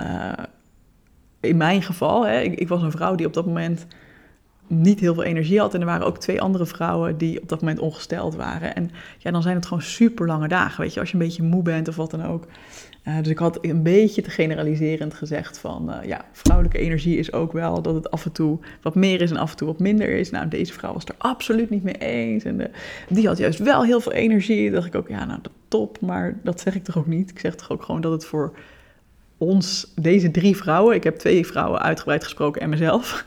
in 1.40 1.58
mijn 1.58 1.82
geval, 1.82 2.28
hè, 2.28 2.42
ik, 2.42 2.68
was 2.68 2.82
een 2.82 2.92
vrouw 2.92 3.16
die 3.16 3.26
op 3.26 3.34
dat 3.34 3.46
moment 3.46 3.86
niet 4.68 5.00
heel 5.00 5.14
veel 5.14 5.24
energie 5.24 5.60
had. 5.60 5.74
En 5.74 5.80
er 5.80 5.86
waren 5.86 6.06
ook 6.06 6.18
twee 6.18 6.42
andere 6.42 6.66
vrouwen 6.66 7.18
die 7.18 7.42
op 7.42 7.50
dat 7.50 7.62
moment 7.62 7.80
ongesteld 7.80 8.36
waren. 8.36 8.76
En 8.76 8.92
ja, 9.18 9.32
dan 9.32 9.42
zijn 9.42 9.56
het 9.56 9.66
gewoon 9.66 9.84
super 9.84 10.28
lange 10.28 10.48
dagen, 10.48 10.82
weet 10.82 10.94
je, 10.94 11.00
als 11.00 11.12
je 11.12 11.18
een 11.18 11.24
beetje 11.24 11.44
moe 11.44 11.62
bent 11.62 11.88
of 11.88 11.96
wat 11.96 12.12
dan 12.12 12.26
ook. 12.26 12.46
Uh, 13.08 13.18
dus 13.18 13.28
ik 13.28 13.38
had 13.38 13.58
een 13.62 13.84
beetje 13.84 14.22
te 14.22 14.30
generaliserend 14.30 15.14
gezegd 15.14 15.60
van, 15.60 15.90
uh, 15.90 16.08
ja, 16.08 16.26
vrouwelijke 16.32 16.80
energie 16.80 17.18
is 17.18 17.34
ook 17.34 17.52
wel 17.52 17.82
dat 17.82 17.96
het 17.96 18.12
af 18.12 18.26
en 18.26 18.32
toe 18.32 18.60
wat 18.82 18.96
meer 18.96 19.22
is 19.22 19.32
en 19.32 19.38
af 19.38 19.52
en 19.52 19.58
toe 19.58 19.68
wat 19.68 19.80
minder 19.80 20.10
is. 20.10 20.30
Nou, 20.30 20.48
deze 20.48 20.74
vrouw 20.74 20.94
was 20.94 21.06
er 21.06 21.16
absoluut 21.18 21.70
niet 21.70 21.84
mee 21.84 21.98
eens. 21.98 22.44
En 22.44 22.58
de, 22.58 22.70
die 23.10 23.28
had 23.28 23.38
juist 23.38 23.60
wel 23.60 23.84
heel 23.84 24.02
veel 24.02 24.12
energie. 24.12 24.64
Dan 24.64 24.74
dacht 24.74 24.88
ik 24.88 24.96
ook, 24.96 25.08
ja, 25.08 25.26
nou, 25.26 25.40
top, 25.68 26.02
maar 26.02 26.40
dat 26.44 26.60
zeg 26.60 26.76
ik 26.76 26.84
toch 26.84 26.98
ook 26.98 27.08
niet. 27.08 27.30
Ik 27.30 27.40
zeg 27.40 27.56
toch 27.56 27.72
ook 27.72 27.84
gewoon 27.84 28.02
dat 28.02 28.12
het 28.12 28.26
voor 28.26 28.54
ons, 29.40 29.94
deze 29.96 30.32
drie 30.32 30.58
vrouwen, 30.58 30.96
ik 30.96 31.04
heb 31.04 31.18
twee 31.18 31.46
vrouwen 31.46 31.82
uitgebreid 31.82 32.24
gesproken 32.24 32.62
en 32.62 32.70
mezelf. 32.70 33.26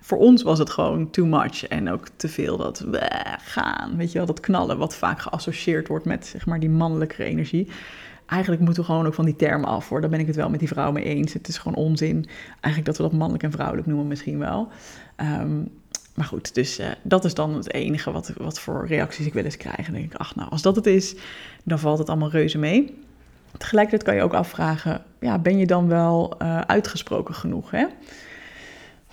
Voor 0.00 0.18
ons 0.18 0.42
was 0.42 0.58
het 0.58 0.70
gewoon 0.70 1.10
too 1.10 1.26
much 1.26 1.66
en 1.66 1.90
ook 1.90 2.08
te 2.16 2.28
veel 2.28 2.56
dat 2.56 2.78
we 2.78 3.10
gaan, 3.38 3.96
weet 3.96 4.12
je 4.12 4.18
wel, 4.18 4.26
dat 4.26 4.40
knallen 4.40 4.78
wat 4.78 4.96
vaak 4.96 5.20
geassocieerd 5.20 5.88
wordt 5.88 6.04
met 6.04 6.26
zeg 6.26 6.46
maar 6.46 6.60
die 6.60 6.70
mannelijke 6.70 7.24
energie. 7.24 7.68
Eigenlijk 8.26 8.62
moeten 8.62 8.82
we 8.82 8.88
gewoon 8.88 9.06
ook 9.06 9.14
van 9.14 9.24
die 9.24 9.36
termen 9.36 9.68
af 9.68 9.88
hoor. 9.88 10.00
Daar 10.00 10.10
ben 10.10 10.20
ik 10.20 10.26
het 10.26 10.36
wel 10.36 10.50
met 10.50 10.58
die 10.58 10.68
vrouw 10.68 10.92
mee 10.92 11.04
eens. 11.04 11.32
Het 11.32 11.48
is 11.48 11.58
gewoon 11.58 11.84
onzin. 11.84 12.26
Eigenlijk 12.60 12.84
dat 12.84 12.96
we 12.96 13.02
dat 13.02 13.12
mannelijk 13.12 13.42
en 13.42 13.50
vrouwelijk 13.50 13.86
noemen 13.86 14.06
misschien 14.06 14.38
wel. 14.38 14.68
Um, 15.16 15.68
maar 16.14 16.26
goed, 16.26 16.54
dus 16.54 16.80
uh, 16.80 16.86
dat 17.02 17.24
is 17.24 17.34
dan 17.34 17.54
het 17.54 17.72
enige 17.72 18.10
wat, 18.10 18.32
wat 18.36 18.60
voor 18.60 18.86
reacties 18.86 19.26
ik 19.26 19.32
wel 19.32 19.44
eens 19.44 19.56
krijg. 19.56 19.86
En 19.86 19.92
denk 19.92 20.12
ik, 20.12 20.18
ach 20.18 20.34
nou, 20.34 20.50
als 20.50 20.62
dat 20.62 20.76
het 20.76 20.86
is, 20.86 21.14
dan 21.62 21.78
valt 21.78 21.98
het 21.98 22.08
allemaal 22.08 22.30
reuze 22.30 22.58
mee. 22.58 22.94
Tegelijkertijd 23.58 24.02
kan 24.02 24.14
je 24.14 24.22
ook 24.22 24.34
afvragen, 24.34 25.02
ja, 25.24 25.38
ben 25.38 25.58
je 25.58 25.66
dan 25.66 25.88
wel 25.88 26.36
uh, 26.42 26.60
uitgesproken 26.60 27.34
genoeg? 27.34 27.70
Hè? 27.70 27.86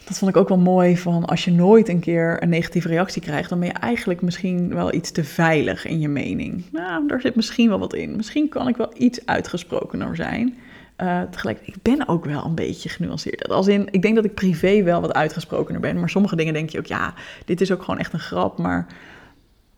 Dat 0.04 0.18
vond 0.18 0.32
ik 0.32 0.38
ook 0.38 0.50
wel 0.50 0.58
mooi 0.58 0.98
van 0.98 1.26
als 1.26 1.46
je 1.46 1.52
nooit 1.52 1.90
een 1.90 2.00
keer 2.00 2.44
een 2.44 2.50
negatieve 2.50 2.88
reactie 2.88 3.22
krijgt, 3.22 3.50
dan 3.50 3.60
ben 3.60 3.68
je 3.68 3.74
eigenlijk 3.74 4.22
misschien 4.22 4.74
wel 4.74 4.94
iets 4.94 5.12
te 5.12 5.24
veilig 5.24 5.86
in 5.86 6.00
je 6.00 6.08
mening. 6.08 6.64
Nou, 6.72 7.08
daar 7.08 7.22
zit 7.22 7.36
misschien 7.36 7.70
wel 7.70 7.80
wat 7.80 7.94
in. 7.94 8.16
Misschien 8.16 8.50
kan 8.50 8.68
ik 8.68 8.78
wel 8.78 8.92
iets 8.98 9.26
uitgesprokener 9.26 10.16
zijn. 10.16 10.56
Uh, 10.98 11.22
tegelijkertijd, 11.22 11.76
ik 11.76 11.82
ben 11.82 12.08
ook 12.08 12.26
wel 12.26 12.46
een 12.46 12.56
beetje 12.56 12.90
genuanceerd. 12.90 13.50
Als 13.50 13.68
in, 13.68 13.88
ik 13.92 14.02
denk 14.02 14.16
dat 14.16 14.26
ik 14.26 14.34
privé 14.34 14.84
wel 14.84 15.02
wat 15.02 15.14
uitgesprokener 15.14 15.82
ben, 15.82 16.00
maar 16.00 16.10
sommige 16.10 16.36
dingen 16.36 16.54
denk 16.54 16.70
je 16.70 16.78
ook, 16.78 16.86
ja, 16.86 17.14
dit 17.46 17.62
is 17.62 17.72
ook 17.72 17.84
gewoon 17.84 18.00
echt 18.00 18.14
een 18.14 18.20
grap, 18.20 18.58
maar 18.58 18.88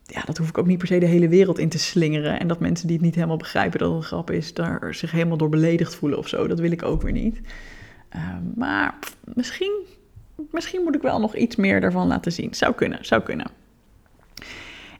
ja, 0.06 0.22
dat 0.24 0.38
hoef 0.38 0.48
ik 0.48 0.58
ook 0.58 0.66
niet 0.66 0.78
per 0.78 0.86
se 0.86 0.98
de 0.98 1.06
hele 1.06 1.28
wereld 1.28 1.58
in 1.58 1.68
te 1.68 1.78
slingeren. 1.78 2.40
En 2.40 2.48
dat 2.48 2.60
mensen 2.60 2.86
die 2.86 2.96
het 2.96 3.04
niet 3.04 3.14
helemaal 3.14 3.36
begrijpen 3.36 3.78
dat 3.78 3.88
het 3.88 3.98
een 3.98 4.06
grap 4.06 4.30
is, 4.30 4.54
daar 4.54 4.94
zich 4.94 5.10
helemaal 5.10 5.36
door 5.36 5.48
beledigd 5.48 5.94
voelen 5.94 6.18
of 6.18 6.28
zo. 6.28 6.46
Dat 6.46 6.60
wil 6.60 6.70
ik 6.70 6.82
ook 6.82 7.02
weer 7.02 7.12
niet. 7.12 7.40
Uh, 8.16 8.36
maar 8.54 8.98
misschien, 9.34 9.84
misschien 10.50 10.82
moet 10.82 10.94
ik 10.94 11.02
wel 11.02 11.20
nog 11.20 11.36
iets 11.36 11.56
meer 11.56 11.80
daarvan 11.80 12.06
laten 12.06 12.32
zien. 12.32 12.54
Zou 12.54 12.74
kunnen, 12.74 12.98
zou 13.04 13.22
kunnen. 13.22 13.46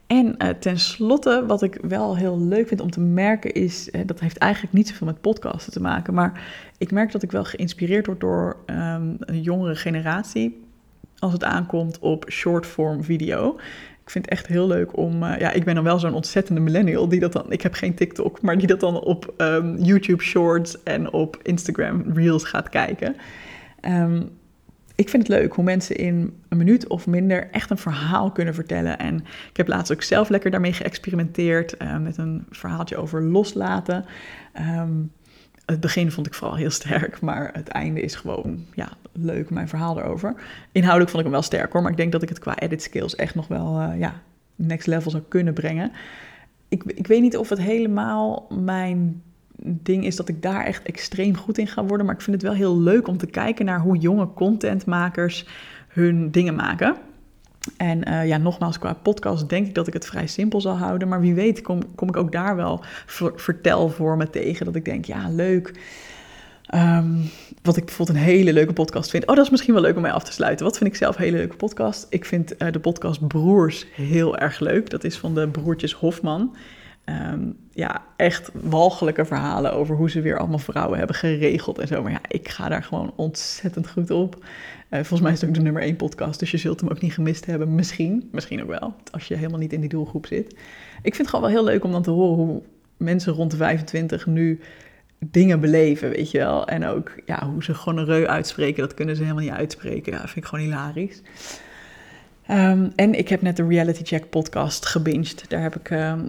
En 0.06 0.34
uh, 0.38 0.48
tenslotte, 0.48 1.44
wat 1.46 1.62
ik 1.62 1.78
wel 1.82 2.16
heel 2.16 2.40
leuk 2.40 2.68
vind 2.68 2.80
om 2.80 2.90
te 2.90 3.00
merken 3.00 3.52
is, 3.52 3.88
uh, 3.92 4.00
dat 4.06 4.20
heeft 4.20 4.38
eigenlijk 4.38 4.72
niet 4.74 4.88
zoveel 4.88 5.06
met 5.06 5.20
podcasten 5.20 5.72
te 5.72 5.80
maken, 5.80 6.14
maar 6.14 6.44
ik 6.78 6.90
merk 6.90 7.12
dat 7.12 7.22
ik 7.22 7.30
wel 7.30 7.44
geïnspireerd 7.44 8.06
word 8.06 8.20
door 8.20 8.56
um, 8.66 9.16
een 9.20 9.42
jongere 9.42 9.76
generatie 9.76 10.62
als 11.18 11.32
het 11.32 11.44
aankomt 11.44 11.98
op 11.98 12.26
short-form 12.30 13.04
video. 13.04 13.58
Ik 14.04 14.10
vind 14.10 14.24
het 14.24 14.34
echt 14.34 14.46
heel 14.46 14.66
leuk 14.66 14.96
om. 14.96 15.22
Uh, 15.22 15.38
ja, 15.38 15.52
ik 15.52 15.64
ben 15.64 15.74
dan 15.74 15.84
wel 15.84 15.98
zo'n 15.98 16.14
ontzettende 16.14 16.60
millennial 16.60 17.08
die 17.08 17.20
dat 17.20 17.32
dan. 17.32 17.52
Ik 17.52 17.62
heb 17.62 17.74
geen 17.74 17.94
TikTok, 17.94 18.42
maar 18.42 18.58
die 18.58 18.66
dat 18.66 18.80
dan 18.80 19.00
op 19.00 19.34
um, 19.38 19.76
YouTube 19.78 20.22
Shorts 20.22 20.82
en 20.82 21.12
op 21.12 21.38
Instagram 21.42 22.04
Reels 22.14 22.44
gaat 22.44 22.68
kijken. 22.68 23.16
Um, 23.80 24.30
ik 24.94 25.08
vind 25.08 25.28
het 25.28 25.38
leuk 25.38 25.52
hoe 25.52 25.64
mensen 25.64 25.96
in 25.96 26.32
een 26.48 26.58
minuut 26.58 26.86
of 26.86 27.06
minder 27.06 27.50
echt 27.50 27.70
een 27.70 27.78
verhaal 27.78 28.30
kunnen 28.30 28.54
vertellen. 28.54 28.98
En 28.98 29.16
ik 29.50 29.56
heb 29.56 29.68
laatst 29.68 29.92
ook 29.92 30.02
zelf 30.02 30.28
lekker 30.28 30.50
daarmee 30.50 30.72
geëxperimenteerd 30.72 31.74
uh, 31.82 31.98
met 31.98 32.16
een 32.16 32.46
verhaaltje 32.50 32.96
over 32.96 33.22
loslaten. 33.22 34.04
Um, 34.78 35.12
het 35.66 35.80
begin 35.80 36.10
vond 36.10 36.26
ik 36.26 36.34
vooral 36.34 36.56
heel 36.56 36.70
sterk, 36.70 37.20
maar 37.20 37.50
het 37.52 37.68
einde 37.68 38.00
is 38.00 38.14
gewoon 38.14 38.64
ja, 38.74 38.88
leuk, 39.12 39.50
mijn 39.50 39.68
verhaal 39.68 39.98
erover. 39.98 40.34
Inhoudelijk 40.72 41.10
vond 41.10 41.24
ik 41.24 41.30
hem 41.30 41.40
wel 41.40 41.48
sterk 41.48 41.72
hoor, 41.72 41.82
maar 41.82 41.90
ik 41.90 41.96
denk 41.96 42.12
dat 42.12 42.22
ik 42.22 42.28
het 42.28 42.38
qua 42.38 42.58
edit 42.58 42.82
skills 42.82 43.16
echt 43.16 43.34
nog 43.34 43.48
wel 43.48 43.80
uh, 43.80 43.98
ja, 43.98 44.22
next 44.56 44.86
level 44.86 45.10
zou 45.10 45.22
kunnen 45.28 45.54
brengen. 45.54 45.92
Ik, 46.68 46.82
ik 46.84 47.06
weet 47.06 47.20
niet 47.20 47.36
of 47.36 47.48
het 47.48 47.58
helemaal 47.58 48.46
mijn 48.50 49.22
ding 49.66 50.04
is 50.04 50.16
dat 50.16 50.28
ik 50.28 50.42
daar 50.42 50.64
echt 50.64 50.82
extreem 50.82 51.36
goed 51.36 51.58
in 51.58 51.66
ga 51.66 51.84
worden. 51.84 52.06
Maar 52.06 52.14
ik 52.14 52.20
vind 52.20 52.36
het 52.36 52.44
wel 52.44 52.54
heel 52.54 52.78
leuk 52.78 53.08
om 53.08 53.16
te 53.16 53.26
kijken 53.26 53.64
naar 53.64 53.80
hoe 53.80 53.96
jonge 53.96 54.32
contentmakers 54.34 55.46
hun 55.88 56.30
dingen 56.30 56.54
maken. 56.54 56.96
En 57.76 58.08
uh, 58.08 58.26
ja, 58.26 58.36
nogmaals, 58.36 58.78
qua 58.78 58.92
podcast 58.92 59.48
denk 59.48 59.66
ik 59.66 59.74
dat 59.74 59.86
ik 59.86 59.92
het 59.92 60.06
vrij 60.06 60.26
simpel 60.26 60.60
zal 60.60 60.76
houden. 60.76 61.08
Maar 61.08 61.20
wie 61.20 61.34
weet 61.34 61.62
kom, 61.62 61.94
kom 61.94 62.08
ik 62.08 62.16
ook 62.16 62.32
daar 62.32 62.56
wel 62.56 62.84
vertelvormen 63.36 64.30
tegen. 64.30 64.66
Dat 64.66 64.74
ik 64.74 64.84
denk, 64.84 65.04
ja, 65.04 65.28
leuk. 65.30 65.72
Um, 66.74 67.30
wat 67.62 67.76
ik 67.76 67.84
bijvoorbeeld 67.84 68.18
een 68.18 68.24
hele 68.24 68.52
leuke 68.52 68.72
podcast 68.72 69.10
vind. 69.10 69.26
Oh, 69.26 69.36
dat 69.36 69.44
is 69.44 69.50
misschien 69.50 69.74
wel 69.74 69.82
leuk 69.82 69.96
om 69.96 70.02
mij 70.02 70.12
af 70.12 70.24
te 70.24 70.32
sluiten. 70.32 70.66
Wat 70.66 70.78
vind 70.78 70.90
ik 70.90 70.96
zelf 70.96 71.16
een 71.16 71.24
hele 71.24 71.36
leuke 71.36 71.56
podcast? 71.56 72.06
Ik 72.10 72.24
vind 72.24 72.62
uh, 72.62 72.72
de 72.72 72.80
podcast 72.80 73.26
Broers 73.26 73.86
heel 73.92 74.38
erg 74.38 74.60
leuk. 74.60 74.90
Dat 74.90 75.04
is 75.04 75.18
van 75.18 75.34
de 75.34 75.48
broertjes 75.48 75.92
Hofman. 75.92 76.56
Um, 77.04 77.56
ja, 77.74 78.02
echt 78.16 78.50
walgelijke 78.52 79.24
verhalen 79.24 79.72
over 79.72 79.96
hoe 79.96 80.10
ze 80.10 80.20
weer 80.20 80.38
allemaal 80.38 80.58
vrouwen 80.58 80.98
hebben 80.98 81.16
geregeld 81.16 81.78
en 81.78 81.86
zo. 81.86 82.02
Maar 82.02 82.12
ja, 82.12 82.20
ik 82.28 82.48
ga 82.48 82.68
daar 82.68 82.82
gewoon 82.82 83.12
ontzettend 83.16 83.90
goed 83.90 84.10
op. 84.10 84.34
Uh, 84.34 84.44
volgens 84.90 85.20
mij 85.20 85.32
is 85.32 85.40
het 85.40 85.48
ook 85.48 85.54
de 85.54 85.62
nummer 85.62 85.82
één 85.82 85.96
podcast, 85.96 86.38
dus 86.38 86.50
je 86.50 86.56
zult 86.56 86.80
hem 86.80 86.90
ook 86.90 87.00
niet 87.00 87.12
gemist 87.12 87.46
hebben. 87.46 87.74
Misschien, 87.74 88.28
misschien 88.32 88.62
ook 88.62 88.68
wel, 88.68 88.94
als 89.10 89.28
je 89.28 89.36
helemaal 89.36 89.58
niet 89.58 89.72
in 89.72 89.80
die 89.80 89.88
doelgroep 89.88 90.26
zit. 90.26 90.52
Ik 91.02 91.14
vind 91.14 91.16
het 91.16 91.28
gewoon 91.28 91.44
wel 91.44 91.54
heel 91.54 91.64
leuk 91.64 91.84
om 91.84 91.92
dan 91.92 92.02
te 92.02 92.10
horen 92.10 92.44
hoe 92.44 92.62
mensen 92.96 93.32
rond 93.32 93.50
de 93.50 93.56
25 93.56 94.26
nu 94.26 94.60
dingen 95.18 95.60
beleven, 95.60 96.10
weet 96.10 96.30
je 96.30 96.38
wel. 96.38 96.66
En 96.66 96.86
ook 96.86 97.12
ja, 97.26 97.50
hoe 97.50 97.64
ze 97.64 97.74
gewoon 97.74 97.98
een 97.98 98.04
reu 98.04 98.26
uitspreken, 98.26 98.82
dat 98.82 98.94
kunnen 98.94 99.16
ze 99.16 99.22
helemaal 99.22 99.44
niet 99.44 99.52
uitspreken. 99.52 100.12
Ja, 100.12 100.18
dat 100.18 100.30
vind 100.30 100.44
ik 100.44 100.50
gewoon 100.50 100.64
hilarisch. 100.64 101.20
Um, 102.50 102.92
en 102.96 103.18
ik 103.18 103.28
heb 103.28 103.42
net 103.42 103.56
de 103.56 103.66
Reality 103.66 104.04
Check 104.04 104.30
podcast 104.30 104.86
gebinged. 104.86 105.44
Daar 105.48 105.62
heb 105.62 105.76
ik 105.76 105.90
um, 105.90 106.26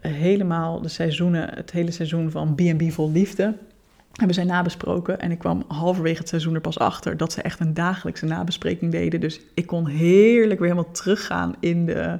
helemaal 0.00 0.80
de 0.80 0.88
seizoenen, 0.88 1.54
het 1.54 1.70
hele 1.70 1.90
seizoen 1.90 2.30
van 2.30 2.54
B&B 2.54 2.92
Vol 2.92 3.10
Liefde 3.10 3.54
hebben 4.20 4.34
zij 4.34 4.44
nabesproken. 4.44 5.20
En 5.20 5.30
ik 5.30 5.38
kwam 5.38 5.64
halverwege 5.68 6.18
het 6.18 6.28
seizoen 6.28 6.54
er 6.54 6.60
pas 6.60 6.78
achter 6.78 7.16
dat 7.16 7.32
ze 7.32 7.42
echt 7.42 7.60
een 7.60 7.74
dagelijkse 7.74 8.26
nabespreking 8.26 8.92
deden. 8.92 9.20
Dus 9.20 9.40
ik 9.54 9.66
kon 9.66 9.86
heerlijk 9.86 10.60
weer 10.60 10.68
helemaal 10.68 10.92
teruggaan 10.92 11.54
in 11.60 11.86
de, 11.86 12.18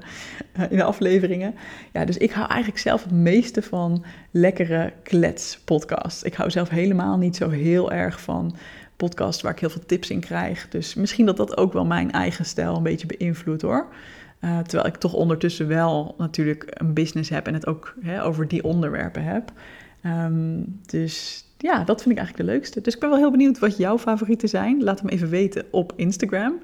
uh, 0.58 0.70
in 0.70 0.76
de 0.76 0.82
afleveringen. 0.82 1.54
Ja, 1.92 2.04
dus 2.04 2.16
ik 2.16 2.30
hou 2.30 2.48
eigenlijk 2.48 2.80
zelf 2.80 3.02
het 3.02 3.12
meeste 3.12 3.62
van 3.62 4.04
lekkere 4.30 4.92
kletspodcasts. 5.02 6.22
Ik 6.22 6.34
hou 6.34 6.50
zelf 6.50 6.68
helemaal 6.68 7.18
niet 7.18 7.36
zo 7.36 7.48
heel 7.48 7.92
erg 7.92 8.20
van 8.20 8.56
podcasts 9.00 9.42
waar 9.42 9.52
ik 9.52 9.58
heel 9.58 9.70
veel 9.70 9.86
tips 9.86 10.10
in 10.10 10.20
krijg. 10.20 10.68
Dus 10.68 10.94
misschien 10.94 11.26
dat 11.26 11.36
dat 11.36 11.56
ook 11.56 11.72
wel 11.72 11.84
mijn 11.84 12.12
eigen 12.12 12.44
stijl 12.44 12.76
een 12.76 12.82
beetje 12.82 13.16
beïnvloedt 13.18 13.62
hoor. 13.62 13.88
Uh, 14.40 14.58
terwijl 14.58 14.88
ik 14.88 14.96
toch 14.96 15.12
ondertussen 15.12 15.66
wel 15.68 16.14
natuurlijk 16.18 16.64
een 16.68 16.92
business 16.92 17.30
heb 17.30 17.46
en 17.46 17.54
het 17.54 17.66
ook 17.66 17.94
hè, 18.00 18.24
over 18.24 18.48
die 18.48 18.64
onderwerpen 18.64 19.24
heb. 19.24 19.52
Um, 20.06 20.80
dus 20.86 21.44
ja, 21.58 21.84
dat 21.84 22.02
vind 22.02 22.10
ik 22.10 22.18
eigenlijk 22.18 22.48
de 22.48 22.54
leukste. 22.54 22.80
Dus 22.80 22.94
ik 22.94 23.00
ben 23.00 23.08
wel 23.08 23.18
heel 23.18 23.30
benieuwd 23.30 23.58
wat 23.58 23.76
jouw 23.76 23.98
favorieten 23.98 24.48
zijn. 24.48 24.82
Laat 24.82 25.00
hem 25.00 25.08
even 25.08 25.28
weten 25.28 25.64
op 25.70 25.92
Instagram. 25.96 26.60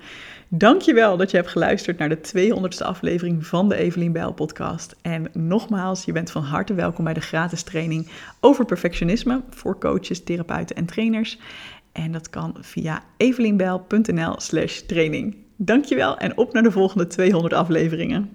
Dankjewel 0.49 1.17
dat 1.17 1.31
je 1.31 1.37
hebt 1.37 1.49
geluisterd 1.49 1.99
naar 1.99 2.09
de 2.09 2.19
200ste 2.19 2.87
aflevering 2.87 3.47
van 3.47 3.69
de 3.69 3.77
Evelien 3.77 4.13
Bijl 4.13 4.33
podcast. 4.33 4.97
En 5.03 5.29
nogmaals, 5.33 6.05
je 6.05 6.13
bent 6.13 6.31
van 6.31 6.43
harte 6.43 6.75
welkom 6.75 7.05
bij 7.05 7.15
de 7.15 7.21
gratis 7.21 7.63
training 7.63 8.09
over 8.41 8.65
perfectionisme 8.65 9.43
voor 9.51 9.79
coaches, 9.79 10.25
therapeuten 10.25 10.77
en 10.77 10.87
trainers. 10.87 11.39
En 11.97 12.13
dat 12.13 12.31
kan 12.31 12.57
via 12.61 13.03
evelienbijl.nl 13.17 14.35
slash 14.41 14.81
training. 14.81 15.37
Dankjewel 15.57 16.19
en 16.19 16.37
op 16.37 16.53
naar 16.53 16.63
de 16.63 16.71
volgende 16.71 17.07
200 17.07 17.55
afleveringen. 17.55 18.31